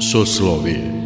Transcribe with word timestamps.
Soslovije 0.00 1.05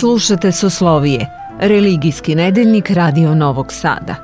Slušate 0.00 0.52
Soslovije, 0.52 1.26
religijski 1.60 2.34
nedeljnik 2.34 2.90
Radio 2.90 3.34
Novog 3.34 3.72
Sada. 3.72 4.14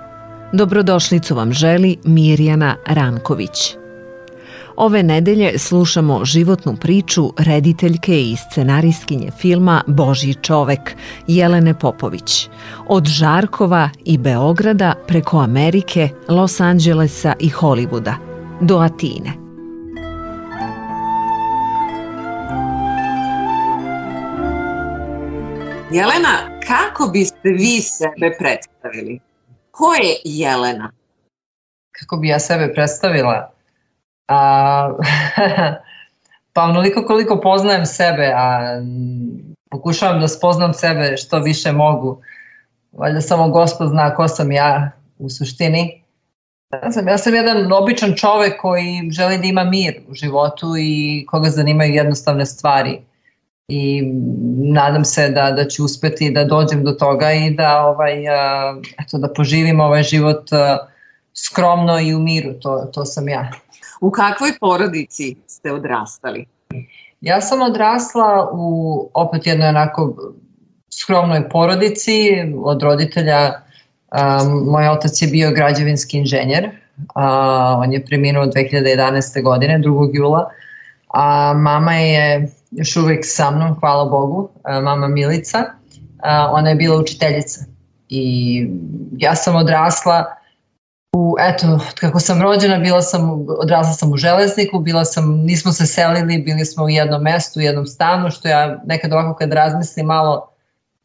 Dobrodošlicu 0.52 1.34
vam 1.34 1.52
želi 1.52 1.96
Mirjana 2.04 2.76
Ranković. 2.86 3.76
Ove 4.76 5.02
nedelje 5.02 5.58
slušamo 5.58 6.24
životnu 6.24 6.76
priču 6.76 7.32
rediteljke 7.38 8.22
i 8.22 8.36
scenaristkinje 8.36 9.30
filma 9.30 9.82
Božji 9.86 10.34
čovek 10.34 10.96
Jelene 11.26 11.78
Popović. 11.78 12.48
Od 12.88 13.06
Žarkova 13.06 13.90
i 14.04 14.18
Beograda 14.18 14.94
preko 15.08 15.38
Amerike, 15.38 16.08
Los 16.28 16.60
Angelesa 16.60 17.32
i 17.40 17.50
Hollywooda 17.50 18.14
do 18.60 18.78
Atine. 18.78 19.43
Jelena, 25.94 26.60
kako 26.66 27.08
biste 27.12 27.48
vi 27.48 27.80
sebe 27.80 28.36
predstavili? 28.38 29.20
Ko 29.70 29.94
je 29.94 30.16
Jelena? 30.24 30.90
Kako 31.92 32.16
bi 32.16 32.28
ja 32.28 32.38
sebe 32.40 32.72
predstavila? 32.74 33.52
A, 34.28 34.90
pa 36.54 36.62
onoliko 36.62 37.02
koliko 37.02 37.40
poznajem 37.40 37.86
sebe, 37.86 38.32
a 38.36 38.60
pokušavam 39.70 40.20
da 40.20 40.28
spoznam 40.28 40.74
sebe 40.74 41.16
što 41.16 41.38
više 41.38 41.72
mogu. 41.72 42.20
Valjda 42.92 43.20
samo 43.20 43.48
gospod 43.48 43.88
zna 43.88 44.14
ko 44.14 44.28
sam 44.28 44.52
ja 44.52 44.90
u 45.18 45.30
suštini. 45.30 46.02
Ja 46.82 46.92
sam, 46.92 47.08
ja 47.08 47.18
sam 47.18 47.34
jedan 47.34 47.72
običan 47.72 48.14
čovek 48.16 48.60
koji 48.60 49.10
želi 49.10 49.38
da 49.38 49.44
ima 49.46 49.64
mir 49.64 50.00
u 50.08 50.14
životu 50.14 50.66
i 50.78 51.26
koga 51.30 51.50
zanimaju 51.50 51.94
jednostavne 51.94 52.46
stvari 52.46 53.00
i 53.68 54.02
nadam 54.56 55.04
se 55.04 55.28
da, 55.28 55.50
da 55.50 55.68
ću 55.68 55.84
uspeti 55.84 56.30
da 56.30 56.44
dođem 56.44 56.84
do 56.84 56.92
toga 56.92 57.32
i 57.32 57.50
da, 57.50 57.86
ovaj, 57.86 58.24
eto, 59.02 59.18
da 59.18 59.32
poživim 59.32 59.80
ovaj 59.80 60.02
život 60.02 60.48
skromno 61.34 62.00
i 62.00 62.14
u 62.14 62.18
miru, 62.18 62.52
to, 62.60 62.90
to 62.94 63.04
sam 63.04 63.28
ja. 63.28 63.50
U 64.00 64.10
kakvoj 64.10 64.50
porodici 64.60 65.36
ste 65.46 65.72
odrastali? 65.72 66.46
Ja 67.20 67.40
sam 67.40 67.62
odrasla 67.62 68.50
u 68.52 69.10
opet 69.14 69.46
jednoj 69.46 69.68
onako 69.68 70.16
skromnoj 71.02 71.48
porodici 71.48 72.30
od 72.64 72.82
roditelja. 72.82 73.52
Um, 74.14 74.64
moj 74.70 74.88
otac 74.88 75.22
je 75.22 75.28
bio 75.28 75.50
građevinski 75.50 76.18
inženjer, 76.18 76.64
uh, 76.66 77.22
on 77.78 77.92
je 77.92 78.04
preminuo 78.04 78.46
2011. 78.46 79.42
godine, 79.42 79.78
2. 79.78 80.10
jula, 80.12 80.50
a 81.08 81.54
mama 81.56 81.94
je 81.94 82.48
još 82.74 82.96
uvek 82.96 83.20
sa 83.22 83.50
mnom, 83.50 83.80
hvala 83.80 84.04
Bogu, 84.04 84.48
mama 84.82 85.08
Milica, 85.08 85.64
ona 86.50 86.68
je 86.68 86.74
bila 86.74 86.96
učiteljica. 86.96 87.60
I 88.08 88.66
ja 89.18 89.34
sam 89.34 89.56
odrasla 89.56 90.24
u, 91.16 91.36
eto, 91.40 91.80
kako 92.00 92.20
sam 92.20 92.42
rođena, 92.42 92.78
bila 92.78 93.02
sam, 93.02 93.46
odrasla 93.58 93.92
sam 93.92 94.12
u 94.12 94.16
železniku, 94.16 94.78
bila 94.78 95.04
sam, 95.04 95.30
nismo 95.30 95.72
se 95.72 95.86
selili, 95.86 96.38
bili 96.38 96.64
smo 96.64 96.84
u 96.84 96.88
jednom 96.88 97.22
mestu, 97.22 97.60
u 97.60 97.62
jednom 97.62 97.86
stanu, 97.86 98.30
što 98.30 98.48
ja 98.48 98.82
nekad 98.86 99.12
ovako 99.12 99.34
kad 99.38 99.52
razmislim 99.52 100.06
malo, 100.06 100.48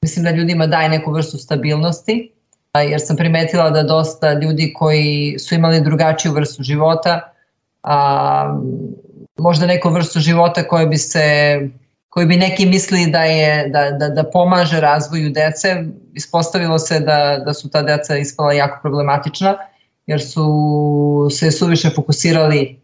mislim 0.01 0.25
da 0.25 0.31
ljudima 0.31 0.67
daje 0.67 0.89
neku 0.89 1.11
vrstu 1.11 1.37
stabilnosti, 1.37 2.31
jer 2.73 3.01
sam 3.01 3.15
primetila 3.15 3.69
da 3.69 3.83
dosta 3.83 4.33
ljudi 4.33 4.73
koji 4.77 5.35
su 5.39 5.55
imali 5.55 5.81
drugačiju 5.81 6.33
vrstu 6.33 6.63
života, 6.63 7.31
a, 7.83 8.59
možda 9.37 9.65
neku 9.65 9.89
vrstu 9.89 10.19
života 10.19 10.67
koje 10.67 10.87
bi 10.87 10.97
se 10.97 11.59
koji 12.09 12.25
bi 12.25 12.37
neki 12.37 12.65
mislili 12.65 13.11
da 13.11 13.23
je 13.23 13.69
da, 13.69 13.91
da, 13.91 14.09
da 14.09 14.23
pomaže 14.23 14.79
razvoju 14.79 15.29
dece, 15.29 15.83
ispostavilo 16.13 16.79
se 16.79 16.99
da, 16.99 17.41
da 17.45 17.53
su 17.53 17.69
ta 17.69 17.81
deca 17.81 18.17
ispala 18.17 18.53
jako 18.53 18.79
problematična, 18.81 19.57
jer 20.07 20.21
su 20.21 20.47
se 21.31 21.51
suviše 21.51 21.89
fokusirali 21.89 22.79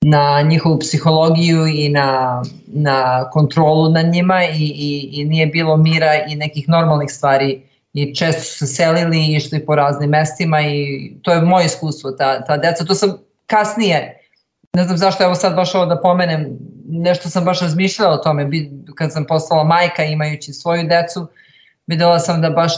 na 0.00 0.42
njihovu 0.42 0.78
psihologiju 0.78 1.66
i 1.66 1.88
na, 1.88 2.42
na 2.66 3.30
kontrolu 3.30 3.90
nad 3.90 4.06
njima 4.06 4.44
i, 4.44 4.72
i, 4.74 5.08
i 5.12 5.24
nije 5.24 5.46
bilo 5.46 5.76
mira 5.76 6.24
i 6.28 6.36
nekih 6.36 6.68
normalnih 6.68 7.10
stvari. 7.10 7.62
I 7.92 8.14
često 8.14 8.42
su 8.42 8.58
se 8.58 8.66
selili 8.66 9.18
i 9.18 9.36
išli 9.36 9.66
po 9.66 9.74
raznim 9.74 10.10
mestima 10.10 10.60
i 10.60 11.12
to 11.22 11.32
je 11.32 11.40
moje 11.40 11.66
iskustvo, 11.66 12.10
ta, 12.10 12.44
ta 12.44 12.56
deca, 12.56 12.84
to 12.84 12.94
sam 12.94 13.16
kasnije 13.46 14.15
ne 14.76 14.84
znam 14.84 14.96
zašto 14.96 15.24
evo 15.24 15.34
sad 15.34 15.54
baš 15.54 15.74
ovo 15.74 15.86
da 15.86 16.00
pomenem, 16.00 16.58
nešto 16.88 17.30
sam 17.30 17.44
baš 17.44 17.60
razmišljala 17.60 18.14
o 18.14 18.22
tome, 18.24 18.50
kad 18.94 19.12
sam 19.12 19.24
postala 19.24 19.64
majka 19.64 20.04
imajući 20.04 20.52
svoju 20.52 20.82
decu, 20.88 21.26
videla 21.86 22.18
sam 22.18 22.40
da 22.40 22.50
baš 22.50 22.72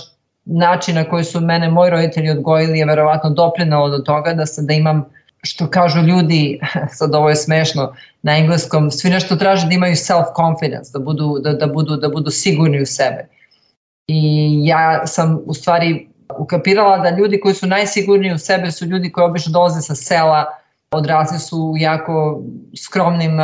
način 0.45 0.95
na 0.95 1.05
koji 1.05 1.25
su 1.25 1.41
mene 1.41 1.71
moji 1.71 1.91
roditelji 1.91 2.31
odgojili 2.31 2.79
je 2.79 2.87
verovatno 2.87 3.31
doprinalo 3.31 3.89
do 3.89 3.99
toga 3.99 4.35
da 4.35 4.47
sam 4.47 4.67
da 4.67 4.75
imam 4.75 5.05
što 5.43 5.71
kažu 5.71 6.01
ljudi, 6.03 6.61
sad 6.99 7.15
ovo 7.15 7.29
je 7.29 7.37
smešno, 7.37 7.95
na 8.23 8.37
engleskom, 8.39 8.91
svi 8.91 9.11
nešto 9.11 9.37
traže 9.37 9.67
da 9.67 9.75
imaju 9.75 9.95
self-confidence, 9.95 10.93
da 10.93 10.99
budu, 10.99 11.39
da, 11.41 11.53
da, 11.53 11.67
budu, 11.67 11.97
da 11.97 12.09
budu 12.09 12.31
sigurni 12.31 12.83
u 12.83 12.87
sebe. 12.87 13.29
I 14.07 14.21
ja 14.67 15.07
sam 15.07 15.41
u 15.47 15.55
stvari 15.55 16.09
ukapirala 16.39 16.99
da 16.99 17.17
ljudi 17.17 17.41
koji 17.41 17.55
su 17.55 17.67
najsigurniji 17.67 18.33
u 18.33 18.39
sebe 18.39 18.71
su 18.71 18.87
ljudi 18.87 19.13
koji 19.13 19.25
obično 19.25 19.53
dolaze 19.53 19.81
sa 19.81 19.95
sela, 19.95 20.45
odrasli 20.91 21.39
su 21.39 21.59
u 21.59 21.77
jako 21.77 22.43
skromnim 22.77 23.39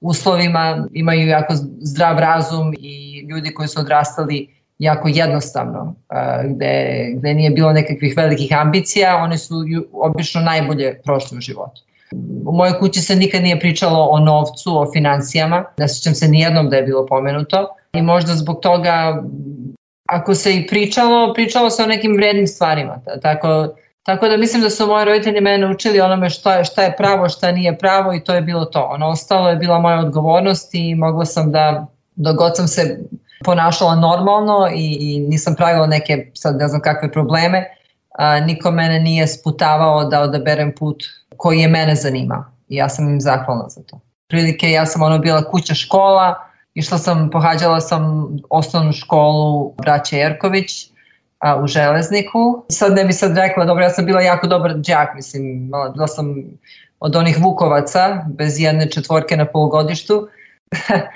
uslovima, 0.00 0.86
imaju 0.92 1.28
jako 1.28 1.54
zdrav 1.80 2.18
razum 2.18 2.74
i 2.78 3.20
ljudi 3.30 3.54
koji 3.54 3.68
su 3.68 3.80
odrastali 3.80 4.48
jako 4.78 5.08
jednostavno, 5.08 5.94
gde, 6.44 7.06
gde 7.14 7.34
nije 7.34 7.50
bilo 7.50 7.72
nekakvih 7.72 8.14
velikih 8.16 8.56
ambicija, 8.56 9.16
oni 9.16 9.38
su 9.38 9.54
obično 9.92 10.40
najbolje 10.40 11.00
prošli 11.04 11.38
u 11.38 11.40
životu. 11.40 11.82
U 12.46 12.52
mojoj 12.52 12.78
kući 12.78 13.00
se 13.00 13.16
nikad 13.16 13.42
nije 13.42 13.60
pričalo 13.60 14.04
o 14.10 14.18
novcu, 14.18 14.78
o 14.80 14.92
financijama, 14.92 15.64
ne 15.78 15.88
sećam 15.88 16.14
se 16.14 16.28
nijednom 16.28 16.70
da 16.70 16.76
je 16.76 16.82
bilo 16.82 17.06
pomenuto 17.06 17.68
i 17.92 18.02
možda 18.02 18.34
zbog 18.34 18.60
toga 18.62 19.22
ako 20.08 20.34
se 20.34 20.56
i 20.56 20.66
pričalo, 20.66 21.34
pričalo 21.34 21.70
se 21.70 21.82
o 21.82 21.86
nekim 21.86 22.16
vrednim 22.16 22.46
stvarima, 22.46 23.00
tako 23.22 23.74
Tako 24.02 24.28
da 24.28 24.36
mislim 24.36 24.62
da 24.62 24.70
su 24.70 24.86
moji 24.86 25.04
roditelji 25.04 25.40
mene 25.40 25.70
učili 25.70 26.00
onome 26.00 26.30
šta 26.30 26.54
je, 26.54 26.64
šta 26.64 26.82
je 26.82 26.96
pravo, 26.96 27.28
šta 27.28 27.52
nije 27.52 27.78
pravo 27.78 28.14
i 28.14 28.24
to 28.24 28.34
je 28.34 28.40
bilo 28.42 28.64
to. 28.64 28.88
Ono 28.92 29.08
ostalo 29.08 29.48
je 29.48 29.56
bila 29.56 29.78
moja 29.78 29.98
odgovornost 29.98 30.70
i 30.72 30.94
mogla 30.94 31.24
sam 31.24 31.52
da, 31.52 31.86
dok 32.14 32.36
god 32.36 32.56
sam 32.56 32.68
se 32.68 32.98
ponašala 33.44 33.94
normalno 33.94 34.68
i, 34.74 34.96
i 35.00 35.20
nisam 35.20 35.54
pravila 35.54 35.86
neke, 35.86 36.30
sad 36.34 36.56
ne 36.56 36.68
znam 36.68 36.80
kakve 36.80 37.12
probleme, 37.12 37.64
a, 38.18 38.40
niko 38.40 38.70
mene 38.70 39.00
nije 39.00 39.26
sputavao 39.26 40.04
da 40.04 40.20
odaberem 40.20 40.72
put 40.78 41.04
koji 41.36 41.60
je 41.60 41.68
mene 41.68 41.94
zanimao 41.94 42.44
i 42.68 42.76
ja 42.76 42.88
sam 42.88 43.08
im 43.08 43.20
zahvalna 43.20 43.68
za 43.68 43.82
to. 43.82 44.00
Prilike 44.28 44.70
ja 44.70 44.86
sam 44.86 45.02
ono 45.02 45.18
bila 45.18 45.50
kuća 45.50 45.74
škola, 45.74 46.34
išla 46.74 46.98
sam, 46.98 47.30
pohađala 47.30 47.80
sam 47.80 48.28
osnovnu 48.50 48.92
školu 48.92 49.74
braća 49.82 50.16
Jerković, 50.16 50.91
a, 51.42 51.62
u 51.62 51.66
železniku. 51.66 52.64
Sad 52.68 52.92
ne 52.92 53.04
bi 53.04 53.12
sad 53.12 53.36
rekla, 53.36 53.64
dobro, 53.64 53.84
ja 53.84 53.90
sam 53.90 54.06
bila 54.06 54.20
jako 54.20 54.46
dobar 54.46 54.74
džak, 54.74 55.14
mislim, 55.14 55.70
bila 55.94 56.06
sam 56.06 56.34
od 57.00 57.16
onih 57.16 57.38
vukovaca, 57.40 58.24
bez 58.26 58.60
jedne 58.60 58.90
četvorke 58.90 59.36
na 59.36 59.46
polugodištu. 59.46 60.28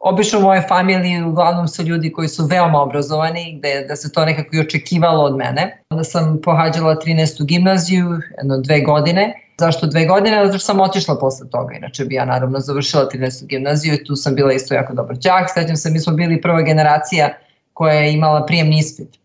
Obično 0.00 0.38
u 0.38 0.42
moje 0.42 0.64
familiji 0.68 1.22
uglavnom 1.22 1.68
su 1.68 1.82
ljudi 1.82 2.12
koji 2.12 2.28
su 2.28 2.46
veoma 2.46 2.82
obrazovani, 2.82 3.58
gde, 3.58 3.84
da 3.88 3.96
se 3.96 4.12
to 4.12 4.24
nekako 4.24 4.56
i 4.56 4.60
očekivalo 4.60 5.24
od 5.24 5.36
mene. 5.36 5.82
Onda 5.90 6.04
sam 6.04 6.40
pohađala 6.44 6.96
13. 6.96 7.44
gimnaziju, 7.44 8.18
jedno 8.38 8.58
dve 8.58 8.80
godine. 8.80 9.34
Zašto 9.58 9.86
dve 9.86 10.06
godine? 10.06 10.46
Zato 10.46 10.58
što 10.58 10.66
sam 10.66 10.80
otišla 10.80 11.18
posle 11.18 11.48
toga, 11.50 11.74
inače 11.74 12.04
bi 12.04 12.14
ja 12.14 12.24
naravno 12.24 12.60
završila 12.60 13.08
13. 13.14 13.46
gimnaziju 13.46 13.94
i 13.94 14.04
tu 14.04 14.16
sam 14.16 14.34
bila 14.34 14.52
isto 14.52 14.74
jako 14.74 14.94
dobar 14.94 15.16
džak. 15.16 15.50
Svećam 15.52 15.76
se, 15.76 15.90
mi 15.90 16.00
smo 16.00 16.12
bili 16.12 16.40
prva 16.40 16.62
generacija 16.62 17.28
koja 17.72 17.94
je 17.94 18.12
imala 18.12 18.46
prijemni 18.46 18.78
ispit 18.78 19.23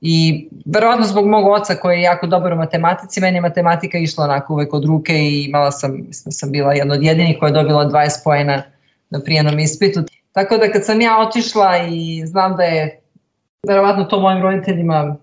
I 0.00 0.48
verovatno 0.66 1.06
zbog 1.06 1.26
mog 1.26 1.46
oca 1.46 1.74
koji 1.74 1.96
je 1.96 2.02
jako 2.02 2.26
dobar 2.26 2.52
u 2.52 2.56
matematici, 2.56 3.20
meni 3.20 3.36
je 3.36 3.40
matematika 3.40 3.98
išla 3.98 4.24
onako 4.24 4.52
uvek 4.52 4.74
od 4.74 4.84
ruke 4.84 5.12
i 5.14 5.44
imala 5.44 5.70
sam, 5.70 5.92
mislim, 6.06 6.32
sam 6.32 6.52
bila 6.52 6.72
jedna 6.72 6.94
od 6.94 7.02
jedinih 7.02 7.36
koja 7.40 7.48
je 7.48 7.52
dobila 7.52 7.90
20 7.90 8.10
pojena 8.24 8.62
na 9.10 9.20
prijenom 9.20 9.58
ispitu. 9.58 10.00
Tako 10.32 10.56
da 10.56 10.72
kad 10.72 10.84
sam 10.84 11.00
ja 11.00 11.18
otišla 11.18 11.78
i 11.90 12.26
znam 12.26 12.56
da 12.56 12.62
je 12.62 13.00
verovatno 13.68 14.04
to 14.04 14.20
mojim 14.20 14.42
roditeljima 14.42 15.16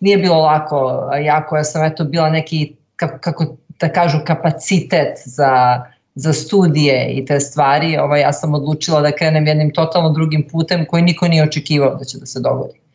nije 0.00 0.18
bilo 0.18 0.40
lako, 0.40 1.10
ja 1.24 1.64
sam 1.64 1.84
eto 1.84 2.04
bila 2.04 2.30
neki, 2.30 2.74
kako, 2.96 3.18
kako 3.20 3.56
da 3.80 3.88
kažu, 3.88 4.18
kapacitet 4.26 5.18
za, 5.24 5.82
za 6.14 6.32
studije 6.32 7.12
i 7.12 7.24
te 7.24 7.40
stvari, 7.40 7.96
ovaj, 7.96 8.20
ja 8.20 8.32
sam 8.32 8.54
odlučila 8.54 9.00
da 9.00 9.12
krenem 9.12 9.46
jednim 9.46 9.72
totalno 9.72 10.10
drugim 10.10 10.48
putem 10.52 10.86
koji 10.86 11.02
niko 11.02 11.28
nije 11.28 11.42
očekivao 11.42 11.94
da 11.94 12.04
će 12.04 12.18
da 12.18 12.26
se 12.26 12.40
dogodi. 12.40 12.85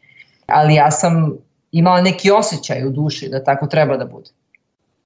Ali 0.54 0.76
ja 0.76 0.92
sam 0.92 1.38
imala 1.72 2.02
neki 2.02 2.32
osjećaj 2.32 2.86
u 2.86 2.90
duši 2.90 3.30
da 3.30 3.44
tako 3.44 3.68
treba 3.68 3.98
da 3.98 4.06
bude. 4.06 4.30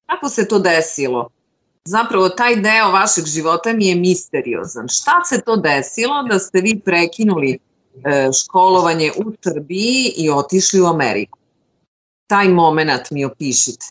Kako 0.06 0.30
se 0.30 0.48
to 0.48 0.60
desilo? 0.60 1.30
Zapravo 1.86 2.30
taj 2.30 2.56
deo 2.56 2.92
vašeg 2.92 3.26
života 3.26 3.74
mi 3.74 3.88
je 3.88 3.96
misteriozan. 3.96 4.88
Šta 4.88 5.24
se 5.24 5.42
to 5.42 5.56
desilo 5.56 6.24
da 6.24 6.40
ste 6.40 6.62
vi 6.62 6.80
prekinuli 6.86 7.52
e, 7.54 8.30
školovanje 8.44 9.12
u 9.18 9.32
Srbiji 9.42 10.14
i 10.18 10.30
otišli 10.30 10.82
u 10.82 10.86
Ameriku? 10.86 11.40
Taj 12.28 12.48
moment 12.48 13.12
mi 13.12 13.26
opišite. 13.26 13.86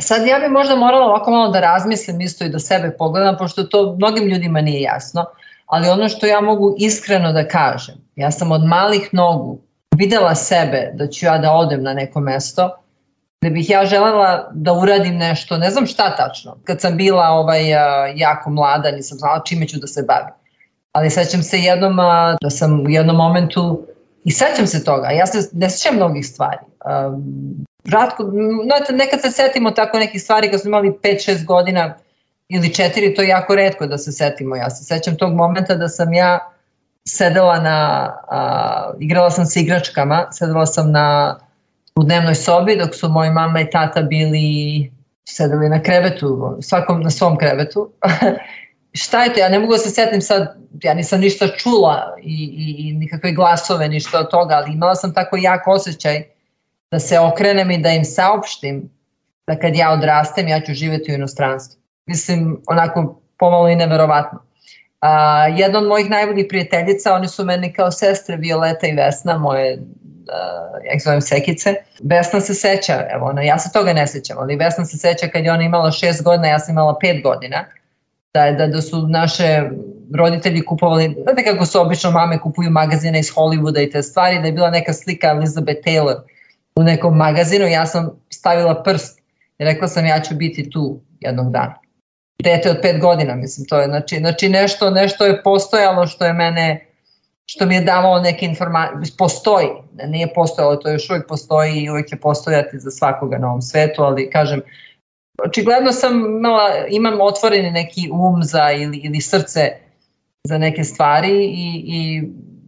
Sad 0.00 0.26
ja 0.26 0.38
bih 0.38 0.50
možda 0.50 0.76
morala 0.76 1.06
ovako 1.06 1.30
malo 1.30 1.50
da 1.50 1.60
razmislim 1.60 2.20
isto 2.20 2.44
i 2.44 2.48
da 2.48 2.58
sebe 2.58 2.96
pogledam, 2.98 3.36
pošto 3.38 3.64
to 3.64 3.96
mnogim 3.96 4.24
ljudima 4.24 4.60
nije 4.60 4.80
jasno, 4.80 5.24
ali 5.66 5.88
ono 5.88 6.08
što 6.08 6.26
ja 6.26 6.40
mogu 6.40 6.74
iskreno 6.78 7.32
da 7.32 7.48
kažem, 7.48 7.94
ja 8.16 8.30
sam 8.30 8.52
od 8.52 8.64
malih 8.64 9.08
nogu 9.12 9.58
videla 9.98 10.34
sebe 10.34 10.90
da 10.94 11.06
ću 11.06 11.26
ja 11.26 11.38
da 11.38 11.52
odem 11.52 11.82
na 11.82 11.94
neko 11.94 12.20
mesto, 12.20 12.76
da 13.42 13.50
bih 13.50 13.70
ja 13.70 13.86
želela 13.86 14.50
da 14.54 14.72
uradim 14.72 15.16
nešto, 15.16 15.56
ne 15.58 15.70
znam 15.70 15.86
šta 15.86 16.16
tačno. 16.16 16.56
Kad 16.64 16.80
sam 16.80 16.96
bila 16.96 17.24
ovaj, 17.28 17.68
jako 18.14 18.50
mlada, 18.50 18.90
nisam 18.90 19.18
znala 19.18 19.42
čime 19.44 19.68
ću 19.68 19.78
da 19.78 19.86
se 19.86 20.02
bavim. 20.02 20.34
Ali 20.92 21.10
sećam 21.10 21.42
se 21.42 21.58
jednom 21.58 21.96
da 22.42 22.50
sam 22.50 22.80
u 22.80 22.90
jednom 22.90 23.16
momentu 23.16 23.86
i 24.24 24.30
sećam 24.30 24.66
se 24.66 24.84
toga, 24.84 25.08
ja 25.08 25.26
se 25.26 25.48
ne 25.52 25.70
sećam 25.70 25.96
mnogih 25.96 26.26
stvari. 26.26 26.58
Ratko, 27.92 28.22
no, 28.22 28.96
nekad 28.96 29.20
se 29.20 29.30
setimo 29.30 29.70
tako 29.70 29.98
nekih 29.98 30.22
stvari 30.22 30.50
kad 30.50 30.60
smo 30.60 30.68
imali 30.68 30.98
5-6 31.02 31.44
godina 31.44 31.94
ili 32.48 32.68
4, 32.68 33.16
to 33.16 33.22
je 33.22 33.28
jako 33.28 33.54
redko 33.54 33.86
da 33.86 33.98
se 33.98 34.12
setimo. 34.12 34.56
Ja 34.56 34.70
se 34.70 34.84
sećam 34.84 35.16
tog 35.16 35.34
momenta 35.34 35.74
da 35.74 35.88
sam 35.88 36.12
ja 36.12 36.52
sedela 37.08 37.60
na, 37.60 37.78
a, 38.28 38.92
igrala 39.00 39.30
sam 39.30 39.46
sa 39.46 39.60
igračkama, 39.60 40.26
sedela 40.32 40.66
sam 40.66 40.92
na, 40.92 41.38
u 41.96 42.02
dnevnoj 42.02 42.34
sobi 42.34 42.76
dok 42.76 42.94
su 42.94 43.08
moji 43.08 43.30
mama 43.30 43.60
i 43.60 43.70
tata 43.70 44.02
bili 44.02 44.90
sedeli 45.28 45.68
na 45.68 45.82
krevetu, 45.82 46.58
svakom 46.60 47.00
na 47.02 47.10
svom 47.10 47.38
krevetu. 47.38 47.90
Šta 48.92 49.24
je 49.24 49.32
to? 49.32 49.40
Ja 49.40 49.48
ne 49.48 49.58
mogu 49.58 49.72
da 49.72 49.78
se 49.78 49.90
setim 49.90 50.20
sad, 50.20 50.56
ja 50.82 50.94
nisam 50.94 51.20
ništa 51.20 51.48
čula 51.48 52.16
i, 52.22 52.32
i, 52.32 52.88
i 52.88 52.92
nikakve 52.92 53.32
glasove, 53.32 53.88
ništa 53.88 54.20
od 54.20 54.30
toga, 54.30 54.54
ali 54.54 54.72
imala 54.72 54.94
sam 54.94 55.14
tako 55.14 55.36
jak 55.36 55.66
osjećaj 55.66 56.22
da 56.90 56.98
se 56.98 57.18
okrenem 57.18 57.70
i 57.70 57.78
da 57.78 57.90
im 57.90 58.04
saopštim 58.04 58.90
da 59.46 59.58
kad 59.58 59.76
ja 59.76 59.92
odrastem 59.92 60.48
ja 60.48 60.60
ću 60.60 60.74
živeti 60.74 61.12
u 61.12 61.14
inostranstvu. 61.14 61.80
Mislim, 62.06 62.62
onako 62.66 63.20
pomalo 63.38 63.68
i 63.68 63.76
neverovatno. 63.76 64.47
A, 65.00 65.46
jedna 65.46 65.78
od 65.78 65.86
mojih 65.86 66.10
najboljih 66.10 66.46
prijateljica, 66.48 67.14
oni 67.14 67.28
su 67.28 67.44
meni 67.44 67.72
kao 67.72 67.90
sestre 67.90 68.36
Violeta 68.36 68.86
i 68.86 68.94
Vesna, 68.94 69.38
moje 69.38 69.74
uh, 69.74 70.86
ja 70.86 70.92
ih 70.94 71.02
zovem 71.04 71.20
Sekice. 71.20 71.74
Vesna 72.02 72.40
se 72.40 72.54
seća, 72.54 73.06
evo 73.10 73.26
ona, 73.26 73.42
ja 73.42 73.58
se 73.58 73.72
toga 73.72 73.92
ne 73.92 74.06
sećam, 74.06 74.38
ali 74.38 74.56
Vesna 74.56 74.84
se 74.84 74.98
seća 74.98 75.28
kad 75.28 75.44
je 75.44 75.52
ona 75.52 75.62
imala 75.62 75.90
šest 75.90 76.22
godina, 76.22 76.48
ja 76.48 76.58
sam 76.58 76.72
imala 76.72 76.98
pet 77.00 77.22
godina, 77.22 77.64
da, 78.34 78.52
da, 78.52 78.66
da 78.66 78.82
su 78.82 79.08
naše 79.08 79.62
roditelji 80.14 80.64
kupovali, 80.64 81.16
znate 81.22 81.44
kako 81.44 81.66
su 81.66 81.80
obično 81.80 82.10
mame 82.10 82.40
kupuju 82.40 82.70
magazine 82.70 83.20
iz 83.20 83.30
Hollywooda 83.34 83.82
i 83.82 83.90
te 83.90 84.02
stvari, 84.02 84.38
da 84.38 84.46
je 84.46 84.52
bila 84.52 84.70
neka 84.70 84.92
slika 84.92 85.26
Elizabeth 85.26 85.80
Taylor 85.86 86.16
u 86.76 86.82
nekom 86.82 87.16
magazinu, 87.16 87.66
ja 87.66 87.86
sam 87.86 88.10
stavila 88.30 88.82
prst 88.82 89.20
i 89.58 89.64
rekla 89.64 89.88
sam 89.88 90.06
ja 90.06 90.20
ću 90.20 90.34
biti 90.34 90.70
tu 90.70 91.00
jednog 91.20 91.52
dana. 91.52 91.87
Dete 92.42 92.70
od 92.70 92.78
pet 92.82 93.00
godina, 93.00 93.34
mislim, 93.34 93.66
to 93.66 93.80
je, 93.80 93.86
znači, 93.86 94.16
znači 94.16 94.48
nešto, 94.48 94.90
nešto 94.90 95.24
je 95.24 95.42
postojalo 95.42 96.06
što 96.06 96.24
je 96.24 96.32
mene, 96.32 96.86
što 97.46 97.66
mi 97.66 97.74
je 97.74 97.80
davalo 97.80 98.20
neke 98.20 98.46
informacije, 98.46 99.16
postoji, 99.18 99.68
nije 100.06 100.34
postojalo, 100.34 100.76
to 100.76 100.90
još 100.90 101.10
uvijek 101.10 101.28
postoji 101.28 101.82
i 101.82 101.90
uvijek 101.90 102.08
će 102.08 102.16
postojati 102.16 102.78
za 102.78 102.90
svakoga 102.90 103.38
na 103.38 103.48
ovom 103.48 103.62
svetu, 103.62 104.02
ali 104.02 104.30
kažem, 104.30 104.60
očigledno 105.44 105.92
sam 105.92 106.36
imala, 106.36 106.70
imam 106.88 107.20
otvoreni 107.20 107.70
neki 107.70 108.10
um 108.12 108.42
za 108.42 108.70
ili, 108.70 108.96
ili 108.96 109.20
srce 109.20 109.70
za 110.44 110.58
neke 110.58 110.84
stvari 110.84 111.44
i, 111.44 111.84
i 111.86 112.22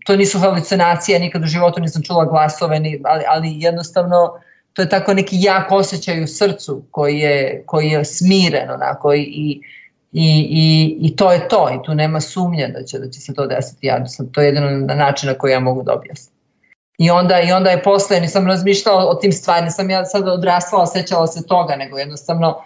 to 0.06 0.16
nisu 0.16 0.38
halucinacije, 0.38 1.18
nikad 1.18 1.42
u 1.42 1.46
životu 1.46 1.80
nisam 1.80 2.02
čula 2.02 2.24
glasove, 2.24 2.80
ni, 2.80 3.00
ali, 3.04 3.24
ali 3.28 3.48
jednostavno 3.60 4.40
to 4.72 4.82
je 4.82 4.88
tako 4.88 5.14
neki 5.14 5.36
jak 5.38 5.72
osjećaj 5.72 6.22
u 6.22 6.26
srcu 6.26 6.82
koji 6.90 7.18
je, 7.18 7.62
koji 7.66 7.88
je 7.88 8.04
smiren 8.04 8.70
onako 8.70 9.14
i, 9.14 9.20
i, 9.22 9.60
i, 10.12 10.96
i 11.00 11.16
to 11.16 11.32
je 11.32 11.48
to 11.48 11.70
i 11.70 11.86
tu 11.86 11.94
nema 11.94 12.20
sumnje 12.20 12.68
da 12.68 12.84
će, 12.84 12.98
da 12.98 13.10
će 13.10 13.20
se 13.20 13.34
to 13.34 13.46
desiti. 13.46 13.86
Ja, 13.86 14.06
sam, 14.06 14.32
to 14.32 14.40
je 14.40 14.46
jedino 14.46 14.70
na 14.70 14.94
način 14.94 15.28
na 15.28 15.34
koji 15.34 15.52
ja 15.52 15.60
mogu 15.60 15.82
da 15.82 15.94
objasnim. 15.94 16.34
I 16.98 17.10
onda, 17.10 17.40
I 17.40 17.52
onda 17.52 17.70
je 17.70 17.82
posle, 17.82 18.20
nisam 18.20 18.46
razmišljala 18.46 19.10
o 19.10 19.14
tim 19.14 19.32
stvari, 19.32 19.64
nisam 19.64 19.90
ja 19.90 20.04
sad 20.04 20.28
odrastala, 20.28 20.86
sećala 20.86 21.26
se 21.26 21.46
toga, 21.46 21.76
nego 21.76 21.98
jednostavno 21.98 22.62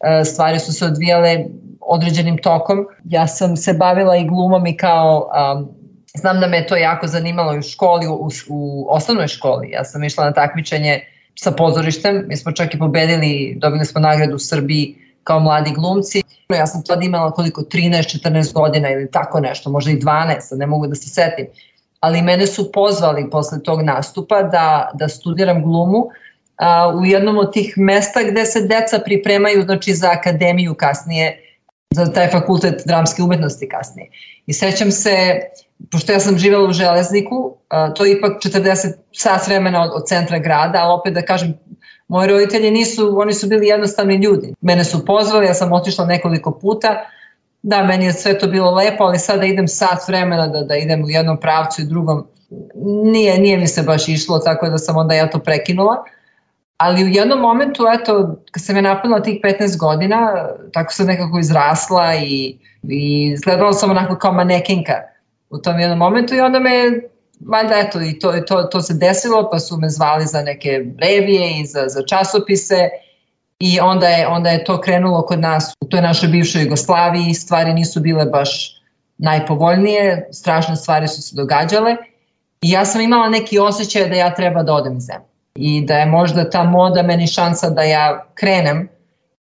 e, 0.00 0.24
stvari 0.24 0.58
su 0.58 0.72
se 0.72 0.84
odvijale 0.84 1.44
određenim 1.80 2.38
tokom. 2.38 2.86
Ja 3.04 3.26
sam 3.26 3.56
se 3.56 3.72
bavila 3.72 4.16
i 4.16 4.28
glumom 4.28 4.66
i 4.66 4.76
kao 4.76 5.30
um, 5.56 5.80
Znam 6.14 6.40
da 6.40 6.46
me 6.46 6.66
to 6.66 6.76
jako 6.76 7.06
zanimalo 7.06 7.58
u 7.58 7.62
školi, 7.62 8.06
u, 8.06 8.28
u 8.48 8.86
osnovnoj 8.90 9.28
školi. 9.28 9.70
Ja 9.70 9.84
sam 9.84 10.04
išla 10.04 10.24
na 10.24 10.32
takmičenje 10.32 11.00
sa 11.34 11.50
pozorištem, 11.50 12.24
mi 12.28 12.36
smo 12.36 12.52
čak 12.52 12.74
i 12.74 12.78
pobedili, 12.78 13.56
dobili 13.60 13.84
smo 13.84 14.00
nagradu 14.00 14.36
u 14.36 14.38
Srbiji 14.38 14.96
kao 15.24 15.40
mladi 15.40 15.70
glumci. 15.70 16.22
Ja 16.48 16.66
sam 16.66 16.82
tada 16.82 17.04
imala 17.04 17.30
koliko, 17.30 17.62
13-14 17.62 18.52
godina 18.52 18.90
ili 18.90 19.10
tako 19.10 19.40
nešto, 19.40 19.70
možda 19.70 19.90
i 19.90 19.98
12, 19.98 20.58
ne 20.58 20.66
mogu 20.66 20.86
da 20.86 20.94
se 20.94 21.08
setim. 21.08 21.46
Ali 22.00 22.22
mene 22.22 22.46
su 22.46 22.72
pozvali 22.72 23.30
posle 23.30 23.62
tog 23.62 23.82
nastupa 23.82 24.42
da, 24.42 24.90
da 24.94 25.08
studiram 25.08 25.62
glumu 25.62 26.08
a, 26.56 26.92
u 26.96 27.04
jednom 27.04 27.38
od 27.38 27.52
tih 27.52 27.74
mesta 27.76 28.20
gde 28.30 28.44
se 28.44 28.60
deca 28.60 28.98
pripremaju 29.04 29.62
znači, 29.62 29.94
za 29.94 30.10
akademiju 30.10 30.74
kasnije, 30.74 31.40
za 31.90 32.12
taj 32.12 32.28
fakultet 32.30 32.82
dramske 32.86 33.22
umetnosti 33.22 33.68
kasnije. 33.68 34.10
I 34.46 34.52
sećam 34.52 34.90
se 34.90 35.40
pošto 35.90 36.12
ja 36.12 36.20
sam 36.20 36.38
živela 36.38 36.68
u 36.68 36.72
Železniku, 36.72 37.56
to 37.96 38.04
je 38.04 38.12
ipak 38.12 38.32
40 38.32 38.92
sat 39.12 39.46
vremena 39.46 39.82
od, 39.82 39.90
od 39.94 40.06
centra 40.06 40.38
grada, 40.38 40.78
ali 40.82 40.92
opet 41.00 41.14
da 41.14 41.22
kažem, 41.22 41.54
moji 42.08 42.28
roditelji 42.28 42.70
nisu, 42.70 43.20
oni 43.20 43.32
su 43.32 43.48
bili 43.48 43.66
jednostavni 43.66 44.14
ljudi. 44.14 44.54
Mene 44.60 44.84
su 44.84 45.04
pozvali, 45.04 45.46
ja 45.46 45.54
sam 45.54 45.72
otišla 45.72 46.06
nekoliko 46.06 46.58
puta, 46.58 47.04
da, 47.62 47.82
meni 47.82 48.04
je 48.04 48.12
sve 48.12 48.38
to 48.38 48.46
bilo 48.46 48.70
lepo, 48.70 49.04
ali 49.04 49.18
sada 49.18 49.46
idem 49.46 49.68
sat 49.68 50.08
vremena 50.08 50.46
da, 50.46 50.62
da 50.62 50.76
idem 50.76 51.04
u 51.04 51.10
jednom 51.10 51.40
pravcu 51.40 51.82
i 51.82 51.84
drugom. 51.84 52.26
Nije, 53.04 53.38
nije 53.38 53.58
mi 53.58 53.66
se 53.66 53.82
baš 53.82 54.08
išlo, 54.08 54.38
tako 54.38 54.68
da 54.68 54.78
sam 54.78 54.96
onda 54.96 55.14
ja 55.14 55.30
to 55.30 55.38
prekinula. 55.38 56.04
Ali 56.76 57.04
u 57.04 57.08
jednom 57.08 57.40
momentu, 57.40 57.84
eto, 57.94 58.36
kad 58.50 58.64
sam 58.64 58.76
je 58.76 58.82
napunila 58.82 59.22
tih 59.22 59.40
15 59.44 59.78
godina, 59.78 60.48
tako 60.72 60.92
sam 60.92 61.06
nekako 61.06 61.38
izrasla 61.38 62.14
i, 62.14 62.58
i 62.82 63.30
izgledala 63.34 63.72
sam 63.72 63.90
onako 63.90 64.16
kao 64.16 64.32
manekinka 64.32 64.94
u 65.50 65.58
tom 65.58 65.80
jednom 65.80 65.98
momentu 65.98 66.34
i 66.34 66.40
onda 66.40 66.58
me 66.58 66.70
valjda 67.46 67.74
eto 67.78 68.02
i 68.02 68.18
to, 68.18 68.32
to, 68.32 68.62
to 68.62 68.80
se 68.80 68.94
desilo 68.94 69.48
pa 69.52 69.58
su 69.58 69.76
me 69.76 69.88
zvali 69.88 70.26
za 70.26 70.42
neke 70.42 70.84
revije 70.98 71.60
i 71.60 71.66
za, 71.66 71.88
za 71.88 72.02
časopise 72.06 72.88
i 73.58 73.80
onda 73.80 74.08
je, 74.08 74.26
onda 74.26 74.50
je 74.50 74.64
to 74.64 74.80
krenulo 74.80 75.22
kod 75.22 75.40
nas 75.40 75.74
u 75.80 75.86
toj 75.86 76.00
našoj 76.02 76.28
bivšoj 76.28 76.62
Jugoslaviji 76.62 77.34
stvari 77.34 77.72
nisu 77.72 78.00
bile 78.00 78.24
baš 78.24 78.80
najpovoljnije, 79.18 80.28
strašne 80.32 80.76
stvari 80.76 81.08
su 81.08 81.22
se 81.22 81.36
događale 81.36 81.96
i 82.62 82.70
ja 82.70 82.84
sam 82.84 83.00
imala 83.00 83.28
neki 83.28 83.58
osjećaj 83.58 84.08
da 84.08 84.14
ja 84.14 84.34
treba 84.34 84.62
da 84.62 84.74
odem 84.74 84.96
iz 84.96 85.02
zemlje 85.02 85.30
i 85.54 85.86
da 85.86 85.94
je 85.94 86.06
možda 86.06 86.50
ta 86.50 86.64
moda 86.64 87.02
meni 87.02 87.26
šansa 87.26 87.70
da 87.70 87.82
ja 87.82 88.26
krenem 88.34 88.88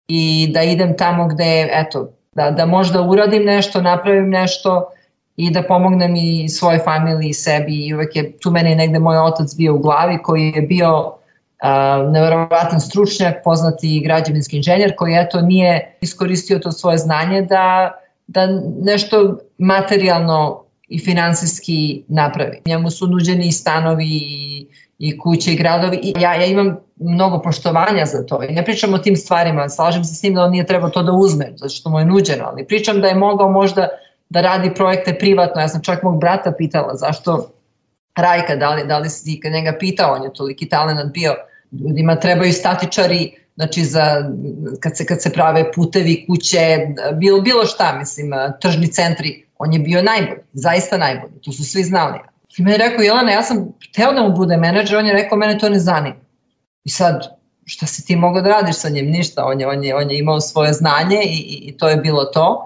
i 0.08 0.50
da 0.54 0.62
idem 0.64 0.98
tamo 0.98 1.28
gde, 1.28 1.70
eto, 1.72 2.10
da, 2.32 2.52
da 2.52 2.66
možda 2.66 3.02
uradim 3.02 3.44
nešto, 3.44 3.82
napravim 3.82 4.30
nešto, 4.30 4.90
i 5.38 5.52
da 5.52 5.64
pomognem 5.64 6.16
i 6.16 6.50
svojoj 6.50 6.80
familiji 6.80 7.30
i 7.30 7.34
sebi 7.34 7.88
i 7.88 7.94
uvek 7.94 8.16
je 8.16 8.38
tu 8.38 8.52
meni 8.52 8.76
negde 8.76 9.00
moj 9.00 9.18
otac 9.18 9.56
bio 9.58 9.76
u 9.76 9.80
glavi 9.80 10.18
koji 10.24 10.54
je 10.56 10.62
bio 10.62 11.00
uh, 11.00 12.12
neverovatan 12.12 12.80
stručnjak, 12.80 13.36
poznati 13.44 14.02
građevinski 14.06 14.58
inženjer 14.58 14.96
koji 14.98 15.14
eto 15.14 15.42
nije 15.42 15.98
iskoristio 16.02 16.60
to 16.60 16.72
svoje 16.72 16.98
znanje 16.98 17.42
da, 17.42 17.92
da 18.28 18.48
nešto 18.82 19.38
materijalno 19.58 20.64
i 20.88 21.00
finansijski 21.00 22.04
napravi. 22.08 22.62
Njemu 22.66 22.90
su 22.90 23.08
nuđeni 23.08 23.48
i 23.48 23.52
stanovi 23.52 24.06
i, 24.06 24.68
i 25.00 25.18
kuće 25.18 25.54
i 25.54 25.56
gradovi 25.56 26.00
i 26.04 26.14
ja, 26.20 26.34
ja 26.34 26.46
imam 26.46 26.78
mnogo 26.96 27.42
poštovanja 27.42 28.06
za 28.06 28.26
to 28.26 28.44
i 28.44 28.54
ne 28.54 28.66
pričam 28.66 28.94
o 28.94 28.98
tim 28.98 29.16
stvarima, 29.16 29.70
slažem 29.70 30.04
se 30.04 30.16
s 30.16 30.24
njim 30.24 30.34
da 30.34 30.44
on 30.44 30.52
nije 30.52 30.66
trebao 30.66 30.90
to 30.90 31.04
da 31.04 31.12
uzme, 31.12 31.54
zato 31.56 31.70
što 31.70 31.90
mu 31.90 32.00
je 32.00 32.06
nuđeno, 32.06 32.46
ali 32.46 32.68
pričam 32.68 33.02
da 33.02 33.08
je 33.08 33.16
mogao 33.16 33.52
možda 33.52 33.88
da 34.34 34.42
radi 34.42 34.74
projekte 34.76 35.14
privatno, 35.20 35.62
ja 35.62 35.68
sam 35.68 35.82
čak 35.82 36.04
mog 36.04 36.20
brata 36.20 36.52
pitala 36.58 36.96
zašto 36.96 37.50
Rajka, 38.16 38.56
da 38.56 38.70
li, 38.74 38.88
da 38.88 38.98
li 38.98 39.10
si 39.10 39.40
kad 39.40 39.52
njega 39.52 39.76
pitao, 39.80 40.14
on 40.14 40.24
je 40.24 40.34
toliki 40.34 40.70
talent 40.70 41.14
bio, 41.14 41.36
ljudima 41.72 42.16
trebaju 42.16 42.54
statičari, 42.54 43.32
znači 43.56 43.84
za, 43.86 44.32
kad, 44.80 44.98
se, 44.98 45.06
kad 45.06 45.22
se 45.22 45.30
prave 45.30 45.72
putevi, 45.72 46.26
kuće, 46.28 46.88
bilo, 47.14 47.42
bilo 47.42 47.66
šta, 47.66 47.96
mislim, 48.00 48.32
tržni 48.62 48.88
centri, 48.88 49.46
on 49.58 49.74
je 49.74 49.80
bio 49.80 50.02
najbolji, 50.02 50.42
zaista 50.54 50.98
najbolji, 50.98 51.42
to 51.42 51.52
su 51.52 51.64
svi 51.64 51.84
znali. 51.84 52.20
I 52.58 52.64
me 52.64 52.72
je 52.72 52.78
rekao, 52.78 53.04
Jelena, 53.04 53.32
ja 53.32 53.44
sam 53.44 53.74
hteo 53.90 54.14
da 54.14 54.24
mu 54.24 54.36
bude 54.36 54.58
menadžer, 54.58 54.98
on 54.98 55.06
je 55.06 55.14
rekao, 55.14 55.38
mene 55.38 55.60
to 55.60 55.70
ne 55.70 55.80
zanima. 55.80 56.16
I 56.84 56.90
sad, 56.90 57.38
šta 57.66 57.86
si 57.86 58.06
ti 58.06 58.16
mogao 58.16 58.42
da 58.42 58.50
radiš 58.50 58.76
sa 58.76 58.90
njim? 58.90 59.06
Ništa, 59.06 59.46
on 59.46 59.62
je, 59.62 59.68
on 59.68 59.84
je, 59.84 59.96
on 59.96 60.12
je 60.12 60.20
imao 60.20 60.42
svoje 60.42 60.74
znanje 60.74 61.22
i, 61.26 61.38
i, 61.38 61.70
i 61.70 61.78
to 61.78 61.90
je 61.90 61.98
bilo 61.98 62.26
to 62.26 62.66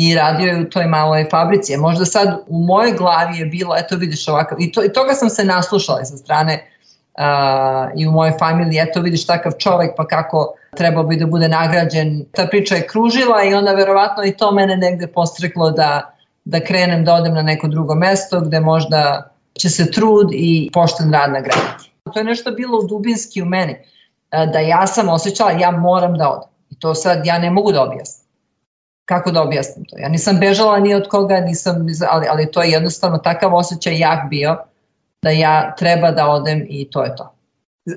i 0.00 0.14
radio 0.14 0.46
je 0.46 0.60
u 0.60 0.70
toj 0.70 0.86
maloj 0.86 1.26
fabrici. 1.30 1.76
Možda 1.76 2.04
sad 2.04 2.28
u 2.46 2.58
mojoj 2.58 2.92
glavi 2.92 3.38
je 3.38 3.46
bilo, 3.46 3.74
eto 3.78 3.96
vidiš 3.96 4.28
ovakav, 4.28 4.58
i, 4.60 4.72
to, 4.72 4.84
i 4.84 4.92
toga 4.92 5.14
sam 5.14 5.30
se 5.30 5.44
naslušala 5.44 6.04
sa 6.04 6.16
strane 6.16 6.70
uh, 7.18 8.00
i 8.00 8.06
u 8.06 8.12
mojoj 8.12 8.32
familiji, 8.38 8.78
eto 8.78 9.00
vidiš 9.00 9.26
takav 9.26 9.52
čovek 9.58 9.90
pa 9.96 10.06
kako 10.06 10.54
trebao 10.76 11.04
bi 11.04 11.16
da 11.16 11.26
bude 11.26 11.48
nagrađen. 11.48 12.24
Ta 12.32 12.46
priča 12.46 12.74
je 12.74 12.86
kružila 12.86 13.42
i 13.44 13.54
onda 13.54 13.72
verovatno 13.72 14.24
i 14.24 14.36
to 14.36 14.52
mene 14.52 14.76
negde 14.76 15.06
postreklo 15.06 15.70
da, 15.70 16.14
da 16.44 16.60
krenem 16.60 17.04
da 17.04 17.14
odem 17.14 17.34
na 17.34 17.42
neko 17.42 17.68
drugo 17.68 17.94
mesto 17.94 18.40
gde 18.40 18.60
možda 18.60 19.30
će 19.58 19.70
se 19.70 19.90
trud 19.90 20.30
i 20.32 20.70
pošten 20.74 21.12
rad 21.12 21.32
nagraditi. 21.32 21.90
To 22.12 22.20
je 22.20 22.24
nešto 22.24 22.50
bilo 22.50 22.82
dubinski 22.82 23.42
u 23.42 23.46
meni, 23.46 23.76
da 24.30 24.58
ja 24.58 24.86
sam 24.86 25.08
osjećala 25.08 25.50
ja 25.50 25.70
moram 25.70 26.18
da 26.18 26.28
odem. 26.28 26.48
I 26.70 26.78
to 26.78 26.94
sad 26.94 27.26
ja 27.26 27.38
ne 27.38 27.50
mogu 27.50 27.72
da 27.72 27.82
objasnim 27.82 28.27
kako 29.08 29.30
da 29.30 29.42
objasnim 29.42 29.84
to. 29.84 29.98
Ja 29.98 30.08
nisam 30.08 30.38
bežala 30.40 30.78
ni 30.78 30.94
od 30.94 31.08
koga, 31.08 31.40
nisam, 31.40 31.86
ali, 32.10 32.26
ali 32.30 32.50
to 32.52 32.62
je 32.62 32.70
jednostavno 32.70 33.18
takav 33.18 33.54
osjećaj 33.54 33.98
jak 33.98 34.28
bio 34.30 34.56
da 35.22 35.30
ja 35.30 35.74
treba 35.78 36.10
da 36.10 36.26
odem 36.28 36.66
i 36.68 36.90
to 36.90 37.04
je 37.04 37.16
to. 37.16 37.34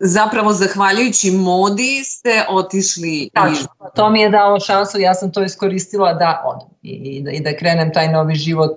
Zapravo, 0.01 0.53
zahvaljujući 0.53 1.31
modi 1.31 2.03
ste 2.03 2.45
otišli... 2.49 3.29
Tačno, 3.33 3.67
i... 3.91 3.95
to 3.95 4.09
mi 4.09 4.21
je 4.21 4.29
dalo 4.29 4.59
šansu, 4.59 4.99
ja 4.99 5.13
sam 5.13 5.31
to 5.31 5.43
iskoristila 5.43 6.13
da 6.13 6.43
odem 6.45 6.69
i, 6.81 6.89
i, 6.89 7.21
da, 7.21 7.31
i 7.31 7.39
da 7.39 7.57
krenem 7.57 7.93
taj 7.93 8.11
novi 8.11 8.35
život 8.35 8.71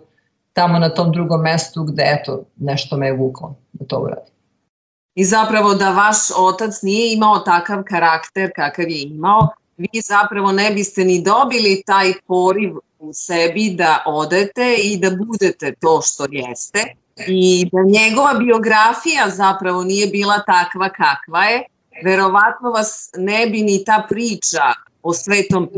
tamo 0.52 0.78
na 0.78 0.88
tom 0.88 1.12
drugom 1.12 1.42
mestu 1.42 1.84
gde 1.84 2.02
eto, 2.06 2.44
nešto 2.56 2.96
me 2.96 3.06
je 3.06 3.12
vuklo 3.12 3.54
da 3.72 3.86
to 3.86 3.98
uradim. 3.98 4.34
I 5.14 5.24
zapravo 5.24 5.74
da 5.74 5.90
vaš 5.90 6.16
otac 6.38 6.82
nije 6.82 7.14
imao 7.14 7.38
takav 7.38 7.82
karakter 7.88 8.50
kakav 8.56 8.88
je 8.88 9.02
imao, 9.02 9.48
vi 9.76 10.00
zapravo 10.00 10.52
ne 10.52 10.70
biste 10.70 11.04
ni 11.04 11.22
dobili 11.22 11.82
taj 11.86 12.12
poriv 12.26 12.76
u 12.98 13.12
sebi 13.12 13.70
da 13.70 14.02
odete 14.06 14.76
i 14.82 14.98
da 14.98 15.10
budete 15.10 15.74
to 15.80 16.00
što 16.02 16.26
jeste 16.30 16.84
i 17.26 17.68
da 17.72 17.78
njegova 17.82 18.34
biografija 18.34 19.30
zapravo 19.30 19.84
nije 19.84 20.06
bila 20.06 20.38
takva 20.46 20.88
kakva 20.88 21.44
je, 21.44 21.64
verovatno 22.04 22.70
vas 22.70 23.10
ne 23.16 23.46
bi 23.46 23.62
ni 23.62 23.84
ta 23.84 24.06
priča 24.08 24.62
o 25.02 25.14
svetom, 25.14 25.70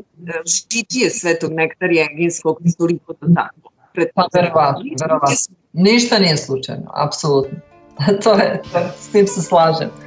žitije 0.47 1.11
svetog 1.11 1.53
nektarija 1.53 2.07
Eginskog 2.13 2.59
toliko 2.79 3.13
to 3.13 3.27
tako. 3.35 3.71
Pa 4.15 4.27
verovatno, 4.35 4.83
verovatno. 5.01 5.37
Ništa 5.73 6.19
nije 6.19 6.37
slučajno, 6.37 6.91
apsolutno. 6.95 7.59
to 8.23 8.33
je, 8.33 8.63
to, 8.73 8.79
s 9.01 9.09
tim 9.13 9.27
se 9.27 9.43
slažem. 9.43 10.06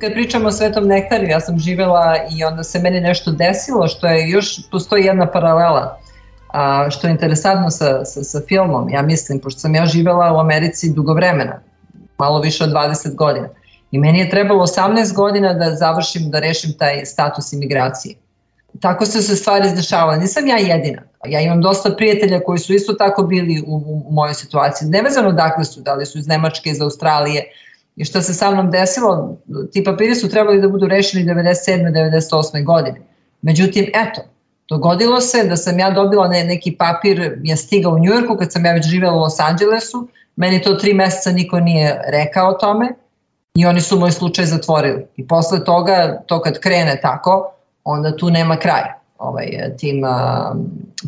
Kad 0.00 0.12
pričamo 0.12 0.48
o 0.48 0.52
Svetom 0.52 0.86
nektarju, 0.86 1.28
ja 1.28 1.40
sam 1.40 1.58
živela 1.58 2.16
i 2.30 2.44
onda 2.44 2.62
se 2.62 2.78
meni 2.78 3.00
nešto 3.00 3.30
desilo, 3.30 3.88
što 3.88 4.06
je 4.06 4.30
još, 4.30 4.70
postoji 4.70 5.04
jedna 5.04 5.26
paralela, 5.26 5.98
a, 6.52 6.90
što 6.90 7.06
je 7.06 7.10
interesantno 7.10 7.70
sa, 7.70 8.04
sa, 8.04 8.24
sa 8.24 8.40
filmom, 8.48 8.88
ja 8.88 9.02
mislim, 9.02 9.38
pošto 9.38 9.60
sam 9.60 9.74
ja 9.74 9.86
živela 9.86 10.32
u 10.32 10.38
Americi 10.38 10.92
dugo 10.92 11.14
vremena, 11.14 11.60
malo 12.18 12.40
više 12.40 12.64
od 12.64 12.70
20 12.70 13.14
godina, 13.14 13.48
i 13.90 13.98
meni 13.98 14.18
je 14.18 14.30
trebalo 14.30 14.66
18 14.66 15.14
godina 15.14 15.52
da 15.54 15.74
završim, 15.74 16.30
da 16.30 16.38
rešim 16.38 16.72
taj 16.78 17.04
status 17.04 17.52
imigracije. 17.52 18.14
Tako 18.80 19.06
su 19.06 19.22
se 19.22 19.36
stvari 19.36 19.66
izdešavale. 19.66 20.18
Nisam 20.18 20.46
ja 20.46 20.56
jedina. 20.56 21.02
Ja 21.26 21.40
imam 21.40 21.60
dosta 21.60 21.90
prijatelja 21.96 22.40
koji 22.40 22.58
su 22.58 22.72
isto 22.72 22.92
tako 22.92 23.22
bili 23.22 23.62
u, 23.66 24.02
u 24.06 24.12
mojoj 24.12 24.34
situaciji. 24.34 24.88
Nevezano 24.88 25.32
dakle 25.32 25.64
su, 25.64 25.80
da 25.80 25.94
li 25.94 26.06
su 26.06 26.18
iz 26.18 26.26
Nemačke, 26.26 26.70
iz 26.70 26.80
Australije, 26.80 27.44
I 27.96 28.04
što 28.04 28.22
se 28.22 28.34
sa 28.34 28.50
mnom 28.50 28.70
desilo, 28.70 29.36
ti 29.72 29.84
papiri 29.84 30.14
su 30.14 30.28
trebali 30.28 30.60
da 30.60 30.68
budu 30.68 30.86
rešeni 30.86 31.24
97. 31.24 31.92
98. 32.22 32.64
godine. 32.64 33.00
Međutim, 33.42 33.86
eto, 33.94 34.20
dogodilo 34.68 35.20
se 35.20 35.44
da 35.44 35.56
sam 35.56 35.78
ja 35.78 35.90
dobila 35.90 36.28
ne, 36.28 36.44
neki 36.44 36.76
papir, 36.78 37.38
je 37.42 37.56
stigao 37.56 37.92
u 37.92 37.98
Njujorku 37.98 38.36
kad 38.36 38.52
sam 38.52 38.64
ja 38.64 38.72
već 38.72 38.86
živela 38.86 39.14
u 39.14 39.20
Los 39.20 39.40
Angelesu, 39.40 40.08
meni 40.36 40.62
to 40.62 40.74
tri 40.74 40.94
meseca 40.94 41.32
niko 41.32 41.60
nije 41.60 42.02
rekao 42.06 42.48
o 42.48 42.52
tome 42.52 42.88
i 43.54 43.66
oni 43.66 43.80
su 43.80 43.98
moj 43.98 44.10
slučaj 44.10 44.44
zatvorili. 44.44 45.06
I 45.16 45.28
posle 45.28 45.64
toga, 45.64 46.22
to 46.26 46.40
kad 46.40 46.58
krene 46.58 46.98
tako, 47.02 47.52
onda 47.84 48.16
tu 48.16 48.30
nema 48.30 48.56
kraja 48.56 49.00
ovaj, 49.18 49.46
tim 49.78 50.04
a, 50.04 50.54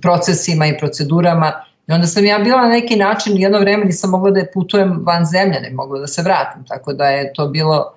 procesima 0.02 0.66
i 0.66 0.78
procedurama 0.78 1.52
I 1.88 1.92
onda 1.92 2.06
sam 2.06 2.24
ja 2.24 2.38
bila 2.38 2.62
na 2.62 2.68
neki 2.68 2.96
način, 2.96 3.36
jedno 3.36 3.58
vreme 3.58 3.84
nisam 3.84 4.10
mogla 4.10 4.30
da 4.30 4.40
putujem 4.54 5.02
van 5.06 5.24
zemlje, 5.24 5.60
ne 5.60 5.70
mogla 5.70 6.00
da 6.00 6.06
se 6.06 6.22
vratim, 6.22 6.64
tako 6.68 6.92
da 6.92 7.06
je 7.06 7.32
to 7.32 7.48
bilo 7.48 7.94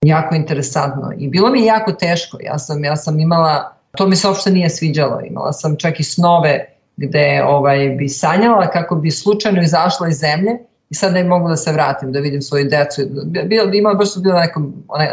jako 0.00 0.34
interesantno. 0.34 1.12
I 1.18 1.28
bilo 1.28 1.50
mi 1.50 1.60
je 1.60 1.66
jako 1.66 1.92
teško, 1.92 2.38
ja 2.40 2.58
sam, 2.58 2.84
ja 2.84 2.96
sam 2.96 3.20
imala, 3.20 3.76
to 3.96 4.06
mi 4.06 4.16
se 4.16 4.28
uopšte 4.28 4.50
nije 4.50 4.70
sviđalo, 4.70 5.20
imala 5.20 5.52
sam 5.52 5.76
čak 5.76 6.00
i 6.00 6.04
snove 6.04 6.66
gde 6.96 7.44
ovaj, 7.46 7.88
bi 7.88 8.08
sanjala 8.08 8.70
kako 8.70 8.96
bi 8.96 9.10
slučajno 9.10 9.62
izašla 9.62 10.08
iz 10.08 10.16
zemlje 10.16 10.58
i 10.90 10.94
sad 10.94 11.12
ne 11.12 11.24
mogu 11.24 11.48
da 11.48 11.56
se 11.56 11.72
vratim, 11.72 12.12
da 12.12 12.20
vidim 12.20 12.42
svoju 12.42 12.68
decu. 12.68 13.02
Bilo, 13.44 13.72
imala 13.72 13.94
baš 13.94 14.12
su 14.12 14.20
bila 14.20 14.46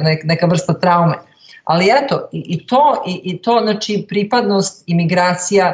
neka, 0.01 0.23
neka 0.23 0.45
vrsta 0.45 0.73
traume. 0.73 1.15
Ali 1.63 1.85
eto, 2.03 2.29
i, 2.31 2.45
i 2.47 2.67
to, 2.67 3.03
i, 3.07 3.21
i 3.23 3.41
to, 3.41 3.59
znači 3.63 4.05
pripadnost, 4.09 4.83
imigracija, 4.87 5.73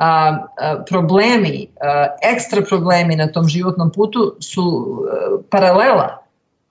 a, 0.00 0.46
a, 0.56 0.84
problemi, 0.88 1.66
a, 1.80 2.06
ekstra 2.22 2.62
problemi 2.68 3.16
na 3.16 3.26
tom 3.32 3.48
životnom 3.48 3.92
putu 3.92 4.36
su 4.40 4.62
a, 4.62 5.36
paralela 5.50 6.22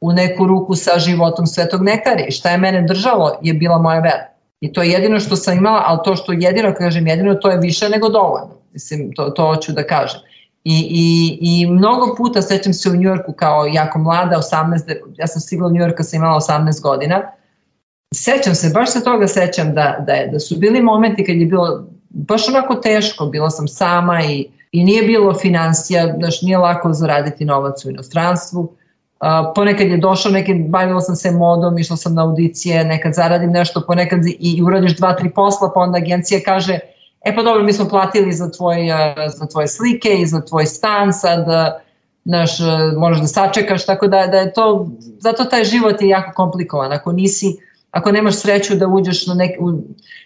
u 0.01 0.11
neku 0.11 0.47
ruku 0.47 0.75
sa 0.75 0.99
životom 0.99 1.47
svetog 1.47 1.83
nekarija. 1.83 2.27
I 2.27 2.31
šta 2.31 2.49
je 2.49 2.57
mene 2.57 2.81
držalo 2.81 3.31
je 3.41 3.53
bila 3.53 3.77
moja 3.77 3.99
vera. 3.99 4.25
I 4.61 4.73
to 4.73 4.81
je 4.81 4.89
jedino 4.89 5.19
što 5.19 5.35
sam 5.35 5.57
imala, 5.57 5.83
ali 5.85 5.99
to 6.03 6.15
što 6.15 6.31
jedino, 6.31 6.73
kažem 6.73 7.07
jedino, 7.07 7.35
to 7.35 7.49
je 7.49 7.57
više 7.57 7.89
nego 7.89 8.09
dovoljno. 8.09 8.55
Mislim, 8.73 9.11
to, 9.15 9.29
to 9.29 9.45
hoću 9.45 9.71
da 9.71 9.83
kažem. 9.83 10.19
I, 10.63 10.87
i, 10.89 11.37
I 11.41 11.67
mnogo 11.67 12.15
puta 12.17 12.41
sećam 12.41 12.73
se 12.73 12.89
u 12.89 12.95
Njujorku 12.95 13.33
kao 13.33 13.65
jako 13.65 13.99
mlada, 13.99 14.37
18, 14.37 14.95
ja 15.17 15.27
sam 15.27 15.41
stigla 15.41 15.67
u 15.67 15.71
Njujorka, 15.71 16.03
sam 16.03 16.17
imala 16.17 16.39
18 16.39 16.81
godina. 16.81 17.31
Sećam 18.15 18.55
se, 18.55 18.71
baš 18.73 18.91
se 18.91 19.03
toga 19.03 19.27
sećam 19.27 19.73
da, 19.73 20.03
da, 20.07 20.13
je, 20.13 20.27
da 20.27 20.39
su 20.39 20.55
bili 20.57 20.81
momenti 20.81 21.25
kad 21.25 21.35
je 21.35 21.45
bilo 21.45 21.85
baš 22.09 22.49
onako 22.49 22.75
teško, 22.75 23.25
bila 23.25 23.49
sam 23.49 23.67
sama 23.67 24.23
i, 24.23 24.47
i 24.71 24.83
nije 24.83 25.03
bilo 25.03 25.33
financija, 25.33 26.15
znaš, 26.17 26.41
nije 26.41 26.57
lako 26.57 26.93
zaraditi 26.93 27.45
novac 27.45 27.85
u 27.85 27.89
inostranstvu. 27.89 28.61
Uh, 28.61 29.27
ponekad 29.55 29.87
je 29.87 29.97
došao, 29.97 30.31
neki, 30.31 30.53
bavila 30.53 31.01
sam 31.01 31.15
se 31.15 31.31
modom, 31.31 31.77
išla 31.77 31.97
sam 31.97 32.13
na 32.13 32.23
audicije, 32.23 32.83
nekad 32.83 33.13
zaradim 33.13 33.51
nešto, 33.51 33.83
ponekad 33.87 34.25
i, 34.25 34.37
i 34.39 34.61
uradiš 34.63 34.97
dva, 34.97 35.15
tri 35.15 35.29
posla, 35.29 35.71
pa 35.75 35.79
onda 35.79 35.97
agencija 35.97 36.39
kaže, 36.45 36.79
e 37.25 37.35
pa 37.35 37.43
dobro, 37.43 37.63
mi 37.63 37.73
smo 37.73 37.89
platili 37.89 38.31
za, 38.33 38.51
tvoj, 38.51 38.77
za 39.37 39.45
tvoje 39.45 39.67
slike 39.67 40.09
i 40.13 40.25
za 40.25 40.41
tvoj 40.41 40.65
stan, 40.65 41.13
sad 41.13 41.45
naš, 42.23 42.51
možeš 42.97 43.21
da 43.21 43.27
sačekaš, 43.27 43.85
tako 43.85 44.07
da, 44.07 44.27
da 44.27 44.37
je 44.37 44.53
to, 44.53 44.87
zato 45.19 45.45
taj 45.45 45.63
život 45.63 46.01
je 46.01 46.07
jako 46.07 46.31
komplikovan, 46.35 46.91
ako 46.91 47.11
nisi, 47.11 47.57
ako 47.91 48.11
nemaš 48.11 48.35
sreću 48.35 48.75
da 48.75 48.87
uđeš 48.87 49.27
na 49.27 49.33
nek, 49.33 49.51
u, 49.59 49.71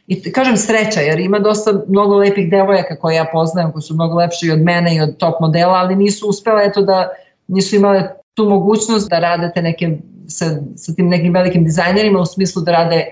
i 0.08 0.32
kažem 0.32 0.58
sreća, 0.58 1.00
jer 1.00 1.20
ima 1.20 1.39
dosta 1.39 1.72
mnogo 1.88 2.15
lepih 2.15 2.50
devojaka 2.50 2.96
koje 2.96 3.15
ja 3.15 3.25
poznajem, 3.32 3.72
koji 3.72 3.82
su 3.82 3.93
mnogo 3.93 4.15
lepši 4.15 4.51
od 4.51 4.60
mene 4.60 4.96
i 4.96 5.01
od 5.01 5.17
top 5.17 5.39
modela, 5.39 5.74
ali 5.74 5.96
nisu 5.96 6.27
uspele 6.27 6.65
eto 6.65 6.82
da, 6.82 7.10
nisu 7.48 7.75
imale 7.75 8.10
tu 8.34 8.50
mogućnost 8.50 9.10
da 9.10 9.20
radete 9.20 9.62
neke, 9.62 9.98
sa, 10.27 10.46
sa 10.75 10.93
tim 10.93 11.10
nekim 11.10 11.34
velikim 11.34 11.63
dizajnerima 11.63 12.20
u 12.20 12.25
smislu 12.25 12.62
da 12.62 12.72
rade 12.72 13.05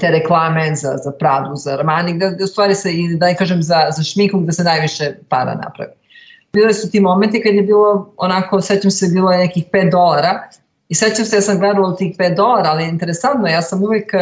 te 0.00 0.10
reklame 0.10 0.74
za, 0.74 0.96
za 1.04 1.12
Pradu, 1.18 1.56
za 1.56 1.72
Armani, 1.72 2.18
da, 2.18 2.30
da 2.30 2.44
u 2.44 2.46
stvari 2.46 2.74
se, 2.74 2.88
da 3.18 3.26
ne 3.26 3.36
kažem 3.36 3.62
za, 3.62 3.86
za 3.96 4.02
šminku 4.02 4.40
gde 4.40 4.52
se 4.52 4.64
najviše 4.64 5.14
para 5.28 5.54
napravi. 5.54 5.92
Bile 6.52 6.74
su 6.74 6.90
ti 6.90 7.00
momenti 7.00 7.42
kad 7.42 7.54
je 7.54 7.62
bilo 7.62 8.12
onako, 8.16 8.60
sećam 8.60 8.90
se, 8.90 9.08
bilo 9.12 9.32
je 9.32 9.38
nekih 9.38 9.64
5 9.72 9.90
dolara 9.90 10.48
i 10.88 10.94
sećam 10.94 11.24
se, 11.24 11.36
ja 11.36 11.40
sam 11.40 11.58
gledala 11.58 11.96
tih 11.96 12.16
5 12.16 12.36
dolara, 12.36 12.70
ali 12.70 12.88
interesantno, 12.88 13.48
ja 13.48 13.62
sam 13.62 13.82
uvek, 13.82 14.12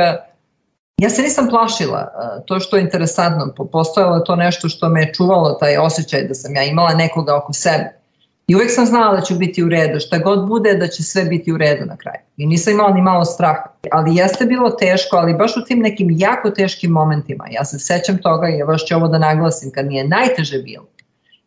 ja 0.98 1.10
se 1.10 1.22
nisam 1.22 1.48
plašila, 1.48 2.08
to 2.46 2.60
što 2.60 2.76
je 2.76 2.82
interesantno, 2.82 3.66
postojalo 3.72 4.16
je 4.16 4.24
to 4.24 4.36
nešto 4.36 4.68
što 4.68 4.88
me 4.88 5.00
je 5.00 5.12
čuvalo, 5.12 5.52
taj 5.52 5.78
osjećaj 5.78 6.22
da 6.22 6.34
sam 6.34 6.54
ja 6.54 6.64
imala 6.64 6.94
nekoga 6.94 7.36
oko 7.36 7.52
sebe 7.52 8.04
I 8.46 8.54
uvek 8.54 8.70
sam 8.70 8.86
znala 8.86 9.16
da 9.16 9.20
ću 9.20 9.34
biti 9.34 9.62
u 9.62 9.68
redu, 9.68 10.00
šta 10.00 10.18
god 10.18 10.48
bude 10.48 10.74
da 10.74 10.86
će 10.86 11.02
sve 11.02 11.24
biti 11.24 11.52
u 11.52 11.56
redu 11.56 11.86
na 11.86 11.96
kraju. 11.96 12.18
I 12.36 12.46
nisam 12.46 12.72
imala 12.72 12.94
ni 12.94 13.02
malo 13.02 13.24
straha. 13.24 13.64
Ali 13.92 14.16
jeste 14.16 14.44
bilo 14.44 14.70
teško, 14.70 15.16
ali 15.16 15.34
baš 15.34 15.56
u 15.56 15.64
tim 15.64 15.78
nekim 15.78 16.08
jako 16.10 16.50
teškim 16.50 16.90
momentima. 16.90 17.44
Ja 17.50 17.64
se 17.64 17.78
sećam 17.78 18.18
toga 18.18 18.48
i 18.48 18.64
baš 18.66 18.84
ću 18.84 18.96
ovo 18.96 19.08
da 19.08 19.18
naglasim, 19.18 19.70
kad 19.70 19.86
mi 19.86 19.96
je 19.96 20.08
najteže 20.08 20.58
bilo. 20.58 20.86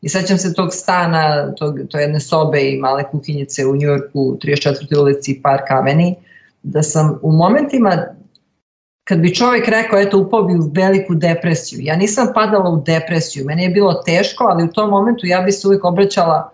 I 0.01 0.09
sećam 0.09 0.37
se 0.37 0.53
tog 0.53 0.73
stana, 0.73 1.51
tog, 1.55 1.79
to 1.89 1.99
jedne 1.99 2.19
sobe 2.19 2.61
i 2.61 2.77
male 2.77 3.03
kuhinjice 3.11 3.65
u 3.65 3.75
Njujorku, 3.75 4.37
34. 4.43 4.99
ulici 4.99 5.41
Park 5.43 5.71
Avenue, 5.71 6.13
da 6.63 6.83
sam 6.83 7.19
u 7.21 7.31
momentima 7.31 8.05
kad 9.07 9.19
bi 9.19 9.35
čovjek 9.35 9.67
rekao, 9.67 9.99
eto, 9.99 10.19
upao 10.19 10.43
bi 10.43 10.53
u 10.53 10.71
veliku 10.73 11.15
depresiju. 11.15 11.79
Ja 11.81 11.95
nisam 11.95 12.27
padala 12.33 12.69
u 12.69 12.81
depresiju, 12.85 13.45
meni 13.45 13.63
je 13.63 13.69
bilo 13.69 13.93
teško, 13.93 14.43
ali 14.43 14.63
u 14.63 14.71
tom 14.71 14.89
momentu 14.89 15.25
ja 15.25 15.41
bi 15.41 15.51
se 15.51 15.67
uvijek 15.67 15.85
obraćala 15.85 16.51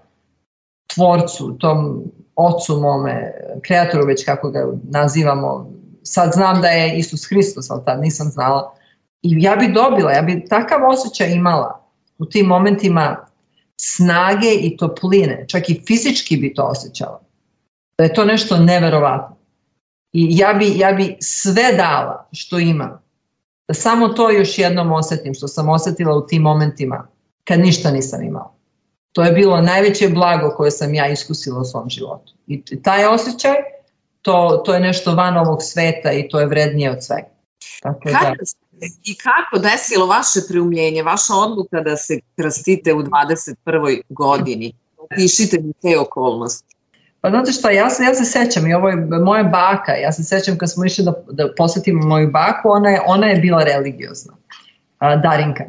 tvorcu, 0.94 1.58
tom 1.60 2.04
ocu 2.36 2.78
mome, 2.78 3.34
kreatoru 3.62 4.06
već 4.06 4.26
kako 4.26 4.50
ga 4.50 4.68
nazivamo, 4.84 5.72
sad 6.04 6.34
znam 6.34 6.62
da 6.62 6.68
je 6.68 6.98
Isus 6.98 7.30
Hristos, 7.30 7.72
ali 7.72 7.82
tad 7.86 8.02
nisam 8.02 8.28
znala. 8.28 8.74
I 9.22 9.36
ja 9.40 9.56
bi 9.56 9.68
dobila, 9.68 10.12
ja 10.12 10.22
bi 10.22 10.46
takav 10.50 10.90
osjećaj 10.90 11.32
imala 11.32 11.84
u 12.20 12.26
tim 12.26 12.46
momentima 12.46 13.26
snage 13.82 14.54
i 14.54 14.78
topline, 14.78 15.46
čak 15.48 15.70
i 15.70 15.82
fizički 15.88 16.38
bi 16.38 16.54
to 16.54 16.64
osjećala. 16.64 17.22
Da 17.98 18.04
je 18.04 18.14
to 18.14 18.26
nešto 18.26 18.58
neverovatno. 18.58 19.36
I 20.14 20.28
ja 20.38 20.54
bi, 20.54 20.78
ja 20.78 20.92
bi 20.92 21.18
sve 21.20 21.74
dala 21.78 22.30
što 22.32 22.60
imam. 22.60 23.04
Da 23.68 23.74
samo 23.74 24.08
to 24.08 24.32
još 24.32 24.58
jednom 24.58 24.92
osetim, 24.92 25.34
što 25.34 25.48
sam 25.48 25.70
osetila 25.70 26.16
u 26.16 26.28
tim 26.28 26.42
momentima, 26.42 27.08
kad 27.44 27.60
ništa 27.60 27.92
nisam 27.92 28.24
imala. 28.24 28.54
To 29.12 29.24
je 29.24 29.32
bilo 29.32 29.62
najveće 29.62 30.10
blago 30.10 30.50
koje 30.50 30.72
sam 30.72 30.94
ja 30.94 31.08
iskusila 31.08 31.60
u 31.60 31.66
svom 31.66 31.90
životu. 31.90 32.34
I 32.48 32.82
taj 32.84 33.06
osjećaj, 33.06 33.56
to, 34.22 34.62
to 34.66 34.74
je 34.74 34.80
nešto 34.80 35.16
van 35.16 35.38
ovog 35.38 35.64
sveta 35.64 36.12
i 36.12 36.28
to 36.30 36.40
je 36.40 36.46
vrednije 36.46 36.92
od 36.92 37.04
svega. 37.04 37.28
Tako 37.82 38.00
da. 38.10 38.20
Kako 38.20 38.36
da. 38.36 38.63
I 39.04 39.16
kako 39.16 39.60
desilo 39.60 40.06
vaše 40.06 40.40
preumljenje, 40.50 41.04
vaša 41.04 41.34
odluka 41.34 41.82
da 41.82 41.98
se 41.98 42.20
krstite 42.36 42.94
u 42.94 43.04
21. 43.04 44.02
godini? 44.10 44.74
Pišite 45.16 45.58
mi 45.62 45.74
te 45.82 46.00
okolnosti. 46.00 46.76
Pa 47.22 47.30
znate 47.30 47.52
šta, 47.52 47.72
ja 47.72 47.90
se, 47.90 48.04
ja 48.04 48.16
se 48.16 48.26
sećam 48.26 48.68
i 48.68 48.74
ovo 48.74 48.90
je 48.90 48.96
moja 48.96 49.44
baka, 49.44 49.92
ja 49.92 50.12
se 50.12 50.24
sećam 50.24 50.58
kad 50.58 50.72
smo 50.72 50.86
išli 50.86 51.04
da, 51.04 51.14
da 51.32 51.54
posetimo 51.58 52.08
moju 52.08 52.32
baku, 52.32 52.70
ona 52.70 52.90
je, 52.90 53.02
ona 53.06 53.28
je 53.28 53.40
bila 53.40 53.64
religiozna, 53.64 54.34
Darinka. 55.00 55.64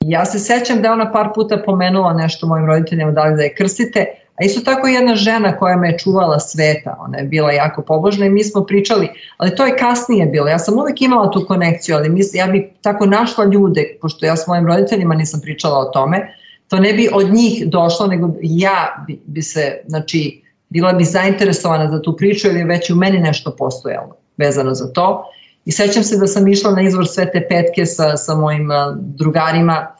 Ja 0.00 0.24
se 0.24 0.38
sećam 0.38 0.82
da 0.82 0.92
ona 0.92 1.12
par 1.12 1.28
puta 1.34 1.62
pomenula 1.66 2.12
nešto 2.12 2.46
mojim 2.46 2.66
roditeljima 2.66 3.12
da 3.12 3.24
li 3.24 3.36
da 3.36 3.42
je 3.42 3.54
krstite, 3.54 4.06
a 4.40 4.44
isto 4.44 4.60
tako 4.60 4.86
jedna 4.86 5.14
žena 5.14 5.56
koja 5.56 5.76
me 5.76 5.88
je 5.88 5.98
čuvala 5.98 6.38
sveta, 6.40 6.96
ona 7.00 7.18
je 7.18 7.24
bila 7.24 7.52
jako 7.52 7.82
pobožna 7.82 8.26
i 8.26 8.30
mi 8.30 8.44
smo 8.44 8.64
pričali, 8.64 9.08
ali 9.36 9.54
to 9.56 9.66
je 9.66 9.76
kasnije 9.76 10.26
bilo, 10.26 10.48
ja 10.48 10.58
sam 10.58 10.78
uvek 10.78 11.02
imala 11.02 11.30
tu 11.30 11.44
konekciju, 11.48 11.96
ali 11.96 12.08
mis, 12.08 12.34
ja 12.34 12.46
bi 12.46 12.72
tako 12.80 13.06
našla 13.06 13.44
ljude, 13.44 13.98
pošto 14.00 14.26
ja 14.26 14.36
s 14.36 14.46
mojim 14.46 14.66
roditeljima 14.66 15.14
nisam 15.14 15.40
pričala 15.40 15.78
o 15.78 15.84
tome, 15.84 16.34
to 16.68 16.78
ne 16.78 16.92
bi 16.92 17.08
od 17.12 17.34
njih 17.34 17.66
došlo, 17.66 18.06
nego 18.06 18.30
ja 18.42 19.04
bi, 19.06 19.20
bi 19.26 19.42
se, 19.42 19.80
znači, 19.86 20.42
bila 20.68 20.92
bi 20.92 21.04
zainteresovana 21.04 21.90
za 21.90 22.02
tu 22.02 22.16
priču 22.16 22.48
ili 22.48 22.64
već 22.64 22.90
u 22.90 22.96
meni 22.96 23.18
nešto 23.18 23.56
postojalo 23.58 24.16
vezano 24.36 24.74
za 24.74 24.92
to. 24.92 25.24
I 25.64 25.72
sećam 25.72 26.02
se 26.02 26.16
da 26.16 26.26
sam 26.26 26.48
išla 26.48 26.70
na 26.70 26.82
izvor 26.82 27.06
Svete 27.08 27.46
Petke 27.48 27.86
sa, 27.86 28.16
sa 28.16 28.34
mojim 28.34 28.68
drugarima 28.96 29.95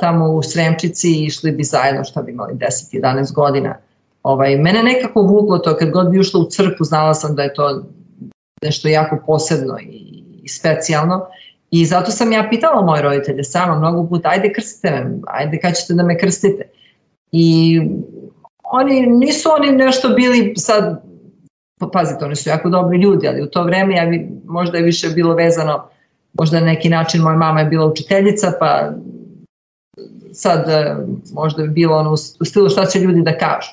tamo 0.00 0.28
u 0.28 0.42
Sremčici 0.42 1.08
i 1.10 1.24
išli 1.24 1.52
bi 1.52 1.64
zajedno 1.64 2.04
šta 2.04 2.22
bi 2.22 2.32
imali 2.32 2.54
10-11 2.54 3.34
godina. 3.34 3.76
Ovaj, 4.22 4.56
mene 4.56 4.82
nekako 4.82 5.22
vuklo 5.22 5.58
to, 5.58 5.76
kad 5.76 5.90
god 5.90 6.10
bi 6.10 6.18
ušla 6.18 6.40
u 6.40 6.50
crkvu 6.50 6.84
znala 6.84 7.14
sam 7.14 7.36
da 7.36 7.42
je 7.42 7.54
to 7.54 7.82
nešto 8.62 8.88
jako 8.88 9.18
posebno 9.26 9.78
i, 9.78 10.24
i 10.42 10.48
specijalno 10.48 11.26
i 11.70 11.86
zato 11.86 12.10
sam 12.10 12.32
ja 12.32 12.46
pitala 12.50 12.82
moje 12.82 13.02
roditelje 13.02 13.44
sama 13.44 13.78
mnogo 13.78 14.08
puta, 14.08 14.28
ajde 14.28 14.52
krstite 14.52 14.90
me, 14.90 15.18
ajde 15.26 15.58
kad 15.58 15.74
ćete 15.74 15.94
da 15.94 16.02
me 16.02 16.18
krstite. 16.18 16.68
I 17.32 17.80
oni, 18.62 19.06
nisu 19.06 19.48
oni 19.58 19.76
nešto 19.76 20.08
bili 20.08 20.54
sad, 20.56 21.02
pa 21.80 21.86
pazite, 21.92 22.24
oni 22.24 22.36
su 22.36 22.48
jako 22.48 22.68
dobri 22.68 22.98
ljudi, 22.98 23.28
ali 23.28 23.42
u 23.42 23.46
to 23.46 23.62
vreme 23.62 23.96
ja 23.96 24.06
bi, 24.06 24.28
možda 24.44 24.78
je 24.78 24.84
više 24.84 25.08
bilo 25.08 25.34
vezano, 25.34 25.88
možda 26.38 26.60
na 26.60 26.66
neki 26.66 26.88
način 26.88 27.22
moja 27.22 27.36
mama 27.36 27.60
je 27.60 27.66
bila 27.66 27.86
učiteljica, 27.86 28.52
pa 28.60 28.90
sad 30.32 30.68
e, 30.68 30.96
možda 31.32 31.62
bi 31.62 31.68
bilo 31.68 31.96
ono 31.96 32.12
u 32.40 32.44
stilu 32.44 32.68
šta 32.68 32.86
će 32.86 32.98
ljudi 32.98 33.22
da 33.22 33.38
kažu. 33.38 33.70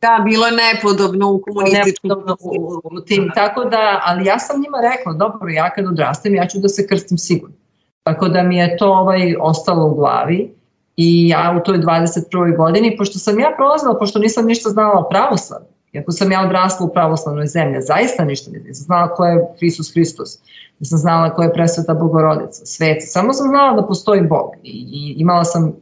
Da, 0.00 0.22
bilo 0.24 0.46
je 0.46 0.52
nepodobno 0.52 1.32
u 1.32 1.42
komunističkom 1.42 2.10
u, 2.40 2.80
u 2.84 3.00
tim, 3.00 3.30
tako 3.34 3.64
da, 3.64 4.00
ali 4.04 4.24
ja 4.24 4.38
sam 4.38 4.60
njima 4.60 4.78
rekla, 4.92 5.12
dobro, 5.12 5.48
ja 5.48 5.70
kad 5.70 5.86
odrastem, 5.86 6.34
ja 6.34 6.46
ću 6.46 6.58
da 6.58 6.68
se 6.68 6.86
krstim 6.86 7.18
sigurno. 7.18 7.56
Tako 8.02 8.28
da 8.28 8.42
mi 8.42 8.56
je 8.56 8.76
to 8.76 8.92
ovaj 8.92 9.34
ostalo 9.40 9.86
u 9.86 9.94
glavi 9.94 10.54
i 10.96 11.28
ja 11.28 11.58
u 11.60 11.64
toj 11.64 11.78
21. 11.78 12.56
godini, 12.56 12.96
pošto 12.96 13.18
sam 13.18 13.40
ja 13.40 13.52
prolazila, 13.56 13.98
pošto 13.98 14.18
nisam 14.18 14.46
ništa 14.46 14.70
znala 14.70 15.00
o 15.00 15.08
pravoslavlju, 15.08 15.68
Iako 15.92 16.12
sam 16.12 16.32
ja 16.32 16.42
odrasla 16.46 16.86
u 16.86 16.92
pravoslavnoj 16.92 17.46
zemlji, 17.46 17.80
zaista 17.80 18.24
ništa 18.24 18.50
nisam 18.50 18.84
znala 18.84 19.14
ko 19.14 19.24
je 19.24 19.46
Hrisus 19.58 19.92
Hristos, 19.92 20.38
nisam 20.78 20.98
znala 20.98 21.34
ko 21.34 21.42
je 21.42 21.52
presveta 21.52 21.94
Bogorodica, 21.94 22.66
sveci, 22.66 23.06
samo 23.06 23.32
sam 23.32 23.48
znala 23.48 23.80
da 23.80 23.86
postoji 23.86 24.22
Bog 24.22 24.50
i, 24.62 24.70
i 24.92 25.14
imala 25.20 25.44
sam 25.44 25.72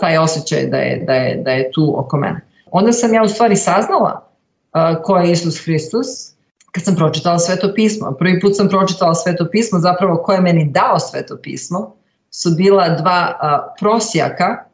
taj 0.00 0.18
osjećaj 0.18 0.66
da 0.66 0.76
je, 0.76 1.04
da, 1.06 1.14
je, 1.14 1.42
da 1.42 1.50
je 1.50 1.72
tu 1.72 1.94
oko 1.96 2.16
mene. 2.16 2.40
Onda 2.70 2.92
sam 2.92 3.14
ja 3.14 3.22
u 3.22 3.28
stvari 3.28 3.56
saznala 3.56 4.28
uh, 4.74 5.02
ko 5.02 5.16
je 5.16 5.32
Isus 5.32 5.64
Hristos 5.64 6.06
kad 6.72 6.84
sam 6.84 6.96
pročitala 6.96 7.38
sveto 7.38 7.72
pismo. 7.74 8.12
Prvi 8.18 8.40
put 8.40 8.56
sam 8.56 8.68
pročitala 8.68 9.14
sveto 9.14 9.48
pismo, 9.50 9.78
zapravo 9.78 10.16
ko 10.16 10.32
je 10.32 10.40
meni 10.40 10.70
dao 10.70 10.98
sveto 10.98 11.36
pismo, 11.42 11.94
su 12.30 12.50
bila 12.50 12.88
dva 12.88 13.38
uh, 13.42 13.74
prosjaka 13.80 14.64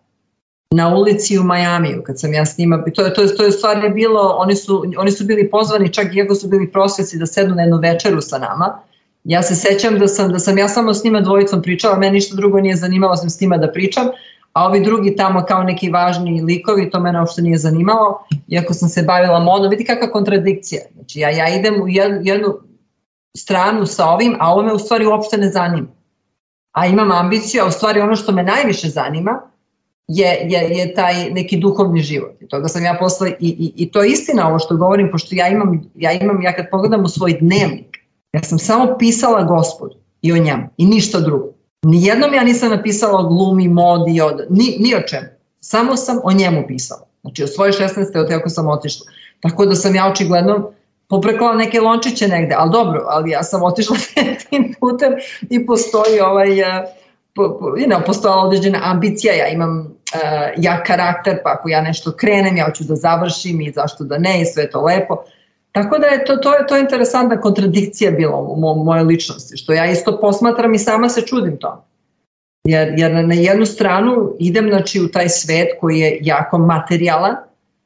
na 0.74 0.94
ulici 0.94 1.38
u 1.38 1.42
Majamiju, 1.42 2.02
kad 2.06 2.20
sam 2.20 2.32
ja 2.32 2.46
s 2.46 2.58
njima, 2.58 2.84
to 2.94 3.02
je, 3.02 3.14
to 3.14 3.22
je, 3.22 3.36
to 3.36 3.70
je 3.70 3.90
bilo, 3.90 4.34
oni 4.38 4.56
su, 4.56 4.84
oni 4.98 5.10
su 5.10 5.24
bili 5.24 5.50
pozvani 5.50 5.92
čak 5.92 6.14
iako 6.14 6.34
su 6.34 6.48
bili 6.48 6.72
prosvjeci 6.72 7.18
da 7.18 7.26
sednu 7.26 7.54
na 7.54 7.62
jednu 7.62 7.78
večeru 7.78 8.20
sa 8.20 8.38
nama, 8.38 8.82
Ja 9.26 9.42
se 9.42 9.54
sećam 9.54 9.98
da 9.98 10.08
sam, 10.08 10.32
da 10.32 10.38
sam 10.38 10.58
ja 10.58 10.68
samo 10.68 10.94
s 10.94 11.04
njima 11.04 11.20
dvojicom 11.20 11.62
pričala, 11.62 11.98
mene 11.98 12.12
ništa 12.12 12.36
drugo 12.36 12.60
nije 12.60 12.76
zanimalo 12.76 13.16
sam 13.16 13.30
s 13.30 13.40
njima 13.40 13.56
da 13.56 13.72
pričam, 13.72 14.06
a 14.52 14.66
ovi 14.66 14.80
drugi 14.80 15.16
tamo 15.16 15.44
kao 15.44 15.62
neki 15.62 15.90
važni 15.90 16.42
likovi, 16.42 16.90
to 16.90 17.00
mene 17.00 17.20
uopšte 17.20 17.42
nije 17.42 17.58
zanimalo, 17.58 18.26
iako 18.48 18.74
sam 18.74 18.88
se 18.88 19.02
bavila 19.02 19.40
modom, 19.40 19.70
vidi 19.70 19.84
kakva 19.84 20.10
kontradikcija. 20.10 20.82
Znači 20.94 21.20
ja, 21.20 21.30
ja 21.30 21.48
idem 21.58 21.82
u 21.82 21.88
jednu, 21.88 22.20
jednu 22.22 22.54
stranu 23.36 23.86
sa 23.86 24.06
ovim, 24.06 24.36
a 24.40 24.52
ovo 24.52 24.62
me 24.62 24.72
u 24.72 24.78
stvari 24.78 25.06
uopšte 25.06 25.36
ne 25.36 25.50
zanima. 25.50 25.88
A 26.72 26.86
imam 26.86 27.12
ambiciju, 27.12 27.62
a 27.64 27.66
u 27.66 27.70
stvari 27.70 28.00
ono 28.00 28.16
što 28.16 28.32
me 28.32 28.42
najviše 28.42 28.88
zanima 28.88 29.40
je, 30.08 30.46
je, 30.48 30.60
je 30.78 30.94
taj 30.94 31.30
neki 31.30 31.56
duhovni 31.56 32.00
život. 32.00 32.42
I 32.42 32.48
toga 32.48 32.68
sam 32.68 32.84
ja 32.84 32.96
posle, 33.00 33.30
i, 33.30 33.48
i, 33.48 33.72
i 33.76 33.90
to 33.90 34.02
je 34.02 34.10
istina 34.10 34.48
ovo 34.48 34.58
što 34.58 34.76
govorim, 34.76 35.08
pošto 35.10 35.34
ja 35.34 35.48
imam, 35.48 35.90
ja 35.94 36.12
imam, 36.12 36.42
ja 36.42 36.56
kad 36.56 36.66
pogledam 36.70 37.04
u 37.04 37.08
svoj 37.08 37.38
dnevnik, 37.40 37.98
ja 38.32 38.42
sam 38.42 38.58
samo 38.58 38.96
pisala 38.98 39.42
gospodu 39.42 39.94
i 40.22 40.32
o 40.32 40.38
njemu 40.38 40.62
i 40.76 40.86
ništa 40.86 41.20
drugo. 41.20 41.46
Nijednom 41.82 42.34
ja 42.34 42.44
nisam 42.44 42.70
napisala 42.70 43.20
o 43.20 43.28
glumi, 43.28 43.68
modi, 43.68 44.20
od, 44.20 44.46
ni, 44.50 44.76
ni 44.78 44.94
o 44.94 45.00
čemu. 45.00 45.26
Samo 45.60 45.96
sam 45.96 46.18
o 46.24 46.32
njemu 46.32 46.64
pisala. 46.68 47.06
Znači 47.20 47.42
od 47.42 47.54
svoje 47.54 47.72
16. 47.72 48.18
od 48.18 48.28
kako 48.28 48.48
sam 48.48 48.68
otišla. 48.68 49.06
Tako 49.40 49.66
da 49.66 49.74
sam 49.74 49.94
ja 49.94 50.10
očigledno 50.10 50.70
poprekla 51.08 51.54
neke 51.54 51.80
lončiće 51.80 52.28
negde, 52.28 52.54
ali 52.58 52.72
dobro, 52.72 53.04
ali 53.08 53.30
ja 53.30 53.42
sam 53.42 53.62
otišla 53.62 53.96
tim 54.50 54.74
putem 54.80 55.12
i 55.50 55.66
postoji 55.66 56.20
ovaj, 56.20 56.60
eh, 56.60 56.84
po, 57.34 57.56
po, 57.60 57.66
you 57.66 57.86
know, 57.86 58.06
postojala 58.06 58.42
određena 58.42 58.78
ambicija, 58.82 59.34
ja 59.34 59.48
imam 59.48 59.95
jak 60.56 60.86
karakter, 60.86 61.38
pa 61.44 61.50
ako 61.50 61.68
ja 61.68 61.80
nešto 61.80 62.12
krenem, 62.12 62.56
ja 62.56 62.64
hoću 62.64 62.84
da 62.84 62.94
završim 62.94 63.60
i 63.60 63.72
zašto 63.72 64.04
da 64.04 64.18
ne 64.18 64.40
i 64.40 64.44
sve 64.44 64.70
to 64.70 64.80
lepo. 64.80 65.24
Tako 65.72 65.98
da 65.98 66.06
je 66.06 66.24
to, 66.24 66.36
to, 66.36 66.54
je, 66.54 66.66
to 66.66 66.76
je 66.76 66.80
interesantna 66.80 67.40
kontradikcija 67.40 68.10
bila 68.10 68.36
u 68.36 68.56
mo, 68.60 68.74
moje 68.74 69.02
ličnosti, 69.02 69.56
što 69.56 69.72
ja 69.72 69.90
isto 69.90 70.20
posmatram 70.20 70.74
i 70.74 70.78
sama 70.78 71.08
se 71.08 71.20
čudim 71.20 71.56
tome. 71.56 71.82
Jer, 72.64 72.94
jer 72.96 73.26
na 73.26 73.34
jednu 73.34 73.66
stranu 73.66 74.32
idem 74.38 74.68
znači, 74.68 75.00
u 75.00 75.08
taj 75.08 75.28
svet 75.28 75.68
koji 75.80 75.98
je 75.98 76.18
jako 76.20 76.58
materijalan, 76.58 77.36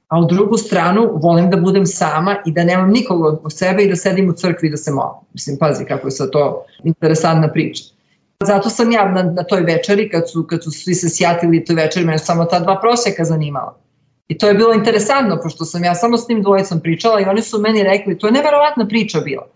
a 0.09 0.21
u 0.21 0.25
drugu 0.25 0.57
stranu 0.57 1.11
volim 1.15 1.51
da 1.51 1.57
budem 1.57 1.87
sama 1.87 2.37
i 2.47 2.53
da 2.53 2.65
nemam 2.65 2.91
nikoga 2.91 3.29
od 3.43 3.53
sebe 3.53 3.83
i 3.83 3.89
da 3.89 3.97
sedim 3.97 4.29
u 4.29 4.33
crkvi 4.33 4.69
i 4.69 4.71
da 4.71 4.77
se 4.77 4.91
molim. 4.91 5.21
Mislim, 5.33 5.57
pazi 5.59 5.85
kako 5.85 6.07
je 6.07 6.11
sad 6.11 6.31
to 6.31 6.65
interesantna 6.85 7.49
priča. 7.49 7.85
Zato 8.45 8.71
sam 8.71 8.93
ja 8.93 9.09
na, 9.09 9.23
na 9.23 9.43
toj 9.43 9.61
večeri, 9.61 10.09
kad 10.09 10.31
su, 10.31 10.47
kad 10.47 10.65
su 10.65 10.71
svi 10.71 10.95
se 10.95 11.09
sjatili 11.09 11.65
toj 11.65 11.77
večeri, 11.77 12.07
mene 12.07 12.19
samo 12.19 12.45
ta 12.45 12.61
dva 12.61 12.81
prosjeka 12.81 13.25
zanimala. 13.25 13.79
I 14.29 14.39
to 14.39 14.49
je 14.49 14.55
bilo 14.55 14.73
interesantno, 14.73 15.41
pošto 15.43 15.65
sam 15.65 15.85
ja 15.85 15.95
samo 15.95 16.17
s 16.17 16.27
tim 16.27 16.43
dvojicom 16.43 16.81
pričala 16.81 17.21
i 17.21 17.25
oni 17.25 17.43
su 17.43 17.59
meni 17.59 17.83
rekli, 17.83 18.19
to 18.19 18.27
je 18.27 18.33
neverovatna 18.33 18.89
priča 18.89 19.21
bila. 19.21 19.47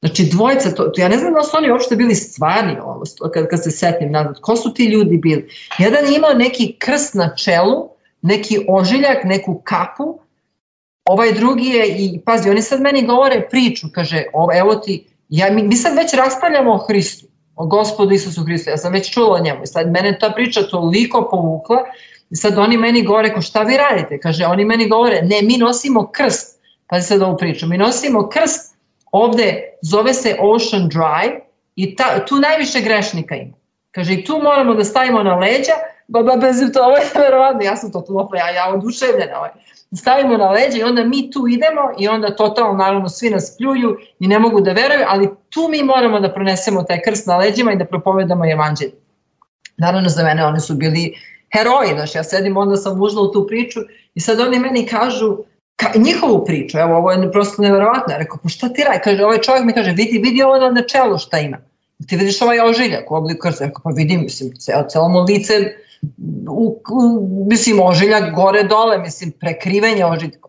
Znači 0.00 0.24
dvojica, 0.24 0.70
to, 0.70 0.84
to 0.84 1.00
ja 1.00 1.08
ne 1.08 1.18
znam 1.18 1.34
da 1.34 1.42
su 1.42 1.56
oni 1.56 1.70
uopšte 1.70 1.96
bili 1.96 2.14
stvarni 2.14 2.76
ovo, 2.82 3.02
kad, 3.34 3.48
kad 3.48 3.62
se 3.62 3.70
setim 3.70 4.12
nazad, 4.12 4.40
ko 4.40 4.56
su 4.56 4.74
ti 4.74 4.84
ljudi 4.84 5.16
bili? 5.16 5.48
Jedan 5.78 6.04
je 6.04 6.16
imao 6.16 6.34
neki 6.34 6.76
krst 6.78 7.14
na 7.14 7.36
čelu, 7.36 7.88
neki 8.22 8.66
ožiljak, 8.68 9.24
neku 9.24 9.60
kapu, 9.64 10.18
ovaj 11.04 11.32
drugi 11.32 11.66
je, 11.66 11.86
i 11.88 12.20
pazi, 12.24 12.50
oni 12.50 12.62
sad 12.62 12.80
meni 12.80 13.06
govore 13.06 13.48
priču, 13.50 13.86
kaže, 13.94 14.24
ovo, 14.32 14.58
evo 14.58 14.74
ti, 14.74 15.06
ja, 15.28 15.50
mi, 15.50 15.62
mi 15.62 15.76
sad 15.76 15.96
već 15.96 16.14
raspravljamo 16.14 16.74
o 16.74 16.78
Hristu, 16.78 17.26
o 17.56 17.66
gospodu 17.66 18.14
Isusu 18.14 18.44
Hristu, 18.44 18.70
ja 18.70 18.76
sam 18.76 18.92
već 18.92 19.10
čula 19.10 19.36
o 19.36 19.42
njemu 19.42 19.62
i 19.62 19.66
sad 19.66 19.90
mene 19.90 20.18
ta 20.18 20.30
priča 20.30 20.62
toliko 20.62 21.28
povukla 21.30 21.78
i 22.30 22.36
sad 22.36 22.58
oni 22.58 22.76
meni 22.76 23.04
govore, 23.04 23.34
ko 23.34 23.42
šta 23.42 23.62
vi 23.62 23.76
radite? 23.76 24.20
Kaže, 24.20 24.46
oni 24.46 24.64
meni 24.64 24.88
govore, 24.88 25.22
ne, 25.22 25.42
mi 25.42 25.56
nosimo 25.56 26.10
krst, 26.12 26.58
pazi 26.86 27.06
sad 27.06 27.22
ovu 27.22 27.36
priču, 27.36 27.66
mi 27.66 27.78
nosimo 27.78 28.28
krst, 28.28 28.76
ovde 29.12 29.62
zove 29.82 30.14
se 30.14 30.36
Ocean 30.40 30.88
Drive 30.88 31.40
i 31.76 31.96
ta, 31.96 32.26
tu 32.26 32.36
najviše 32.36 32.80
grešnika 32.80 33.34
ima. 33.34 33.52
Kaže, 33.90 34.14
i 34.14 34.24
tu 34.24 34.40
moramo 34.42 34.74
da 34.74 34.84
stavimo 34.84 35.22
na 35.22 35.36
leđa, 35.36 35.72
ba, 36.08 36.22
ba, 36.22 36.36
bez 36.36 36.56
to, 36.72 36.84
ovo 36.84 36.96
je 36.96 37.04
verovatno, 37.14 37.62
ja 37.62 37.76
sam 37.76 37.92
to 37.92 38.00
tu, 38.00 38.28
ja, 38.36 38.50
ja 38.50 38.74
oduševljena, 38.74 39.38
ovaj. 39.38 39.50
Stavimo 39.96 40.36
na 40.36 40.50
leđa 40.50 40.78
i 40.78 40.82
onda 40.82 41.04
mi 41.04 41.30
tu 41.30 41.48
idemo 41.48 41.80
i 41.98 42.08
onda 42.08 42.36
totalno, 42.36 42.72
naravno, 42.72 43.08
svi 43.08 43.30
nas 43.30 43.56
pljuju 43.58 43.96
i 44.18 44.28
ne 44.28 44.38
mogu 44.38 44.60
da 44.60 44.72
veruju, 44.72 45.04
ali 45.08 45.28
tu 45.50 45.68
mi 45.70 45.82
moramo 45.82 46.20
da 46.20 46.34
pronesemo 46.34 46.82
taj 46.82 47.02
krst 47.02 47.26
na 47.26 47.36
leđima 47.36 47.72
i 47.72 47.76
da 47.76 47.84
propovedamo 47.84 48.50
evanđelje. 48.50 48.92
Naravno, 49.76 50.08
za 50.08 50.24
mene 50.24 50.44
oni 50.44 50.60
su 50.60 50.74
bili 50.74 51.14
heroji, 51.52 51.94
znaš, 51.94 52.14
ja 52.14 52.24
sedim, 52.24 52.56
onda 52.56 52.76
sam 52.76 53.02
užla 53.02 53.22
u 53.22 53.32
tu 53.32 53.46
priču 53.46 53.80
i 54.14 54.20
sad 54.20 54.40
oni 54.40 54.58
meni 54.58 54.86
kažu, 54.86 55.36
ka, 55.76 55.90
njihovu 55.94 56.44
priču, 56.44 56.78
evo, 56.78 56.96
ovo 56.96 57.12
je 57.12 57.32
prosto 57.32 57.62
neverovatno, 57.62 58.14
ja 58.14 58.18
rekao, 58.18 58.38
pa 58.42 58.48
šta 58.48 58.68
ti 58.68 58.84
radi, 58.84 59.00
kaže, 59.04 59.24
ovaj 59.24 59.38
čovjek 59.38 59.64
mi 59.64 59.72
kaže, 59.72 59.90
vidi, 59.90 60.20
vidi 60.24 60.42
ovo 60.42 60.70
na 60.70 60.82
čelu 60.82 61.18
šta 61.18 61.38
ima, 61.38 61.58
ti 62.08 62.16
vidiš 62.16 62.42
ovaj 62.42 62.60
ožiljak 62.60 63.10
u 63.10 63.14
obliku 63.14 63.40
krsta, 63.40 63.64
rekao, 63.64 63.82
pa 63.84 63.90
vidim, 63.90 64.20
mislim, 64.22 64.52
celo, 64.58 64.84
celo 64.88 65.08
mu 65.08 65.20
lice, 65.20 65.52
u, 66.48 66.80
u, 66.90 67.46
mislim, 67.50 67.80
ožiljak 67.80 68.34
gore 68.34 68.62
dole, 68.62 68.98
mislim, 68.98 69.32
prekrivenje 69.32 70.06
ožiljka. 70.06 70.48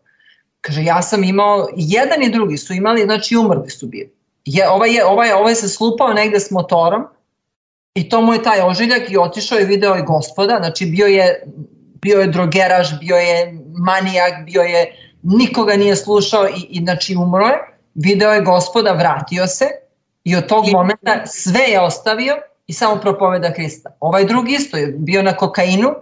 Kaže, 0.61 0.83
ja 0.83 1.01
sam 1.01 1.23
imao, 1.23 1.67
jedan 1.75 2.23
i 2.23 2.31
drugi 2.31 2.57
su 2.57 2.73
imali, 2.73 3.03
znači 3.03 3.37
umrli 3.37 3.69
su 3.69 3.87
bili. 3.87 4.11
Je, 4.45 4.69
ovaj, 4.69 4.93
je, 4.93 5.05
ovaj, 5.05 5.31
ovaj 5.31 5.55
se 5.55 5.69
slupao 5.69 6.13
negde 6.13 6.39
s 6.39 6.51
motorom, 6.51 7.03
I 7.95 8.09
to 8.09 8.21
mu 8.21 8.33
je 8.33 8.43
taj 8.43 8.61
ožiljak 8.61 9.11
i 9.11 9.17
otišao 9.17 9.57
je 9.57 9.65
video 9.65 9.97
i 9.97 10.01
gospoda, 10.01 10.57
znači 10.57 10.85
bio 10.85 11.07
je, 11.07 11.43
bio 12.01 12.19
je 12.19 12.27
drogeraš, 12.27 12.99
bio 12.99 13.15
je 13.15 13.59
manijak, 13.85 14.45
bio 14.45 14.61
je, 14.61 14.95
nikoga 15.23 15.75
nije 15.75 15.95
slušao 15.95 16.47
i, 16.47 16.61
i 16.69 16.79
znači 16.83 17.15
umro 17.15 17.45
je, 17.47 17.59
video 17.95 18.31
je 18.31 18.41
gospoda, 18.41 18.91
vratio 18.91 19.47
se 19.47 19.65
i 20.23 20.35
od 20.35 20.47
tog 20.47 20.65
momenta 20.71 21.25
sve 21.25 21.61
je 21.61 21.81
ostavio 21.81 22.35
i 22.67 22.73
samo 22.73 23.01
propoveda 23.01 23.49
Hrista. 23.49 23.97
Ovaj 23.99 24.25
drugi 24.25 24.53
isto 24.53 24.77
je 24.77 24.87
bio 24.97 25.23
na 25.23 25.37
kokainu, 25.37 25.93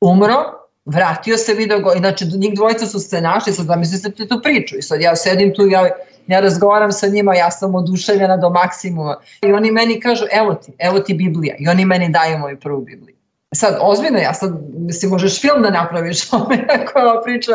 umro, 0.00 0.36
vratio 0.84 1.36
se 1.36 1.54
video 1.54 1.80
go, 1.80 1.92
znači 1.98 2.26
njih 2.26 2.54
dvojica 2.54 2.86
su 2.86 2.98
se 2.98 3.20
našli, 3.20 3.52
sad 3.52 3.66
zamislite 3.66 4.28
tu 4.28 4.40
priču 4.42 4.76
i 4.78 4.82
sad 4.82 5.00
ja 5.00 5.16
sedim 5.16 5.54
tu, 5.54 5.66
ja 5.66 5.88
ja 6.26 6.40
razgovaram 6.40 6.92
sa 6.92 7.06
njima, 7.06 7.34
ja 7.34 7.50
sam 7.50 7.74
oduševljena 7.74 8.36
do 8.36 8.50
maksimuma. 8.50 9.16
I 9.42 9.52
oni 9.52 9.70
meni 9.70 10.00
kažu, 10.00 10.24
evo 10.32 10.54
ti, 10.54 10.72
evo 10.78 10.98
ti 10.98 11.14
Biblija. 11.14 11.56
I 11.58 11.68
oni 11.68 11.84
meni 11.84 12.08
daju 12.08 12.38
moju 12.38 12.60
prvu 12.60 12.80
Bibliju. 12.80 13.16
Sad, 13.54 13.78
ozbiljno, 13.80 14.18
ja 14.18 14.34
sad, 14.34 14.52
mislim, 14.76 15.10
možeš 15.10 15.40
film 15.40 15.62
da 15.62 15.70
napraviš 15.70 16.32
o 16.32 16.38
me, 16.48 16.66
ako 16.68 16.98
je 16.98 17.04
ova 17.04 17.22
priča. 17.22 17.52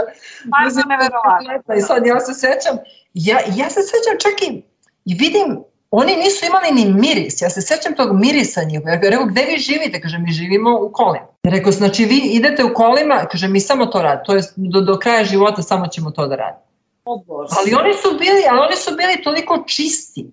Pa, 0.51 0.65
mislim, 0.65 0.85
neverovatno. 0.87 1.75
I 1.77 1.81
sad 1.81 2.05
ja 2.05 2.19
se 2.19 2.33
sećam, 2.33 2.77
ja, 3.13 3.37
ja 3.55 3.69
se 3.69 3.79
sećam 3.81 4.15
čak 4.19 4.49
i, 4.49 4.63
i 5.05 5.13
vidim, 5.13 5.63
oni 5.91 6.15
nisu 6.15 6.45
imali 6.45 6.71
ni 6.71 6.93
miris, 6.93 7.41
ja 7.41 7.49
se 7.49 7.61
sećam 7.61 7.95
tog 7.95 8.19
mirisa 8.19 8.63
njihova, 8.63 8.91
ja 8.91 8.99
rekao, 9.01 9.25
gde 9.25 9.41
vi 9.41 9.57
živite? 9.57 10.01
Kaže, 10.01 10.17
mi 10.17 10.31
živimo 10.31 10.79
u 10.81 10.91
kolima. 10.91 11.27
Rekao, 11.43 11.71
znači 11.71 12.05
vi 12.05 12.17
idete 12.17 12.63
u 12.63 12.73
kolima, 12.73 13.25
kaže, 13.31 13.47
mi 13.47 13.59
samo 13.59 13.85
to 13.85 14.01
radimo, 14.01 14.23
to 14.25 14.35
je 14.35 14.41
do, 14.55 14.81
do 14.81 14.99
kraja 14.99 15.23
života 15.23 15.61
samo 15.61 15.87
ćemo 15.87 16.11
to 16.11 16.27
da 16.27 16.35
radimo. 16.35 16.67
Ali 17.59 17.73
oni 17.73 17.93
su 17.93 18.17
bili, 18.19 18.43
ali 18.49 18.59
oni 18.59 18.75
su 18.75 18.91
bili 18.97 19.23
toliko 19.23 19.63
čisti. 19.67 20.31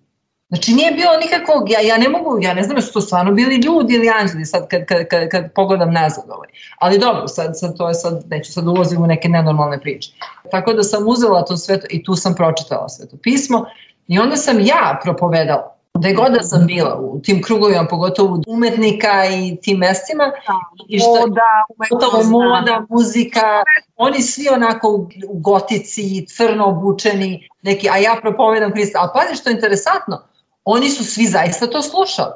Znači 0.49 0.73
nije 0.73 0.93
bilo 0.93 1.17
nikakvog, 1.17 1.71
ja, 1.71 1.81
ja 1.81 1.99
ne 1.99 2.09
mogu, 2.09 2.39
ja 2.43 2.55
ne 2.55 2.63
znam 2.63 2.77
da 2.77 2.83
su 2.83 2.93
to 2.93 3.01
stvarno 3.01 3.33
bili 3.33 3.57
ljudi 3.57 3.95
ili 3.95 4.09
anđeli 4.09 4.45
sad 4.45 4.69
kad, 4.69 4.85
kad, 4.87 5.09
kad, 5.09 5.29
kad 5.29 5.53
pogledam 5.53 5.93
nazad 5.93 6.25
ovaj. 6.29 6.49
Ali 6.79 6.99
dobro, 6.99 7.29
sad, 7.29 7.59
sad 7.59 7.77
to 7.77 7.89
je 7.89 7.95
sad, 7.95 8.25
neću 8.31 8.53
sad 8.53 8.67
ulazim 8.67 9.03
u 9.03 9.07
neke 9.07 9.29
nenormalne 9.29 9.81
priče. 9.81 10.11
Tako 10.51 10.73
da 10.73 10.83
sam 10.83 11.09
uzela 11.09 11.45
to 11.45 11.57
sve 11.57 11.79
i 11.91 12.05
tu 12.05 12.15
sam 12.15 12.35
pročitala 12.35 12.89
sve 12.89 13.09
to 13.09 13.17
pismo 13.23 13.67
i 14.09 14.19
onda 14.19 14.37
sam 14.37 14.61
ja 14.61 15.01
propovedala 15.03 15.75
gde 15.99 16.13
god 16.13 16.33
da 16.33 16.43
sam 16.43 16.67
bila 16.67 16.99
u 17.01 17.21
tim 17.21 17.43
krugovima, 17.43 17.87
pogotovo 17.91 18.41
umetnika 18.47 19.25
i 19.27 19.57
tim 19.63 19.79
mestima. 19.79 20.25
Da, 20.25 20.61
I 20.89 20.99
što, 20.99 21.11
moda, 21.11 21.65
umetnost, 21.77 22.31
moda, 22.31 22.87
muzika, 22.89 23.63
oni 23.97 24.23
svi 24.23 24.49
onako 24.49 24.89
u, 24.89 25.09
u 25.29 25.39
gotici, 25.39 26.27
crno 26.27 26.67
obučeni, 26.67 27.49
neki, 27.63 27.89
a 27.89 27.97
ja 27.97 28.17
propovedam 28.23 28.73
Hrista. 28.73 28.99
Ali 29.01 29.11
pazi 29.15 29.41
što 29.41 29.51
je 29.51 29.55
interesantno, 29.55 30.23
oni 30.65 30.91
su 30.91 31.05
svi 31.05 31.27
zaista 31.27 31.67
to 31.67 31.83
slušali. 31.83 32.33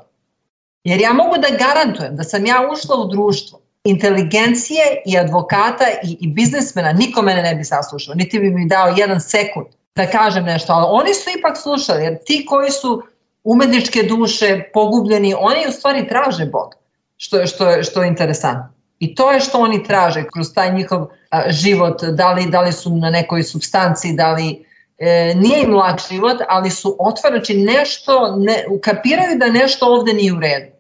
Jer 0.84 1.00
ja 1.00 1.12
mogu 1.12 1.34
da 1.36 1.66
garantujem 1.66 2.16
da 2.16 2.24
sam 2.24 2.46
ja 2.46 2.68
ušla 2.72 2.96
u 2.96 3.08
društvo 3.08 3.60
inteligencije 3.84 5.02
i 5.06 5.18
advokata 5.18 5.84
i, 6.04 6.16
i 6.20 6.28
biznesmena, 6.28 6.92
niko 6.92 7.22
mene 7.22 7.42
ne 7.42 7.54
bi 7.54 7.64
saslušao, 7.64 8.14
niti 8.14 8.38
bi 8.38 8.50
mi 8.50 8.66
dao 8.66 8.94
jedan 8.96 9.20
sekund 9.20 9.66
da 9.96 10.06
kažem 10.06 10.44
nešto, 10.44 10.72
ali 10.72 10.86
oni 10.88 11.14
su 11.14 11.30
ipak 11.38 11.56
slušali, 11.56 12.04
jer 12.04 12.18
ti 12.24 12.46
koji 12.48 12.70
su 12.70 13.02
umetničke 13.44 14.02
duše, 14.02 14.70
pogubljeni, 14.72 15.34
oni 15.38 15.68
u 15.68 15.72
stvari 15.72 16.08
traže 16.08 16.46
Bog, 16.46 16.74
što 17.16 17.36
je, 17.38 17.46
što 17.46 17.70
je, 17.70 17.82
što 17.82 18.02
je 18.02 18.08
interesantno. 18.08 18.72
I 18.98 19.14
to 19.14 19.32
je 19.32 19.40
što 19.40 19.58
oni 19.58 19.84
traže 19.84 20.24
kroz 20.32 20.54
taj 20.54 20.72
njihov 20.74 21.06
a, 21.30 21.50
život, 21.50 22.02
da 22.02 22.32
li, 22.32 22.46
da 22.50 22.60
li 22.60 22.72
su 22.72 22.96
na 22.96 23.10
nekoj 23.10 23.42
substanciji, 23.42 24.12
da 24.12 24.32
li 24.32 24.64
e, 24.98 25.34
nije 25.34 25.62
im 25.62 25.74
lak 25.74 26.00
život, 26.10 26.36
ali 26.48 26.70
su 26.70 26.96
otvarači 26.98 27.56
nešto, 27.56 28.36
ne, 28.36 28.64
kapiraju 28.82 29.38
da 29.38 29.46
nešto 29.46 29.86
ovde 29.86 30.12
nije 30.12 30.32
u 30.32 30.40
redu. 30.40 30.72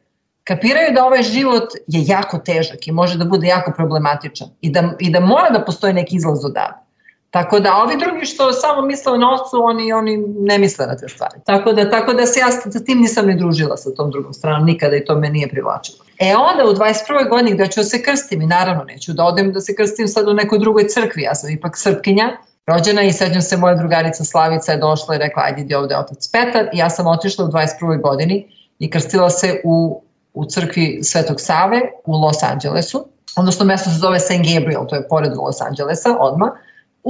Kapiraju 0.44 0.94
da 0.94 1.04
ovaj 1.04 1.22
život 1.22 1.72
je 1.86 2.04
jako 2.06 2.38
težak 2.38 2.86
i 2.86 2.92
može 2.92 3.18
da 3.18 3.24
bude 3.24 3.46
jako 3.46 3.72
problematičan 3.76 4.48
i 4.60 4.70
da, 4.70 4.92
i 4.98 5.10
da 5.10 5.20
mora 5.20 5.50
da 5.50 5.64
postoji 5.64 5.92
neki 5.92 6.16
izlaz 6.16 6.44
odavde. 6.44 6.87
Tako 7.30 7.60
da 7.60 7.76
ovi 7.76 7.96
drugi 7.96 8.26
što 8.26 8.52
samo 8.52 8.82
misle 8.82 9.12
o 9.12 9.16
novcu, 9.16 9.56
oni, 9.62 9.92
oni 9.92 10.16
ne 10.38 10.58
misle 10.58 10.86
na 10.86 10.96
te 10.96 11.08
stvari. 11.08 11.34
Tako 11.44 11.72
da, 11.72 11.90
tako 11.90 12.12
da 12.12 12.26
se 12.26 12.40
ja 12.40 12.50
sa 12.50 12.84
tim 12.84 12.98
nisam 12.98 13.26
ni 13.26 13.36
družila 13.36 13.76
sa 13.76 13.90
tom 13.96 14.10
drugom 14.10 14.32
stranom, 14.32 14.66
nikada 14.66 14.96
i 14.96 15.04
to 15.04 15.14
me 15.14 15.30
nije 15.30 15.48
privlačilo. 15.48 15.98
E 16.18 16.34
onda 16.36 16.64
u 16.64 16.74
21. 16.74 17.28
godini 17.30 17.56
da 17.56 17.66
ću 17.66 17.84
se 17.84 18.02
krstim 18.02 18.42
i 18.42 18.46
naravno 18.46 18.84
neću 18.84 19.12
da 19.12 19.24
odem 19.24 19.52
da 19.52 19.60
se 19.60 19.74
krstim 19.74 20.08
sad 20.08 20.28
u 20.28 20.34
nekoj 20.34 20.58
drugoj 20.58 20.88
crkvi, 20.88 21.22
ja 21.22 21.34
sam 21.34 21.50
ipak 21.50 21.78
srpkinja, 21.78 22.36
rođena 22.66 23.02
i 23.02 23.12
sećam 23.12 23.42
se 23.42 23.56
moja 23.56 23.74
drugarica 23.74 24.24
Slavica 24.24 24.72
je 24.72 24.78
došla 24.78 25.14
i 25.14 25.18
rekla 25.18 25.42
ajde 25.42 25.62
idi 25.62 25.74
ovde 25.74 25.96
otac 25.96 26.28
Petar 26.32 26.68
i 26.72 26.78
ja 26.78 26.90
sam 26.90 27.06
otišla 27.06 27.44
u 27.44 27.48
21. 27.48 28.02
godini 28.02 28.46
i 28.78 28.90
krstila 28.90 29.30
se 29.30 29.60
u, 29.64 30.02
u 30.34 30.44
crkvi 30.44 31.00
Svetog 31.02 31.40
Save 31.40 31.80
u 32.04 32.12
Los 32.12 32.42
Angelesu, 32.42 33.04
odnosno 33.36 33.64
mesto 33.64 33.90
se 33.90 33.96
zove 33.96 34.20
St. 34.20 34.54
Gabriel, 34.54 34.86
to 34.88 34.96
je 34.96 35.08
pored 35.08 35.36
Los 35.36 35.60
Angelesa 35.60 36.16
odmah, 36.20 36.50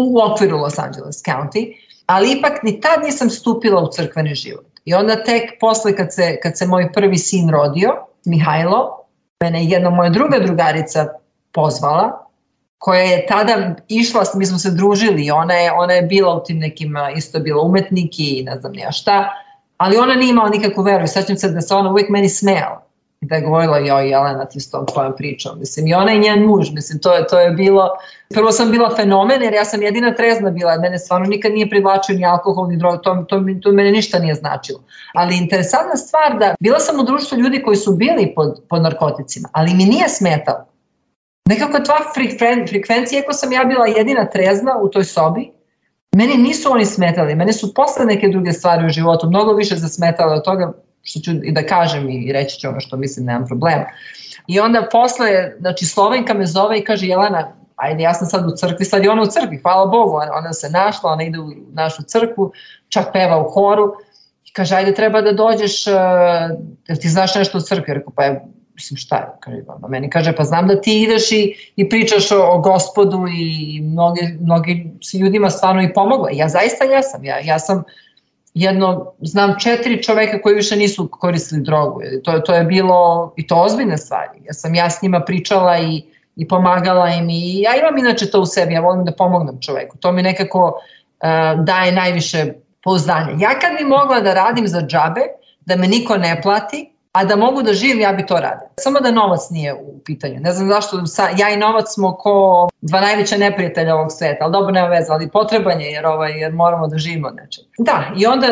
u 0.06 0.18
okviru 0.20 0.58
Los 0.58 0.78
Angeles 0.78 1.22
County, 1.24 1.74
ali 2.06 2.32
ipak 2.32 2.62
ni 2.62 2.80
tad 2.80 3.04
nisam 3.04 3.30
stupila 3.30 3.82
u 3.82 3.92
crkveni 3.92 4.34
život. 4.34 4.66
I 4.84 4.94
onda 4.94 5.24
tek 5.24 5.42
posle 5.60 5.96
kad 5.96 6.14
se, 6.14 6.38
kad 6.42 6.58
se 6.58 6.66
moj 6.66 6.92
prvi 6.92 7.18
sin 7.18 7.50
rodio, 7.50 7.90
Mihajlo, 8.24 9.04
mene 9.42 9.64
jedna 9.64 9.90
moja 9.90 10.10
druga 10.10 10.38
drugarica 10.38 11.06
pozvala, 11.52 12.28
koja 12.78 13.00
je 13.00 13.26
tada 13.26 13.74
išla, 13.88 14.24
mi 14.34 14.46
smo 14.46 14.58
se 14.58 14.70
družili 14.70 15.30
ona 15.30 15.54
je, 15.54 15.72
ona 15.72 15.92
je 15.92 16.02
bila 16.02 16.34
u 16.34 16.44
tim 16.44 16.58
nekim, 16.58 16.94
isto 17.16 17.40
bila 17.40 17.62
umetnik 17.62 18.18
i 18.18 18.42
ne 18.46 18.60
znam 18.60 18.72
nija 18.72 18.92
šta, 18.92 19.28
ali 19.76 19.96
ona 19.96 20.14
nije 20.14 20.30
imala 20.30 20.48
nikakvu 20.48 20.82
veru 20.82 21.04
i 21.04 21.08
sećam 21.08 21.36
se 21.36 21.48
da 21.48 21.60
se 21.60 21.74
ona 21.74 21.90
uvijek 21.90 22.08
meni 22.08 22.28
smejala. 22.28 22.87
Da 23.20 23.34
je 23.34 23.42
govorila 23.42 23.78
joj 23.78 24.10
Jelena 24.10 24.44
ti 24.44 24.60
s 24.60 24.70
tom 24.70 24.86
tvojom 24.86 25.12
pričom. 25.16 25.58
Mislim, 25.58 25.86
i 25.86 25.94
ona 25.94 26.12
i 26.12 26.18
njen 26.18 26.46
muž, 26.46 26.70
mislim, 26.72 26.98
to 26.98 27.14
je, 27.14 27.26
to 27.26 27.40
je 27.40 27.50
bilo, 27.50 27.88
prvo 28.28 28.52
sam 28.52 28.70
bila 28.70 28.96
fenomen 28.96 29.42
jer 29.42 29.54
ja 29.54 29.64
sam 29.64 29.82
jedina 29.82 30.14
trezna 30.14 30.50
bila, 30.50 30.76
mene 30.76 30.98
stvarno 30.98 31.26
nikad 31.26 31.52
nije 31.52 31.70
privlačio 31.70 32.16
ni 32.16 32.26
alkohol, 32.26 32.68
ni 32.68 32.76
droga, 32.76 32.98
to, 32.98 33.24
to, 33.28 33.44
to 33.62 33.72
mene 33.72 33.90
ništa 33.90 34.18
nije 34.18 34.34
značilo. 34.34 34.82
Ali 35.14 35.36
interesantna 35.36 35.96
stvar 35.96 36.38
da, 36.38 36.54
bila 36.60 36.78
sam 36.78 37.00
u 37.00 37.02
društvu 37.02 37.38
ljudi 37.38 37.62
koji 37.62 37.76
su 37.76 37.92
bili 37.92 38.32
pod, 38.34 38.62
pod 38.68 38.82
narkoticima, 38.82 39.48
ali 39.52 39.74
mi 39.74 39.84
nije 39.84 40.08
smetalo. 40.08 40.66
Nekako 41.48 41.78
tva 41.80 41.96
frekvencija, 42.68 43.22
ako 43.22 43.32
sam 43.32 43.52
ja 43.52 43.64
bila 43.64 43.86
jedina 43.86 44.26
trezna 44.26 44.78
u 44.82 44.88
toj 44.88 45.04
sobi, 45.04 45.50
meni 46.16 46.34
nisu 46.34 46.72
oni 46.72 46.86
smetali, 46.86 47.34
mene 47.34 47.52
su 47.52 47.74
posle 47.74 48.04
neke 48.04 48.28
druge 48.28 48.52
stvari 48.52 48.86
u 48.86 48.88
životu 48.88 49.26
mnogo 49.26 49.52
više 49.52 49.76
zasmetale 49.76 50.34
od 50.34 50.44
toga 50.44 50.72
što 51.02 51.20
ću 51.20 51.30
i 51.30 51.52
da 51.52 51.66
kažem 51.66 52.10
i 52.10 52.32
reći 52.32 52.60
ću 52.60 52.68
ono 52.68 52.80
što 52.80 52.96
mislim, 52.96 53.26
nemam 53.26 53.46
problema. 53.46 53.86
I 54.46 54.60
onda 54.60 54.88
posle, 54.92 55.52
znači 55.60 55.86
Slovenka 55.86 56.34
me 56.34 56.46
zove 56.46 56.78
i 56.78 56.84
kaže 56.84 57.06
Jelena, 57.06 57.52
ajde 57.76 58.02
ja 58.02 58.14
sam 58.14 58.26
sad 58.26 58.46
u 58.46 58.56
crkvi, 58.56 58.84
sad 58.84 59.04
je 59.04 59.10
ona 59.10 59.22
u 59.22 59.26
crkvi, 59.26 59.60
hvala 59.62 59.86
Bogu, 59.86 60.16
ona 60.38 60.52
se 60.52 60.70
našla, 60.70 61.12
ona 61.12 61.22
ide 61.22 61.38
u 61.38 61.50
našu 61.72 62.02
crkvu, 62.02 62.52
čak 62.88 63.12
peva 63.12 63.38
u 63.38 63.50
horu 63.50 63.94
i 64.44 64.52
kaže 64.52 64.74
ajde 64.74 64.94
treba 64.94 65.22
da 65.22 65.32
dođeš, 65.32 65.86
uh, 65.86 65.94
jer 66.88 66.98
ti 66.98 67.08
znaš 67.08 67.34
nešto 67.34 67.58
o 67.58 67.60
crkvi, 67.60 67.94
rekao 67.94 68.12
pa 68.16 68.24
je, 68.24 68.44
mislim 68.74 68.96
šta 68.96 69.16
je, 69.16 69.26
kaže, 69.40 69.62
ona 69.68 69.88
meni 69.88 70.10
kaže 70.10 70.32
pa 70.36 70.44
znam 70.44 70.68
da 70.68 70.80
ti 70.80 71.02
ideš 71.02 71.32
i, 71.32 71.54
i 71.76 71.88
pričaš 71.88 72.32
o, 72.32 72.42
o 72.50 72.58
gospodu 72.58 73.26
i 73.38 73.80
mnogi, 73.80 74.38
mnogi 74.40 74.90
ljudima 75.20 75.50
stvarno 75.50 75.82
i 75.82 75.92
pomogla, 75.94 76.28
ja 76.32 76.48
zaista 76.48 76.84
jesam, 76.84 77.24
ja, 77.24 77.38
ja 77.44 77.58
sam 77.58 77.84
jedno, 78.60 79.12
znam 79.20 79.54
četiri 79.58 80.02
čoveka 80.02 80.42
koji 80.42 80.54
više 80.54 80.76
nisu 80.76 81.08
koristili 81.10 81.62
drogu. 81.62 82.00
To, 82.24 82.38
to 82.38 82.54
je 82.54 82.64
bilo, 82.64 83.32
i 83.36 83.46
to 83.46 83.56
ozbiljne 83.56 83.96
stvari. 83.96 84.38
Ja 84.44 84.52
sam 84.52 84.74
ja 84.74 84.90
s 84.90 85.02
njima 85.02 85.20
pričala 85.20 85.78
i, 85.78 86.02
i 86.36 86.48
pomagala 86.48 87.08
im 87.08 87.30
i 87.30 87.60
ja 87.60 87.76
imam 87.76 87.98
inače 87.98 88.30
to 88.30 88.40
u 88.40 88.46
sebi, 88.46 88.74
ja 88.74 88.80
volim 88.80 89.04
da 89.04 89.12
pomognem 89.12 89.60
čoveku. 89.60 89.98
To 89.98 90.12
mi 90.12 90.22
nekako 90.22 90.66
uh, 90.66 91.64
daje 91.64 91.92
najviše 91.92 92.52
pouzdanja. 92.84 93.30
Ja 93.38 93.58
kad 93.58 93.78
bi 93.78 93.84
mogla 93.84 94.20
da 94.20 94.34
radim 94.34 94.68
za 94.68 94.80
džabe, 94.80 95.20
da 95.60 95.76
me 95.76 95.88
niko 95.88 96.16
ne 96.16 96.40
plati, 96.42 96.92
a 97.18 97.24
da 97.24 97.36
mogu 97.36 97.62
da 97.62 97.72
živim, 97.72 98.00
ja 98.00 98.12
bi 98.12 98.26
to 98.26 98.34
radio. 98.34 98.68
Samo 98.80 99.00
da 99.00 99.10
novac 99.10 99.50
nije 99.50 99.74
u 99.74 99.98
pitanju. 100.04 100.40
Ne 100.40 100.52
znam 100.52 100.68
zašto, 100.68 101.06
sa, 101.06 101.28
ja 101.38 101.50
i 101.50 101.56
novac 101.56 101.84
smo 101.94 102.16
ko 102.16 102.68
dva 102.80 103.00
najveća 103.00 103.36
neprijatelja 103.36 103.94
ovog 103.94 104.12
sveta, 104.12 104.44
ali 104.44 104.52
dobro 104.52 104.70
nema 104.72 104.88
veze, 104.88 105.06
ali 105.10 105.30
potreban 105.30 105.80
je 105.80 105.90
jer, 105.90 106.06
ovaj, 106.06 106.40
jer 106.40 106.52
moramo 106.52 106.86
da 106.86 106.98
živimo 106.98 107.28
od. 107.28 107.34
Da, 107.78 108.12
i 108.16 108.26
onda, 108.26 108.46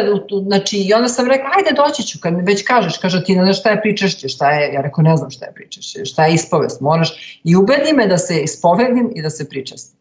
znači, 0.46 0.76
i 0.79 0.94
onda 0.94 1.09
sam 1.09 1.29
rekla, 1.29 1.50
ajde 1.57 1.70
doći 1.76 2.02
ću, 2.02 2.18
kad 2.22 2.33
mi 2.33 2.42
već 2.42 2.64
kažeš, 2.66 2.98
kaže 2.98 3.24
ti 3.24 3.37
ne 3.37 3.52
šta 3.52 3.70
je 3.70 3.81
pričašće, 3.81 4.29
šta 4.29 4.50
je, 4.50 4.72
ja 4.72 4.81
rekao 4.81 5.02
ne 5.02 5.16
znam 5.16 5.31
šta 5.31 5.46
je 5.46 5.52
pričašće, 5.52 6.05
šta 6.05 6.24
je 6.24 6.35
ispovest, 6.35 6.81
moraš 6.81 7.40
i 7.44 7.57
ubedi 7.57 7.92
me 7.92 8.07
da 8.07 8.18
se 8.18 8.40
ispovedim 8.40 9.12
i 9.14 9.22
da 9.22 9.31
se 9.31 9.48
pričastim. 9.48 9.98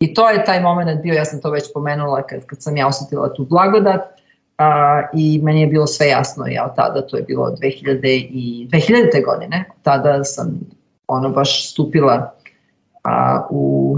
I 0.00 0.14
to 0.14 0.30
je 0.30 0.44
taj 0.44 0.60
moment 0.60 1.02
bio, 1.02 1.14
ja 1.14 1.24
sam 1.24 1.40
to 1.40 1.50
već 1.50 1.64
pomenula 1.74 2.22
kad, 2.22 2.46
kad 2.46 2.62
sam 2.62 2.76
ja 2.76 2.86
osetila 2.86 3.34
tu 3.34 3.44
blagodat, 3.44 4.19
a, 4.60 5.02
i 5.12 5.40
meni 5.42 5.60
je 5.60 5.66
bilo 5.66 5.86
sve 5.86 6.08
jasno, 6.08 6.46
ja 6.46 6.64
od 6.64 6.76
tada, 6.76 7.06
to 7.06 7.16
je 7.16 7.22
bilo 7.22 7.56
2000 7.62 8.00
i 8.30 8.68
2000. 8.72 9.24
godine, 9.24 9.64
tada 9.82 10.24
sam 10.24 10.60
ono 11.08 11.30
baš 11.30 11.70
stupila 11.72 12.34
a, 13.02 13.46
u 13.50 13.96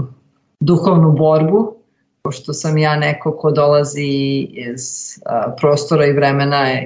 duhovnu 0.59 1.11
borbu, 1.11 1.75
pošto 2.21 2.53
sam 2.53 2.77
ja 2.77 2.95
neko 2.95 3.37
ko 3.37 3.51
dolazi 3.51 4.47
iz 4.51 4.81
a, 5.25 5.55
prostora 5.59 6.05
i 6.05 6.13
vremena 6.13 6.71
e, 6.71 6.83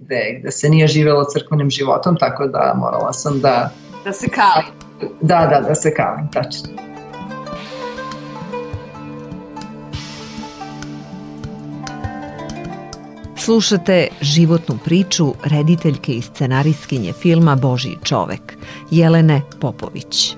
gde, 0.00 0.36
gde 0.40 0.50
se 0.50 0.68
nije 0.68 0.86
živelo 0.86 1.24
crkvenim 1.24 1.70
životom, 1.70 2.16
tako 2.16 2.46
da 2.46 2.74
morala 2.76 3.12
sam 3.12 3.40
da... 3.40 3.70
Da 4.04 4.12
se 4.12 4.28
kali. 4.28 4.64
Da, 5.20 5.46
da, 5.50 5.68
da 5.68 5.74
se 5.74 5.94
kalim, 5.94 6.28
tačno. 6.32 6.87
Slušate 13.48 14.08
životnu 14.20 14.78
priču 14.84 15.34
rediteljke 15.44 16.12
i 16.12 16.22
scenaristkinje 16.22 17.12
filma 17.12 17.56
Božji 17.56 17.98
čovek, 18.04 18.56
Jelene 18.90 19.42
Popović. 19.60 20.36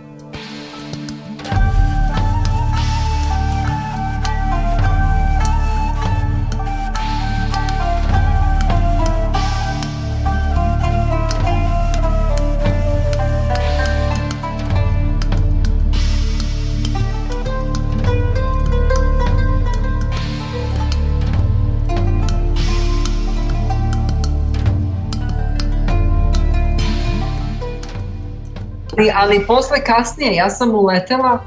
Ali, 29.00 29.12
ali 29.16 29.46
posle 29.46 29.84
kasnije 29.84 30.34
ja 30.34 30.50
sam 30.50 30.74
uletela, 30.74 31.38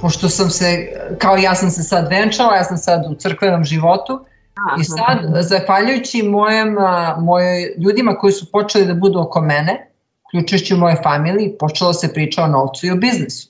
pošto 0.00 0.28
sam 0.28 0.50
se, 0.50 0.88
kao 1.18 1.36
ja 1.36 1.54
sam 1.54 1.70
se 1.70 1.82
sad 1.82 2.08
venčala, 2.10 2.56
ja 2.56 2.64
sam 2.64 2.76
sad 2.76 3.06
u 3.10 3.14
crkvenom 3.14 3.64
životu, 3.64 4.24
Aha. 4.66 4.76
I 4.80 4.84
sad, 4.84 5.18
zahvaljujući 5.42 6.22
mojem, 6.22 6.76
moje 7.18 7.74
ljudima 7.78 8.14
koji 8.14 8.32
su 8.32 8.52
počeli 8.52 8.86
da 8.86 8.94
budu 8.94 9.20
oko 9.20 9.40
mene, 9.40 9.90
uključujući 10.24 10.74
u 10.74 10.78
moje 10.78 10.96
familiji, 11.02 11.56
počelo 11.58 11.92
se 11.92 12.12
priča 12.12 12.42
o 12.42 12.46
novcu 12.46 12.86
i 12.86 12.90
o 12.90 12.96
biznisu. 12.96 13.48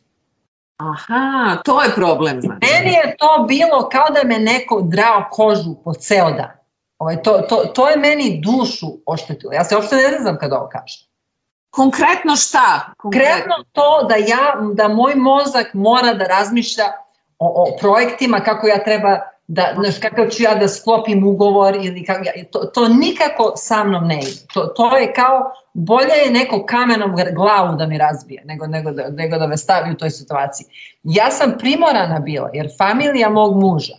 Aha, 0.76 1.56
to 1.64 1.82
je 1.82 1.90
problem. 1.94 2.40
Znači. 2.40 2.58
Meni 2.72 2.94
je 2.94 3.16
to 3.18 3.44
bilo 3.48 3.88
kao 3.88 4.06
da 4.10 4.28
me 4.28 4.38
neko 4.38 4.80
drao 4.82 5.24
kožu 5.30 5.74
po 5.84 5.94
ceo 5.94 6.30
dan. 6.30 6.50
Ovaj, 6.98 7.22
to, 7.22 7.32
to, 7.48 7.56
to 7.74 7.88
je 7.88 7.96
meni 7.96 8.40
dušu 8.44 8.86
oštetilo. 9.06 9.52
Ja 9.52 9.64
se 9.64 9.76
uopšte 9.76 9.96
ne 9.96 10.18
znam 10.20 10.38
kada 10.38 10.58
ovo 10.58 10.68
kažem. 10.68 11.07
Konkretno 11.70 12.36
šta? 12.36 12.92
Konkretno 12.98 13.54
to 13.72 14.06
da 14.08 14.14
ja, 14.14 14.72
da 14.74 14.88
moj 14.88 15.14
mozak 15.14 15.74
mora 15.74 16.14
da 16.14 16.24
razmišlja 16.24 16.84
o, 17.38 17.62
o 17.62 17.76
projektima 17.80 18.40
kako 18.40 18.66
ja 18.66 18.84
treba 18.84 19.18
da, 19.48 19.74
znaš, 19.74 19.98
kakav 19.98 20.28
ću 20.28 20.42
ja 20.42 20.54
da 20.54 20.68
sklopim 20.68 21.26
ugovor 21.26 21.76
ili 21.76 22.04
kako, 22.04 22.24
ja, 22.24 22.32
to, 22.52 22.58
to 22.58 22.88
nikako 22.88 23.52
sa 23.56 23.84
mnom 23.84 24.06
ne 24.06 24.18
ide. 24.20 24.46
To, 24.54 24.66
to 24.66 24.96
je 24.96 25.12
kao, 25.12 25.52
bolje 25.74 26.14
je 26.24 26.30
neko 26.30 26.66
kamenom 26.66 27.16
glavu 27.34 27.76
da 27.76 27.86
mi 27.86 27.98
razbije 27.98 28.42
nego, 28.44 28.66
nego, 28.66 28.90
da, 28.90 29.08
nego 29.08 29.38
da 29.38 29.46
me 29.46 29.56
stavi 29.56 29.92
u 29.92 29.96
toj 29.96 30.10
situaciji. 30.10 30.66
Ja 31.02 31.30
sam 31.30 31.54
primorana 31.58 32.20
bila, 32.20 32.50
jer 32.52 32.68
familija 32.78 33.30
mog 33.30 33.56
muža, 33.62 33.94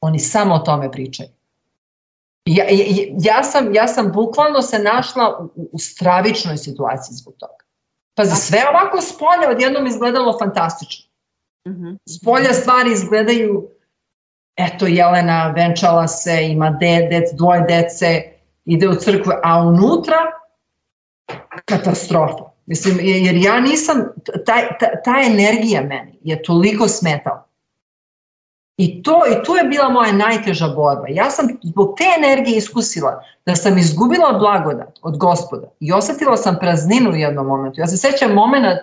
oni 0.00 0.18
samo 0.18 0.54
o 0.54 0.58
tome 0.58 0.90
pričaju. 0.90 1.28
Ja, 2.50 2.64
ja, 2.70 3.04
ja, 3.18 3.42
sam, 3.42 3.74
ja 3.74 3.88
sam 3.88 4.12
bukvalno 4.12 4.62
se 4.62 4.78
našla 4.78 5.38
u, 5.54 5.68
u 5.72 5.78
stravičnoj 5.78 6.56
situaciji 6.56 7.14
zbog 7.14 7.34
toga. 7.38 7.64
Pa 8.14 8.24
za 8.24 8.34
sve 8.34 8.58
ovako 8.70 9.00
s 9.00 9.18
polja 9.18 9.50
odjednom 9.50 9.86
izgledalo 9.86 10.38
fantastično. 10.38 11.10
Mhm. 11.68 11.94
S 12.06 12.24
polja 12.24 12.52
stvari 12.52 12.92
izgledaju, 12.92 13.68
eto 14.56 14.86
Jelena 14.86 15.52
venčala 15.56 16.08
se, 16.08 16.42
ima 16.42 16.70
de, 16.70 17.08
dec, 17.10 17.30
dvoje 17.32 17.60
dece, 17.60 18.22
ide 18.64 18.88
u 18.88 18.94
crkvu, 18.94 19.32
a 19.44 19.62
unutra 19.62 20.18
katastrofa. 21.64 22.44
Mislim, 22.66 22.98
jer 23.02 23.36
ja 23.36 23.60
nisam, 23.60 24.04
taj, 24.46 24.62
ta, 24.80 24.86
ta 25.04 25.14
energija 25.26 25.82
meni 25.82 26.18
je 26.22 26.42
toliko 26.42 26.88
smetala. 26.88 27.49
I, 28.80 29.02
to, 29.02 29.22
I 29.32 29.44
tu 29.44 29.56
je 29.56 29.64
bila 29.64 29.88
moja 29.88 30.12
najteža 30.12 30.68
borba. 30.68 31.04
Ja 31.08 31.30
sam 31.30 31.48
zbog 31.62 31.94
te 31.98 32.04
energije 32.18 32.56
iskusila 32.56 33.22
da 33.46 33.56
sam 33.56 33.78
izgubila 33.78 34.32
blagodat 34.38 34.98
od 35.02 35.16
gospoda 35.16 35.68
i 35.80 35.92
osetila 35.92 36.36
sam 36.36 36.56
prazninu 36.60 37.10
u 37.10 37.14
jednom 37.14 37.46
momentu. 37.46 37.80
Ja 37.80 37.86
se 37.86 37.96
sećam 37.96 38.32
momena 38.32 38.78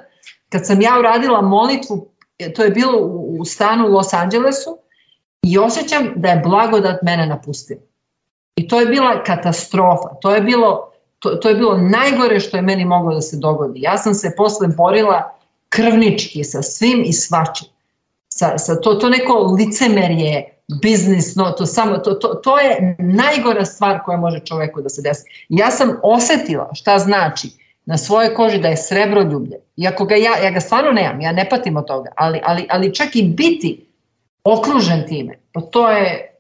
kad 0.50 0.66
sam 0.66 0.82
ja 0.82 1.00
uradila 1.00 1.42
molitvu, 1.42 2.08
to 2.56 2.64
je 2.64 2.70
bilo 2.70 2.98
u 3.40 3.46
stanu 3.46 3.88
u 3.88 3.92
Los 3.92 4.14
Angelesu, 4.14 4.78
i 5.42 5.58
osjećam 5.58 6.14
da 6.16 6.30
je 6.30 6.42
blagodat 6.46 7.02
mene 7.02 7.26
napustila. 7.26 7.82
I 8.56 8.68
to 8.68 8.80
je 8.80 8.86
bila 8.86 9.24
katastrofa. 9.24 10.10
To 10.22 10.36
je 10.36 10.42
bilo, 10.42 10.92
to, 11.20 11.30
to 11.30 11.50
je 11.50 11.56
bilo 11.56 11.78
najgore 11.78 12.40
što 12.40 12.58
je 12.58 12.62
meni 12.62 12.86
moglo 12.86 13.16
da 13.16 13.22
se 13.22 13.38
dogodi. 13.38 13.82
Ja 13.82 13.98
sam 13.98 14.14
se 14.14 14.34
posle 14.38 14.68
borila 14.68 15.34
krvnički 15.70 16.44
sa 16.44 16.62
svim 16.62 17.04
i 17.06 17.14
svačim 17.14 17.68
sa, 18.38 18.58
sa 18.58 18.76
to, 18.82 18.94
to 18.94 19.10
neko 19.10 19.56
licemerje, 19.60 20.44
biznis, 20.82 21.36
no, 21.36 21.52
to, 21.52 21.66
samo, 21.66 21.98
to, 21.98 22.14
to, 22.14 22.28
to 22.28 22.60
je 22.60 22.96
najgora 23.00 23.66
stvar 23.66 24.00
koja 24.06 24.18
može 24.18 24.40
čoveku 24.40 24.82
da 24.82 24.90
se 24.90 25.02
desi. 25.02 25.24
Ja 25.50 25.72
sam 25.72 26.00
osetila 26.04 26.70
šta 26.74 27.00
znači 27.00 27.50
na 27.86 27.98
svojoj 27.98 28.34
koži 28.34 28.60
da 28.60 28.68
je 28.68 28.78
srebro 28.78 29.22
ljublje. 29.22 29.58
Iako 29.78 30.06
ga 30.06 30.16
ja, 30.16 30.38
ja 30.44 30.52
ga 30.52 30.60
stvarno 30.60 30.92
nemam, 30.92 31.22
ja 31.22 31.32
ne 31.32 31.50
patim 31.50 31.78
od 31.78 31.88
toga, 31.88 32.10
ali, 32.16 32.42
ali, 32.46 32.68
ali 32.70 32.96
čak 32.96 33.16
i 33.16 33.24
biti 33.24 33.86
okružen 34.44 35.08
time, 35.08 35.34
pa 35.54 35.62
to 35.62 35.90
je, 35.90 36.34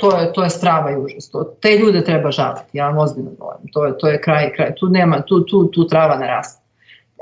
to 0.00 0.18
je, 0.18 0.32
to 0.32 0.44
je 0.44 0.50
strava 0.50 0.90
i 0.90 0.96
užas. 0.96 1.30
To, 1.30 1.44
te 1.44 1.78
ljude 1.78 2.04
treba 2.04 2.30
žaliti, 2.30 2.78
ja 2.78 2.88
vam 2.88 2.98
ozbiljno 2.98 3.30
govorim. 3.38 3.68
To 3.72 3.86
je, 3.86 3.98
to 3.98 4.08
je 4.08 4.20
kraj, 4.20 4.52
kraj. 4.56 4.74
Tu, 4.74 4.86
nema, 4.86 5.22
tu, 5.22 5.44
tu, 5.44 5.66
tu 5.66 5.86
trava 5.86 6.16
ne 6.16 6.26
raste. 6.26 6.62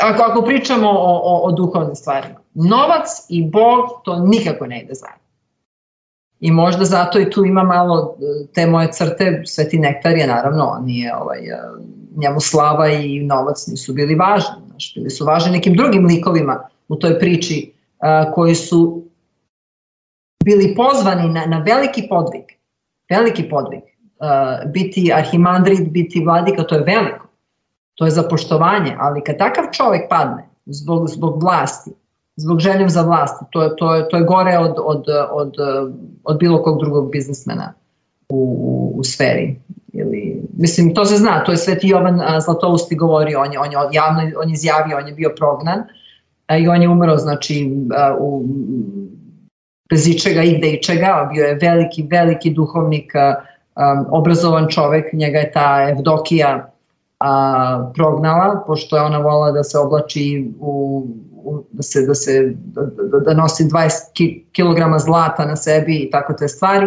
Ako, 0.00 0.22
ako 0.22 0.42
pričamo 0.42 0.90
o, 0.90 1.20
o, 1.24 1.40
o 1.44 1.52
duhovnim 1.52 1.94
stvarima, 1.96 2.40
novac 2.56 3.26
i 3.28 3.50
Bog 3.50 3.84
to 4.04 4.18
nikako 4.18 4.66
ne 4.66 4.82
ide 4.82 4.94
zajedno. 4.94 5.26
I 6.40 6.50
možda 6.50 6.84
zato 6.84 7.20
i 7.20 7.30
tu 7.30 7.44
ima 7.44 7.62
malo 7.62 8.16
e, 8.18 8.46
te 8.52 8.66
moje 8.66 8.92
crte, 8.92 9.42
Sveti 9.46 9.78
Nektar 9.78 10.16
je 10.16 10.26
naravno, 10.26 10.64
on 10.64 10.88
je, 10.88 11.16
ovaj, 11.16 11.38
e, 11.38 11.58
njemu 12.16 12.40
slava 12.40 12.88
i 12.88 13.20
novac 13.20 13.66
nisu 13.66 13.92
bili 13.92 14.14
važni, 14.14 14.54
znaš, 14.70 14.94
bili 14.94 15.10
su 15.10 15.24
važni 15.24 15.52
nekim 15.52 15.74
drugim 15.74 16.06
likovima 16.06 16.68
u 16.88 16.96
toj 16.96 17.18
priči 17.18 17.72
a, 17.98 18.32
koji 18.32 18.54
su 18.54 19.04
bili 20.44 20.74
pozvani 20.74 21.28
na, 21.28 21.46
na 21.46 21.58
veliki 21.58 22.06
podvig, 22.08 22.44
veliki 23.10 23.48
podvig, 23.48 23.82
a, 24.20 24.58
biti 24.66 25.12
arhimandrit, 25.12 25.92
biti 25.92 26.24
vladika, 26.24 26.62
to 26.62 26.74
je 26.74 26.84
veliko, 26.84 27.26
to 27.94 28.04
je 28.04 28.10
za 28.10 28.22
poštovanje, 28.22 28.96
ali 28.98 29.24
kad 29.24 29.38
takav 29.38 29.64
čovek 29.72 30.02
padne 30.10 30.48
zbog, 30.66 31.08
zbog 31.08 31.42
vlasti, 31.42 31.90
zbog 32.36 32.60
željem 32.60 32.88
za 32.90 33.02
vlast, 33.02 33.42
to 33.50 33.62
je, 33.62 33.76
to 33.76 33.94
je, 33.94 34.08
to 34.08 34.16
je 34.16 34.24
gore 34.24 34.58
od, 34.58 34.74
od, 34.78 35.04
od, 35.30 35.54
od 36.24 36.38
bilo 36.38 36.62
kog 36.62 36.80
drugog 36.80 37.10
biznismena 37.12 37.72
u, 38.28 38.38
u, 38.60 38.98
u 38.98 39.04
sferi. 39.04 39.60
Ili, 39.92 40.42
mislim, 40.56 40.94
to 40.94 41.04
se 41.04 41.16
zna, 41.16 41.44
to 41.44 41.52
je 41.52 41.58
Sveti 41.58 41.88
Jovan 41.88 42.20
Zlatousti 42.44 42.96
govorio, 42.96 43.40
on 43.40 43.52
je, 43.52 43.58
on 43.58 43.72
je 43.72 43.78
javno 43.92 44.20
on 44.42 44.48
je 44.48 44.52
izjavio, 44.52 44.96
on 44.96 45.08
je 45.08 45.14
bio 45.14 45.32
prognan, 45.36 45.82
i 46.60 46.68
on 46.68 46.82
je 46.82 46.88
umro, 46.88 47.16
znači, 47.16 47.70
u, 48.18 48.44
bez 49.90 50.08
ičega, 50.08 50.42
igde 50.42 50.70
ičega, 50.70 51.28
bio 51.32 51.44
je 51.44 51.58
veliki, 51.62 52.06
veliki 52.10 52.50
duhovnik, 52.50 53.12
um, 53.14 54.06
obrazovan 54.10 54.68
čovek, 54.68 55.12
njega 55.12 55.38
je 55.38 55.52
ta 55.52 55.86
Evdokija 55.90 56.70
a, 57.20 57.90
prognala, 57.94 58.64
pošto 58.66 58.96
je 58.96 59.02
ona 59.02 59.18
volila 59.18 59.50
da 59.50 59.64
se 59.64 59.78
oblači 59.78 60.50
u 60.60 61.06
da 61.70 61.82
se, 61.82 62.06
da, 62.06 62.14
se, 62.14 62.52
da, 62.54 63.18
da 63.18 63.34
nosi 63.34 63.64
20 63.64 64.42
kg 64.56 64.98
zlata 65.04 65.46
na 65.46 65.56
sebi 65.56 65.96
i 65.96 66.10
tako 66.10 66.32
te 66.32 66.48
stvari. 66.48 66.86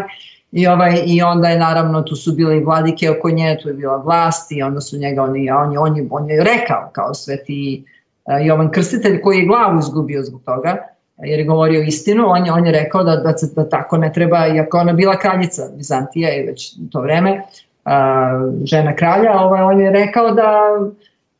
I, 0.52 0.68
ovaj, 0.68 1.02
I 1.06 1.22
onda 1.22 1.48
je 1.48 1.60
naravno, 1.60 2.02
tu 2.02 2.16
su 2.16 2.34
bile 2.34 2.58
i 2.58 2.64
vladike 2.64 3.10
oko 3.10 3.30
nje, 3.30 3.58
tu 3.62 3.68
je 3.68 3.74
bila 3.74 3.98
vlast 3.98 4.52
i 4.52 4.62
onda 4.62 4.82
su 4.82 4.98
njega, 4.98 5.24
oni, 5.24 5.52
on, 5.52 5.74
je, 5.74 5.80
on, 5.80 5.98
je, 5.98 6.08
on 6.12 6.30
je 6.30 6.44
rekao 6.44 6.90
kao 6.94 7.14
sveti 7.14 7.86
E, 8.30 8.46
Jovan 8.46 8.72
Krstitelj 8.72 9.22
koji 9.22 9.38
je 9.38 9.46
glavu 9.46 9.80
izgubio 9.80 10.24
zbog 10.24 10.42
toga, 10.46 10.78
jer 11.18 11.40
je 11.40 11.46
govorio 11.46 11.82
istinu, 11.82 12.24
on 12.28 12.46
je, 12.46 12.52
on 12.52 12.66
je 12.66 12.72
rekao 12.72 13.04
da, 13.04 13.16
da, 13.16 13.34
da 13.56 13.70
tako 13.70 13.98
ne 13.98 14.14
treba, 14.14 14.48
iako 14.48 14.78
ona 14.78 14.94
bila 14.94 15.18
kraljica 15.18 15.64
Bizantija 15.76 16.36
i 16.36 16.46
već 16.46 16.76
to 16.92 17.02
vreme, 17.02 17.42
a, 17.86 18.52
žena 18.64 18.96
kralja, 18.96 19.40
ovaj, 19.40 19.62
on 19.62 19.82
je 19.82 19.92
rekao 19.92 20.32
da, 20.32 20.52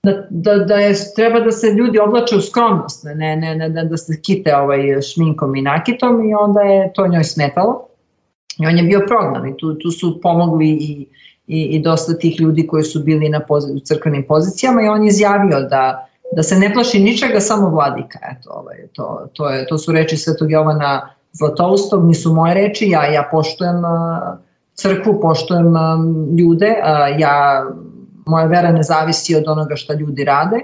da, 0.04 0.28
da, 0.30 0.56
da 0.56 0.76
je, 0.76 0.94
treba 1.16 1.40
da 1.40 1.52
se 1.52 1.68
ljudi 1.68 2.00
oblače 2.00 2.36
u 2.36 2.42
skromnost, 2.42 3.04
ne, 3.04 3.36
ne, 3.36 3.56
ne 3.56 3.70
da, 3.70 3.84
da 3.84 3.98
se 3.98 4.22
kite 4.22 4.56
ovaj, 4.56 5.02
šminkom 5.02 5.56
i 5.56 5.62
nakitom 5.62 6.30
i 6.30 6.34
onda 6.34 6.62
je 6.62 6.94
to 6.94 7.08
njoj 7.08 7.24
smetalo. 7.24 7.86
I 8.60 8.68
on 8.68 8.78
je 8.78 8.84
bio 8.84 9.02
prognan 9.08 9.48
i 9.48 9.58
tu, 9.58 9.74
tu 9.74 9.92
su 9.92 10.20
pomogli 10.22 10.70
i, 10.70 11.08
i, 11.48 11.64
i 11.64 11.82
dosta 11.82 12.14
tih 12.18 12.40
ljudi 12.40 12.68
koji 12.68 12.84
su 12.84 13.04
bili 13.04 13.30
na 13.30 13.40
pozi, 13.40 13.74
u 13.74 13.80
crkvenim 13.80 14.26
pozicijama 14.28 14.82
i 14.82 14.88
on 14.88 15.04
je 15.04 15.08
izjavio 15.08 15.62
da 15.62 16.10
da 16.32 16.44
se 16.44 16.56
ne 16.56 16.74
plaši 16.74 17.00
ničega, 17.00 17.40
samo 17.40 17.70
vladika. 17.70 18.20
Eto, 18.32 18.50
ovaj, 18.50 18.78
to, 18.94 19.28
to, 19.34 19.50
je, 19.50 19.68
to 19.68 19.78
su 19.78 19.92
reči 19.92 20.18
Svetog 20.18 20.52
Jovana 20.52 21.10
Zlatoustog, 21.32 22.06
nisu 22.06 22.34
moje 22.34 22.54
reči, 22.54 22.90
ja, 22.90 23.06
ja 23.06 23.28
poštujem 23.32 23.82
crkvu, 24.74 25.20
poštujem 25.22 25.74
ljude, 26.40 26.76
ja, 27.18 27.66
moja 28.30 28.46
vera 28.46 28.72
ne 28.72 28.84
zavisi 28.84 29.36
od 29.36 29.48
onoga 29.48 29.76
šta 29.76 29.94
ljudi 29.94 30.24
rade, 30.24 30.62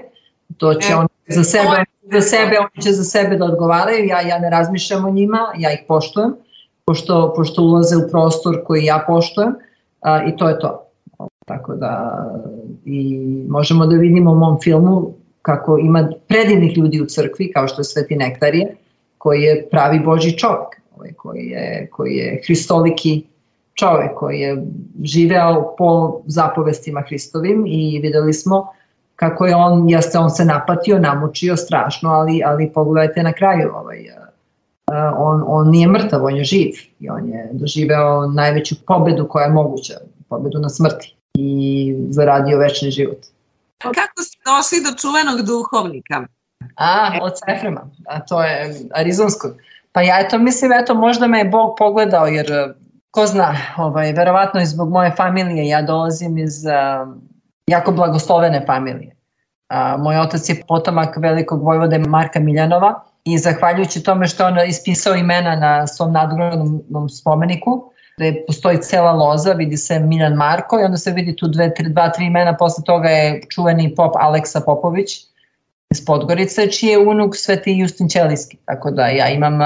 to 0.56 0.74
će 0.74 0.92
e, 0.92 0.96
oni 0.96 1.08
za 1.28 1.44
sebe, 1.44 1.84
za 2.12 2.20
sebe, 2.20 2.58
oni 2.58 2.82
će 2.82 2.92
za 2.92 3.04
sebe 3.04 3.36
da 3.36 3.44
odgovaraju, 3.44 4.06
ja, 4.06 4.20
ja 4.20 4.38
ne 4.38 4.50
razmišljam 4.50 5.04
o 5.04 5.10
njima, 5.10 5.38
ja 5.58 5.72
ih 5.72 5.80
poštujem, 5.88 6.34
pošto, 6.84 7.32
pošto 7.36 7.62
ulaze 7.62 7.96
u 7.96 8.10
prostor 8.10 8.64
koji 8.64 8.84
ja 8.84 9.04
poštujem 9.06 9.54
a, 10.00 10.24
i 10.24 10.36
to 10.36 10.48
je 10.48 10.58
to. 10.58 10.82
Tako 11.46 11.74
da 11.74 12.24
i 12.84 13.18
možemo 13.48 13.86
da 13.86 13.96
vidimo 13.96 14.32
u 14.32 14.34
mom 14.34 14.58
filmu 14.62 15.14
kako 15.42 15.78
ima 15.78 16.08
predivnih 16.28 16.76
ljudi 16.76 17.00
u 17.00 17.06
crkvi, 17.06 17.52
kao 17.52 17.68
što 17.68 17.80
je 17.80 17.84
Sveti 17.84 18.16
Nektarije, 18.16 18.76
koji 19.18 19.42
je 19.42 19.68
pravi 19.70 20.00
Boži 20.00 20.38
čovek, 20.38 20.80
ovaj, 20.96 21.12
koji 21.12 21.46
je, 21.46 21.88
koji 21.92 22.14
je 22.16 22.42
hristoliki 22.46 23.24
čovek, 23.78 24.10
koji 24.16 24.38
je 24.40 24.62
živeo 25.04 25.74
po 25.78 26.20
zapovestima 26.26 27.00
Hristovim 27.00 27.64
i 27.66 28.00
videli 28.02 28.32
smo 28.32 28.72
kako 29.16 29.46
je 29.46 29.56
on, 29.56 29.90
jeste 29.90 30.18
on 30.18 30.30
se 30.30 30.44
napatio, 30.44 30.98
namučio 30.98 31.56
strašno, 31.56 32.10
ali, 32.10 32.42
ali 32.46 32.72
pogledajte 32.74 33.22
na 33.22 33.32
kraju, 33.32 33.72
ovaj, 33.74 34.06
on, 35.18 35.44
on 35.46 35.70
nije 35.70 35.88
mrtav, 35.88 36.24
on 36.24 36.36
je 36.36 36.44
živ 36.44 36.70
i 37.00 37.10
on 37.10 37.28
je 37.28 37.48
doživeo 37.52 38.26
najveću 38.26 38.74
pobedu 38.86 39.28
koja 39.28 39.44
je 39.44 39.52
moguća, 39.52 39.94
pobedu 40.28 40.58
na 40.58 40.68
smrti 40.68 41.16
i 41.34 41.94
zaradio 42.10 42.58
večni 42.58 42.90
život. 42.90 43.18
Kako 43.78 44.22
ste 44.22 44.38
došli 44.46 44.90
do 44.90 44.96
čuvenog 44.98 45.46
duhovnika? 45.46 46.26
A, 46.76 47.18
od 47.22 47.32
Sefrema, 47.46 47.90
a 48.06 48.20
to 48.20 48.42
je 48.42 48.74
Arizonskog. 48.94 49.52
Pa 49.92 50.02
ja 50.02 50.20
eto 50.20 50.38
mislim, 50.38 50.72
eto 50.72 50.94
možda 50.94 51.26
me 51.26 51.38
je 51.38 51.44
Bog 51.44 51.74
pogledao 51.78 52.26
jer 52.26 52.74
ko 53.16 53.26
zna, 53.26 53.56
ovaj, 53.76 54.12
verovatno 54.12 54.60
i 54.60 54.66
zbog 54.66 54.90
moje 54.90 55.10
familije, 55.16 55.68
ja 55.68 55.82
dolazim 55.82 56.38
iz 56.38 56.64
uh, 56.64 57.14
jako 57.66 57.92
blagoslovene 57.92 58.64
familije. 58.66 59.16
Uh, 59.72 60.02
moj 60.02 60.18
otac 60.18 60.48
je 60.48 60.62
potomak 60.68 61.16
velikog 61.16 61.62
vojvode 61.62 61.98
Marka 61.98 62.40
Miljanova 62.40 63.00
i 63.24 63.38
zahvaljujući 63.38 64.02
tome 64.02 64.26
što 64.26 64.46
on 64.46 64.58
ispisao 64.68 65.14
imena 65.14 65.56
na 65.56 65.86
svom 65.86 66.12
nadgradnom 66.12 67.08
spomeniku, 67.08 67.92
gde 68.16 68.44
postoji 68.46 68.82
cela 68.82 69.12
loza, 69.12 69.52
vidi 69.52 69.76
se 69.76 69.98
Miljan 69.98 70.34
Marko 70.34 70.80
i 70.80 70.84
onda 70.84 70.96
se 70.96 71.12
vidi 71.12 71.36
tu 71.36 71.48
dve, 71.48 71.74
tri, 71.74 71.88
dva, 71.88 72.12
tri 72.12 72.26
imena, 72.26 72.56
posle 72.56 72.84
toga 72.84 73.08
je 73.08 73.40
čuveni 73.50 73.94
pop 73.94 74.12
Aleksa 74.16 74.60
Popović 74.60 75.10
iz 75.90 76.04
Podgorice, 76.06 76.70
čiji 76.70 76.88
je 76.88 76.98
unuk 76.98 77.36
Sveti 77.36 77.78
Justin 77.78 78.08
Ćelijski, 78.08 78.56
tako 78.64 78.90
da 78.90 79.06
ja 79.06 79.28
imam 79.28 79.58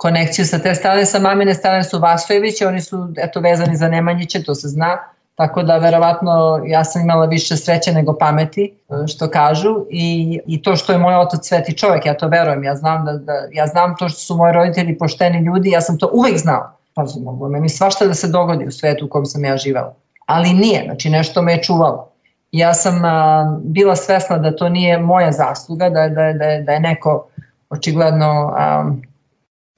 konekciju 0.00 0.46
sa 0.46 0.58
te 0.58 0.74
strane, 0.74 1.06
sa 1.06 1.18
mamine 1.18 1.54
strane 1.54 1.84
su 1.84 1.98
Vasojevići, 1.98 2.64
oni 2.64 2.80
su 2.80 3.08
eto 3.16 3.40
vezani 3.40 3.76
za 3.76 3.88
Nemanjiće, 3.88 4.42
to 4.42 4.54
se 4.54 4.68
zna, 4.68 4.98
tako 5.34 5.62
da 5.62 5.76
verovatno 5.76 6.62
ja 6.66 6.84
sam 6.84 7.02
imala 7.02 7.26
više 7.26 7.56
sreće 7.56 7.92
nego 7.92 8.16
pameti, 8.18 8.74
što 9.08 9.30
kažu, 9.30 9.86
i, 9.90 10.40
i 10.46 10.62
to 10.62 10.76
što 10.76 10.92
je 10.92 10.98
moj 10.98 11.14
otac 11.14 11.48
sveti 11.48 11.76
čovjek, 11.76 12.06
ja 12.06 12.14
to 12.14 12.28
verujem, 12.28 12.64
ja 12.64 12.76
znam, 12.76 13.04
da, 13.04 13.12
da, 13.12 13.32
ja 13.52 13.66
znam 13.66 13.96
to 13.96 14.08
što 14.08 14.20
su 14.20 14.36
moji 14.36 14.52
roditelji 14.52 14.98
pošteni 14.98 15.44
ljudi, 15.44 15.70
ja 15.70 15.80
sam 15.80 15.98
to 15.98 16.10
uvek 16.12 16.38
znala, 16.38 16.76
pazi, 16.94 17.20
mogu 17.20 17.48
meni 17.48 17.68
svašta 17.68 18.06
da 18.06 18.14
se 18.14 18.28
dogodi 18.28 18.66
u 18.66 18.72
svetu 18.72 19.06
u 19.06 19.08
kom 19.08 19.26
sam 19.26 19.44
ja 19.44 19.56
živela. 19.56 19.94
Ali 20.26 20.52
nije, 20.52 20.84
znači 20.84 21.10
nešto 21.10 21.42
me 21.42 21.52
je 21.52 21.62
čuvalo. 21.62 22.08
Ja 22.52 22.74
sam 22.74 23.04
a, 23.04 23.58
bila 23.64 23.96
svesna 23.96 24.38
da 24.38 24.56
to 24.56 24.68
nije 24.68 24.98
moja 24.98 25.32
zasluga, 25.32 25.90
da, 25.90 26.08
da, 26.08 26.32
da, 26.32 26.60
da 26.66 26.72
je 26.72 26.80
neko 26.80 27.26
očigledno 27.70 28.54
a, 28.56 28.90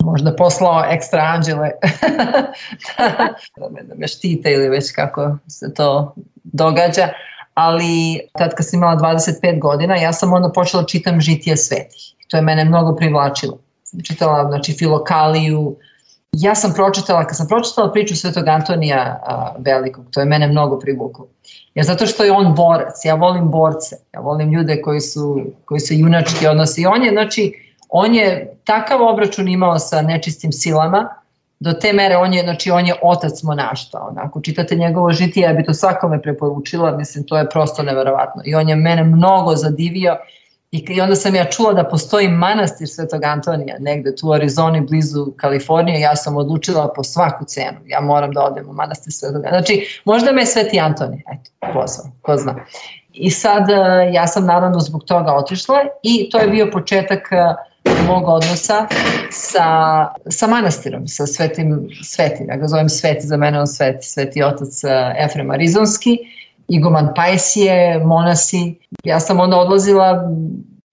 možda 0.04 0.36
poslao 0.36 0.84
ekstra 0.90 1.20
anđele 1.20 1.70
da, 3.56 3.68
me, 3.70 3.82
da 3.82 3.94
me 3.94 4.08
štite 4.08 4.52
ili 4.52 4.68
već 4.68 4.92
kako 4.92 5.36
se 5.48 5.74
to 5.74 6.14
događa. 6.42 7.08
Ali 7.54 8.20
tad 8.38 8.54
kad 8.54 8.68
sam 8.68 8.78
imala 8.78 9.00
25 9.00 9.60
godina, 9.60 9.96
ja 9.96 10.12
sam 10.12 10.32
onda 10.32 10.52
počela 10.52 10.82
da 10.82 10.86
čitam 10.86 11.20
žitije 11.20 11.56
svetih. 11.56 12.14
To 12.28 12.36
je 12.36 12.42
mene 12.42 12.64
mnogo 12.64 12.96
privlačilo. 12.96 13.58
Čitala 14.04 14.48
znači, 14.48 14.72
filokaliju, 14.72 15.76
ja 16.32 16.54
sam 16.54 16.72
pročitala, 16.74 17.26
kad 17.26 17.36
sam 17.36 17.48
pročitala 17.48 17.92
priču 17.92 18.16
Svetog 18.16 18.48
Antonija 18.48 19.20
a, 19.26 19.54
Velikog, 19.58 20.04
to 20.10 20.20
je 20.20 20.26
mene 20.26 20.48
mnogo 20.48 20.78
privuklo. 20.78 21.26
Jer 21.74 21.86
zato 21.86 22.06
što 22.06 22.24
je 22.24 22.32
on 22.32 22.54
borac, 22.54 23.04
ja 23.04 23.14
volim 23.14 23.50
borce, 23.50 23.96
ja 24.14 24.20
volim 24.20 24.52
ljude 24.52 24.80
koji 24.82 25.00
su, 25.00 25.44
koji 25.64 25.80
se 25.80 25.96
junački 25.96 26.46
odnosi. 26.46 26.82
I 26.82 26.86
on 26.86 27.04
je, 27.04 27.10
znači, 27.10 27.71
on 27.94 28.14
je 28.14 28.56
takav 28.64 29.02
obračun 29.02 29.48
imao 29.48 29.78
sa 29.78 30.02
nečistim 30.02 30.52
silama, 30.52 31.08
do 31.60 31.72
te 31.72 31.92
mere 31.92 32.16
on 32.16 32.34
je, 32.34 32.42
znači, 32.42 32.70
on 32.70 32.86
je 32.86 32.94
otac 33.02 33.42
monaštva. 33.42 34.00
Onako, 34.10 34.40
čitate 34.40 34.76
njegovo 34.76 35.12
žitije, 35.12 35.44
ja 35.44 35.52
bi 35.52 35.64
to 35.64 35.74
svakome 35.74 36.22
preporučila, 36.22 36.96
mislim, 36.96 37.24
to 37.24 37.38
je 37.38 37.50
prosto 37.50 37.82
neverovatno. 37.82 38.42
I 38.44 38.54
on 38.54 38.68
je 38.68 38.76
mene 38.76 39.04
mnogo 39.04 39.56
zadivio 39.56 40.16
I, 40.72 40.84
I 40.88 41.00
onda 41.00 41.16
sam 41.16 41.34
ja 41.34 41.44
čula 41.44 41.72
da 41.72 41.84
postoji 41.84 42.28
manastir 42.28 42.88
Svetog 42.88 43.24
Antonija 43.24 43.76
negde 43.78 44.16
tu 44.16 44.28
u 44.28 44.32
Arizoni 44.32 44.80
blizu 44.80 45.26
Kalifornije. 45.36 46.00
Ja 46.00 46.16
sam 46.16 46.36
odlučila 46.36 46.92
po 46.96 47.04
svaku 47.04 47.44
cenu. 47.44 47.78
Ja 47.86 48.00
moram 48.00 48.32
da 48.32 48.44
odem 48.44 48.68
u 48.68 48.72
manastir 48.72 49.12
Svetog 49.12 49.36
Antonija. 49.36 49.60
Znači, 49.60 50.00
možda 50.04 50.32
me 50.32 50.42
je 50.42 50.46
Sveti 50.46 50.80
Antonij, 50.80 51.22
eto, 51.32 51.72
pozvao, 51.72 52.12
ko 52.22 52.36
zna. 52.36 52.54
I 53.12 53.30
sad 53.30 53.70
e, 53.70 53.74
ja 54.12 54.26
sam 54.26 54.46
naravno 54.46 54.80
zbog 54.80 55.04
toga 55.04 55.34
otišla 55.34 55.78
i 56.02 56.30
to 56.30 56.38
je 56.38 56.48
bio 56.48 56.70
početak 56.72 57.28
mog 58.06 58.28
odnosa 58.28 58.86
sa, 59.30 59.66
sa 60.28 60.46
manastirom, 60.46 61.08
sa 61.08 61.26
svetim 61.26 61.88
svetim. 62.04 62.48
Ja 62.48 62.56
ga 62.56 62.68
zovem 62.68 62.88
sveti, 62.88 63.26
za 63.26 63.36
mene 63.36 63.60
on 63.60 63.66
sveti, 63.66 64.06
sveti 64.06 64.42
otac 64.42 64.84
e, 64.84 64.88
Efrem 65.24 65.50
Arizonski, 65.50 66.18
Igoman 66.68 67.12
Pajsije, 67.16 67.98
monasi. 68.04 68.78
Ja 69.04 69.20
sam 69.20 69.40
onda 69.40 69.56
odlazila 69.56 70.30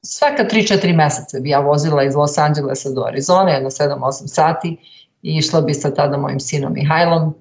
svaka 0.05 0.43
3-4 0.43 0.95
meseca 0.95 1.39
bi 1.39 1.49
ja 1.49 1.59
vozila 1.59 2.03
iz 2.03 2.15
Los 2.15 2.37
Angelesa 2.37 2.89
do 2.89 3.03
Arizone, 3.03 3.53
jedno 3.53 3.69
7-8 3.69 4.27
sati 4.27 4.77
i 5.21 5.37
išla 5.37 5.61
bi 5.61 5.73
sa 5.73 5.93
tada 5.93 6.17
mojim 6.17 6.39
sinom 6.39 6.73
Mihajlom, 6.73 7.33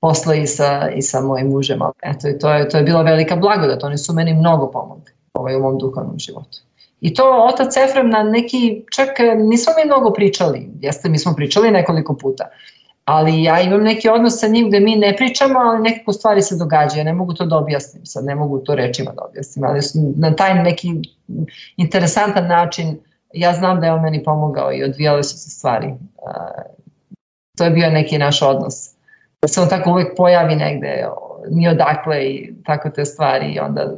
posle 0.00 0.42
i 0.42 0.46
sa, 0.46 0.90
i 0.94 1.02
sa 1.02 1.20
mojim 1.20 1.48
mužem. 1.48 1.80
Eto, 2.02 2.28
to 2.40 2.52
je, 2.52 2.68
to 2.68 2.76
je 2.76 2.82
bila 2.82 3.02
velika 3.02 3.36
blagodat, 3.36 3.84
oni 3.84 3.98
su 3.98 4.12
meni 4.12 4.34
mnogo 4.34 4.70
pomogli 4.70 5.12
ovaj, 5.32 5.56
u 5.56 5.60
mom 5.60 5.78
duhovnom 5.78 6.18
životu. 6.18 6.67
I 7.00 7.14
to 7.14 7.46
otac 7.52 7.76
Efrem 7.76 8.10
na 8.10 8.22
neki, 8.22 8.84
čak 8.94 9.08
nismo 9.36 9.72
mi 9.76 9.84
mnogo 9.84 10.12
pričali, 10.12 10.68
jeste 10.80 11.08
mi 11.08 11.18
smo 11.18 11.34
pričali 11.36 11.70
nekoliko 11.70 12.16
puta, 12.16 12.44
ali 13.04 13.42
ja 13.42 13.60
imam 13.60 13.82
neki 13.82 14.08
odnos 14.08 14.40
sa 14.40 14.48
njim 14.48 14.68
gde 14.68 14.80
mi 14.80 14.96
ne 14.96 15.16
pričamo, 15.16 15.58
ali 15.58 15.82
nekako 15.82 16.12
stvari 16.12 16.42
se 16.42 16.56
događaju, 16.56 17.04
ne 17.04 17.12
mogu 17.12 17.34
to 17.34 17.46
da 17.46 17.56
objasnim, 17.56 18.06
sad 18.06 18.24
ne 18.24 18.34
mogu 18.34 18.58
to 18.58 18.74
rečima 18.74 19.12
da 19.12 19.22
objasnim, 19.24 19.64
ali 19.64 19.80
na 20.16 20.36
taj 20.36 20.62
neki 20.62 20.88
interesantan 21.76 22.46
način 22.46 22.98
ja 23.32 23.52
znam 23.52 23.80
da 23.80 23.86
je 23.86 23.92
on 23.92 24.02
meni 24.02 24.24
pomogao 24.24 24.72
i 24.72 24.84
odvijale 24.84 25.22
su 25.22 25.38
se 25.38 25.50
stvari. 25.50 25.94
To 27.58 27.64
je 27.64 27.70
bio 27.70 27.90
neki 27.90 28.18
naš 28.18 28.42
odnos. 28.42 28.90
Da 29.42 29.48
se 29.48 29.60
on 29.60 29.68
tako 29.68 29.90
uvek 29.90 30.16
pojavi 30.16 30.56
negde, 30.56 31.06
ni 31.50 31.68
odakle 31.68 32.24
i 32.24 32.54
tako 32.64 32.90
te 32.90 33.04
stvari 33.04 33.52
i 33.52 33.60
onda, 33.60 33.92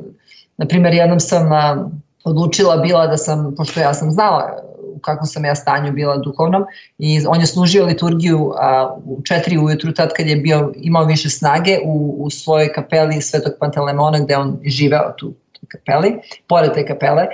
na 0.56 0.66
primjer, 0.66 0.94
jednom 0.94 1.20
sam 1.20 1.50
odlučila 2.24 2.76
bila 2.76 3.06
da 3.06 3.16
sam, 3.16 3.54
pošto 3.56 3.80
ja 3.80 3.94
sam 3.94 4.10
znala 4.10 4.70
u 4.94 4.98
kakvom 4.98 5.26
sam 5.26 5.44
ja 5.44 5.54
stanju 5.54 5.92
bila 5.92 6.16
duhovnom 6.16 6.64
i 6.98 7.26
on 7.26 7.40
je 7.40 7.46
služio 7.46 7.86
liturgiju 7.86 8.52
a, 8.56 8.96
u 9.04 9.22
četiri 9.22 9.58
ujutru 9.58 9.92
tad 9.92 10.12
kad 10.16 10.26
je 10.26 10.36
bio, 10.36 10.72
imao 10.76 11.04
više 11.04 11.30
snage 11.30 11.78
u, 11.84 12.16
u 12.18 12.30
svojoj 12.30 12.72
kapeli 12.72 13.22
Svetog 13.22 13.52
Pantelemona 13.60 14.18
gde 14.18 14.36
on 14.36 14.58
živeo 14.64 15.12
tu, 15.18 15.32
kapeli, 15.68 16.20
pored 16.48 16.74
te 16.74 16.86
kapele, 16.86 17.26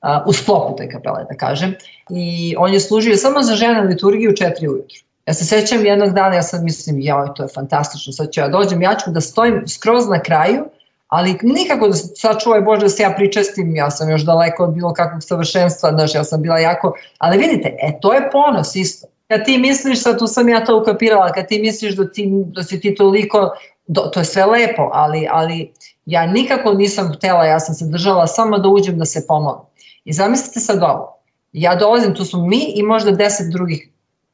a, 0.00 0.24
u 0.26 0.32
sklopu 0.32 0.76
te 0.76 0.88
kapele 0.88 1.24
da 1.30 1.36
kažem 1.36 1.74
i 2.10 2.54
on 2.58 2.72
je 2.72 2.80
služio 2.80 3.16
samo 3.16 3.42
za 3.42 3.54
žene 3.54 3.80
liturgiju 3.80 4.30
u 4.30 4.36
četiri 4.36 4.68
ujutru. 4.68 4.98
Ja 5.26 5.34
se 5.34 5.44
sećam 5.44 5.86
jednog 5.86 6.14
dana, 6.14 6.34
ja 6.34 6.42
sam 6.42 6.64
mislim, 6.64 7.00
jao, 7.00 7.28
to 7.28 7.42
je 7.42 7.48
fantastično, 7.54 8.12
sad 8.12 8.30
ću 8.30 8.40
ja 8.40 8.48
dođem, 8.48 8.82
ja 8.82 8.94
ću 8.94 9.10
da 9.10 9.20
stojim 9.20 9.68
skroz 9.68 10.08
na 10.08 10.22
kraju 10.22 10.64
ali 11.08 11.38
nikako 11.42 11.88
da 11.88 11.94
sačuvaj 11.94 12.60
Bože 12.60 12.80
da 12.80 12.88
se 12.88 13.02
ja 13.02 13.10
pričestim, 13.16 13.76
ja 13.76 13.90
sam 13.90 14.10
još 14.10 14.22
daleko 14.22 14.64
od 14.64 14.74
bilo 14.74 14.92
kakvog 14.92 15.22
savršenstva, 15.22 15.90
znaš, 15.92 16.14
ja 16.14 16.24
sam 16.24 16.42
bila 16.42 16.58
jako, 16.58 16.92
ali 17.18 17.38
vidite, 17.38 17.76
e, 17.82 17.98
to 18.00 18.12
je 18.14 18.30
ponos 18.30 18.76
isto. 18.76 19.06
Kad 19.28 19.44
ti 19.44 19.58
misliš, 19.58 20.02
sad 20.02 20.18
tu 20.18 20.26
sam 20.26 20.48
ja 20.48 20.64
to 20.64 20.80
ukapirala, 20.80 21.32
kad 21.32 21.48
ti 21.48 21.60
misliš 21.60 21.96
da, 21.96 22.10
ti, 22.10 22.28
da 22.30 22.62
si 22.62 22.80
ti 22.80 22.94
toliko, 22.94 23.50
do, 23.86 24.00
to 24.00 24.20
je 24.20 24.24
sve 24.24 24.46
lepo, 24.46 24.90
ali, 24.92 25.28
ali 25.30 25.72
ja 26.06 26.26
nikako 26.26 26.74
nisam 26.74 27.12
htela, 27.16 27.44
ja 27.44 27.60
sam 27.60 27.74
se 27.74 27.84
držala 27.86 28.26
samo 28.26 28.58
da 28.58 28.68
uđem 28.68 28.98
da 28.98 29.04
se 29.04 29.26
pomogam. 29.28 29.66
I 30.04 30.12
zamislite 30.12 30.60
sad 30.60 30.82
ovo, 30.82 31.22
ja 31.52 31.74
dolazim, 31.74 32.14
tu 32.14 32.24
smo 32.24 32.46
mi 32.46 32.72
i 32.74 32.82
možda 32.82 33.10
deset 33.10 33.52
drugih 33.52 33.88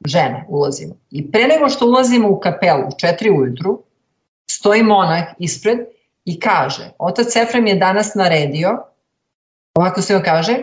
žena 0.05 0.45
ulazimo. 0.49 0.95
I 1.11 1.31
pre 1.31 1.47
nego 1.47 1.69
što 1.69 1.87
ulazimo 1.87 2.29
u 2.29 2.41
kapelu 2.41 2.83
u 2.89 2.99
četiri 2.99 3.31
ujutru, 3.31 3.83
stoji 4.51 4.83
monah 4.83 5.25
ispred 5.39 5.79
i 6.25 6.41
kaže, 6.41 6.91
otac 6.99 7.37
Efrem 7.37 7.67
je 7.67 7.75
danas 7.75 8.15
naredio, 8.15 8.83
ovako 9.75 10.03
se 10.03 10.17
on 10.17 10.23
kaže, 10.23 10.57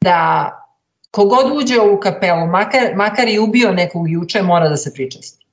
da 0.00 0.50
kogod 1.10 1.52
uđe 1.54 1.80
u 1.80 2.00
kapelu, 2.00 2.46
makar, 2.46 2.96
makar 2.96 3.28
i 3.28 3.38
ubio 3.38 3.72
nekog 3.72 4.10
juče, 4.10 4.42
mora 4.42 4.68
da 4.68 4.76
se 4.76 4.94
pričesti. 4.94 5.46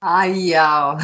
Aj 0.00 0.48
jao. 0.48 0.98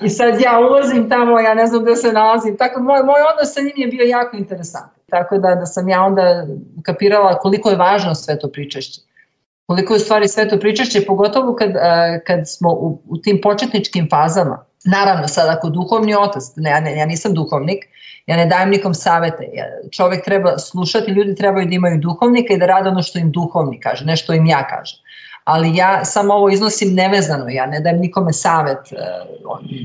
I 0.00 0.08
sad 0.08 0.40
ja 0.40 0.58
ulazim 0.60 1.08
tamo, 1.08 1.40
ja 1.40 1.54
ne 1.54 1.66
znam 1.66 1.82
gde 1.82 1.96
se 1.96 2.12
nalazim, 2.12 2.56
tako 2.56 2.80
moj, 2.80 3.02
moj 3.04 3.20
odnos 3.32 3.54
sa 3.54 3.60
njim 3.60 3.72
je 3.76 3.86
bio 3.86 4.04
jako 4.04 4.36
interesantan. 4.36 5.02
Tako 5.10 5.38
da, 5.38 5.54
da 5.54 5.66
sam 5.66 5.88
ja 5.88 6.02
onda 6.02 6.46
kapirala 6.82 7.38
koliko 7.38 7.70
je 7.70 7.76
važno 7.76 8.14
sve 8.14 8.38
to 8.38 8.48
pričešće. 8.48 9.00
Koliko 9.72 9.94
je 9.94 9.96
u 9.96 10.00
stvari 10.00 10.28
sve 10.28 10.48
to 10.48 10.58
pričešće, 10.58 11.06
pogotovo 11.06 11.56
kad, 11.56 11.72
kad 12.26 12.40
smo 12.48 12.70
u, 12.72 13.02
u 13.08 13.18
tim 13.18 13.40
početničkim 13.42 14.08
fazama, 14.10 14.64
Naravno, 14.84 15.28
sad 15.28 15.48
ako 15.48 15.68
duhovni 15.68 16.14
otac, 16.14 16.42
ne, 16.56 16.70
ja, 16.70 16.80
ne, 16.80 16.96
ja 16.96 17.06
nisam 17.06 17.34
duhovnik, 17.34 17.84
ja 18.26 18.36
ne 18.36 18.46
dajem 18.46 18.70
nikom 18.70 18.94
savete, 18.94 19.48
ja, 19.54 19.64
čovek 19.90 20.24
treba 20.24 20.58
slušati, 20.58 21.10
ljudi 21.10 21.34
trebaju 21.34 21.66
da 21.66 21.74
imaju 21.74 22.00
duhovnika 22.00 22.54
i 22.54 22.58
da 22.58 22.66
rade 22.66 22.88
ono 22.88 23.02
što 23.02 23.18
im 23.18 23.30
duhovnik 23.30 23.82
kaže, 23.82 24.04
ne 24.04 24.16
što 24.16 24.32
im 24.32 24.46
ja 24.46 24.66
kažem. 24.66 24.98
Ali 25.44 25.76
ja 25.76 26.04
samo 26.04 26.34
ovo 26.34 26.50
iznosim 26.50 26.94
nevezano, 26.94 27.48
ja 27.48 27.66
ne 27.66 27.80
dajem 27.80 28.00
nikome 28.00 28.32
savet. 28.32 28.92
E, 28.92 28.96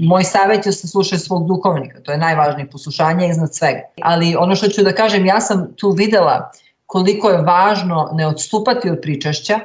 moj 0.08 0.24
savet 0.24 0.66
je 0.66 0.70
da 0.70 0.72
se 0.72 0.88
slušaju 0.88 1.20
svog 1.20 1.48
duhovnika, 1.48 2.02
to 2.02 2.12
je 2.12 2.18
najvažnije, 2.18 2.70
poslušanje 2.70 3.30
iznad 3.30 3.56
svega. 3.56 3.82
Ali 4.02 4.36
ono 4.36 4.56
što 4.56 4.68
ću 4.68 4.84
da 4.84 4.94
kažem, 4.94 5.26
ja 5.26 5.42
sam 5.42 5.68
tu 5.76 5.92
videla 5.92 6.52
koliko 6.86 7.30
je 7.30 7.42
važno 7.42 8.10
ne 8.14 8.28
odstupati 8.28 8.90
od 8.90 9.00
pričašća, 9.02 9.60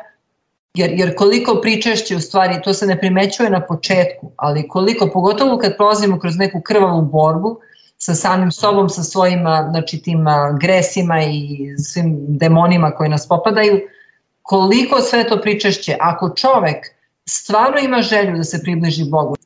Jer, 0.75 0.91
jer 0.91 1.15
koliko 1.15 1.61
pričešće 1.61 2.17
u 2.17 2.21
stvari, 2.21 2.63
to 2.65 2.75
se 2.75 2.87
ne 2.87 2.99
primećuje 2.99 3.51
na 3.51 3.61
početku, 3.67 4.31
ali 4.37 4.69
koliko, 4.69 5.11
pogotovo 5.13 5.59
kad 5.59 5.77
prolazimo 5.77 6.19
kroz 6.19 6.37
neku 6.37 6.61
krvavu 6.61 7.03
borbu 7.03 7.59
sa 7.97 8.15
samim 8.15 8.51
sobom, 8.53 8.89
sa 8.89 9.03
svojim 9.03 9.41
znači, 9.71 10.03
tim 10.03 10.25
gresima 10.61 11.23
i 11.23 11.59
svim 11.79 12.17
demonima 12.29 12.91
koji 12.91 13.11
nas 13.11 13.29
popadaju, 13.29 13.81
koliko 14.43 15.01
sve 15.01 15.29
to 15.29 15.41
pričešće, 15.41 15.97
ako 16.01 16.31
čovek 16.37 16.87
stvarno 17.29 17.79
ima 17.79 18.03
želju 18.03 18.37
da 18.37 18.45
se 18.45 18.63
približi 18.63 19.05
Bogu, 19.11 19.37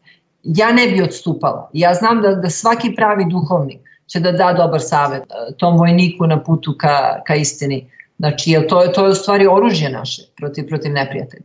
ja 0.43 0.73
ne 0.73 0.87
bi 0.87 1.03
odstupala. 1.03 1.71
Ja 1.73 1.95
znam 1.95 2.23
da, 2.23 2.35
da 2.35 2.51
svaki 2.51 2.95
pravi 2.95 3.25
duhovnik 3.31 3.81
će 4.07 4.21
da 4.21 4.33
da 4.33 4.53
dobar 4.53 4.81
savet 4.81 5.23
tom 5.59 5.79
vojniku 5.79 6.27
na 6.27 6.43
putu 6.43 6.75
ka, 6.79 7.23
ka 7.27 7.35
istini 7.35 7.91
Znači, 8.19 8.51
jer 8.51 8.67
to, 8.67 8.83
je, 8.83 8.93
to 8.93 9.05
je 9.05 9.11
u 9.11 9.15
stvari 9.15 9.47
oružje 9.47 9.91
naše 9.91 10.23
protiv, 10.37 10.69
protiv 10.69 10.93
neprijatelja. 10.93 11.45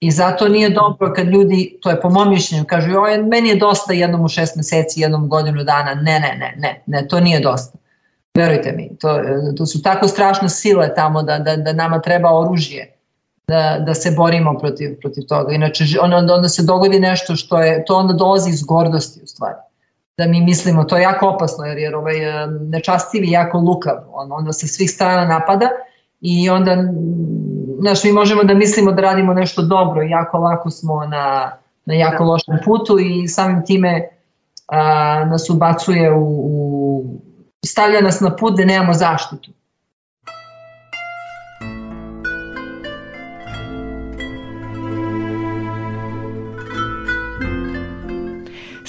I 0.00 0.10
zato 0.10 0.48
nije 0.48 0.70
dobro 0.70 1.12
kad 1.12 1.26
ljudi, 1.26 1.78
to 1.82 1.90
je 1.90 2.00
po 2.00 2.10
mom 2.10 2.30
mišljenju, 2.30 2.64
kažu, 2.64 2.90
joj, 2.90 3.18
meni 3.22 3.48
je 3.48 3.56
dosta 3.56 3.92
jednom 3.92 4.24
u 4.24 4.28
šest 4.28 4.56
meseci, 4.56 5.00
jednom 5.00 5.28
godinu 5.28 5.64
dana. 5.64 5.94
Ne, 5.94 6.20
ne, 6.20 6.36
ne, 6.38 6.54
ne, 6.58 6.82
ne, 6.86 7.08
to 7.08 7.20
nije 7.20 7.40
dosta. 7.40 7.78
Verujte 8.34 8.72
mi, 8.72 8.90
to, 9.00 9.20
to 9.56 9.66
su 9.66 9.82
tako 9.82 10.08
strašne 10.08 10.48
sile 10.48 10.94
tamo 10.94 11.22
da, 11.22 11.38
da, 11.38 11.56
da 11.56 11.72
nama 11.72 12.00
treba 12.00 12.38
oružje 12.38 12.92
da, 13.48 13.82
da 13.86 13.94
se 13.94 14.10
borimo 14.10 14.58
protiv, 14.58 15.00
protiv 15.00 15.24
toga. 15.28 15.52
Inače, 15.52 15.84
onda, 16.00 16.34
onda 16.34 16.48
se 16.48 16.62
dogodi 16.62 17.00
nešto 17.00 17.36
što 17.36 17.62
je, 17.62 17.84
to 17.84 17.96
onda 17.96 18.12
dolazi 18.12 18.50
iz 18.50 18.62
gordosti 18.62 19.20
u 19.22 19.26
stvari 19.26 19.56
da 20.18 20.26
mi 20.26 20.40
mislimo, 20.40 20.84
to 20.84 20.96
je 20.96 21.02
jako 21.02 21.28
opasno 21.28 21.64
jer, 21.64 21.78
jer 21.78 21.94
ovaj, 21.94 22.14
nečastivi 22.68 23.30
jako 23.30 23.58
lukav, 23.58 23.96
on, 24.12 24.32
onda 24.32 24.52
se 24.52 24.68
svih 24.68 24.90
strana 24.90 25.24
napada 25.24 25.68
i 26.20 26.50
onda 26.50 26.76
znaš, 27.80 28.04
mi 28.04 28.12
možemo 28.12 28.44
da 28.44 28.54
mislimo 28.54 28.92
da 28.92 29.02
radimo 29.02 29.34
nešto 29.34 29.62
dobro 29.62 30.02
i 30.02 30.10
jako 30.10 30.38
lako 30.38 30.70
smo 30.70 31.06
na, 31.06 31.52
na 31.84 31.94
jako 31.94 32.24
da. 32.24 32.30
lošem 32.30 32.58
putu 32.64 32.98
i 32.98 33.28
samim 33.28 33.64
time 33.66 34.08
a, 34.66 35.24
nas 35.24 35.50
ubacuje 35.50 36.12
u, 36.12 36.40
u 36.44 37.04
stavlja 37.66 38.00
nas 38.00 38.20
na 38.20 38.36
put 38.36 38.56
da 38.56 38.64
nemamo 38.64 38.92
zaštitu. 38.92 39.50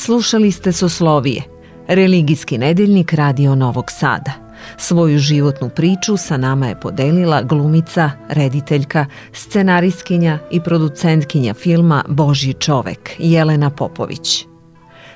Slušali 0.06 0.52
ste 0.52 0.72
Soslovije, 0.72 1.42
religijski 1.88 2.58
nedeljnik 2.58 3.14
Radio 3.14 3.56
Novog 3.56 3.92
Sada. 3.92 4.32
Svoju 4.78 5.18
životnu 5.18 5.70
priču 5.70 6.18
sa 6.18 6.38
nama 6.38 6.68
je 6.68 6.80
podelila 6.80 7.42
glumica, 7.42 8.12
rediteljka, 8.30 9.06
scenaristkinja 9.34 10.40
i 10.52 10.60
producentkinja 10.60 11.54
filma 11.54 12.04
Božji 12.08 12.54
čovek 12.54 13.16
Jelena 13.18 13.70
Popović. 13.70 14.46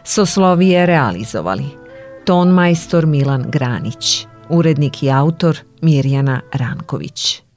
Soslovije 0.04 0.86
realizovali 0.86 1.66
ton 2.26 2.50
majstor 2.50 3.06
Milan 3.06 3.46
Granić, 3.48 4.26
urednik 4.50 5.04
i 5.04 5.12
autor 5.12 5.60
Mirjana 5.82 6.42
Ranković. 6.54 7.49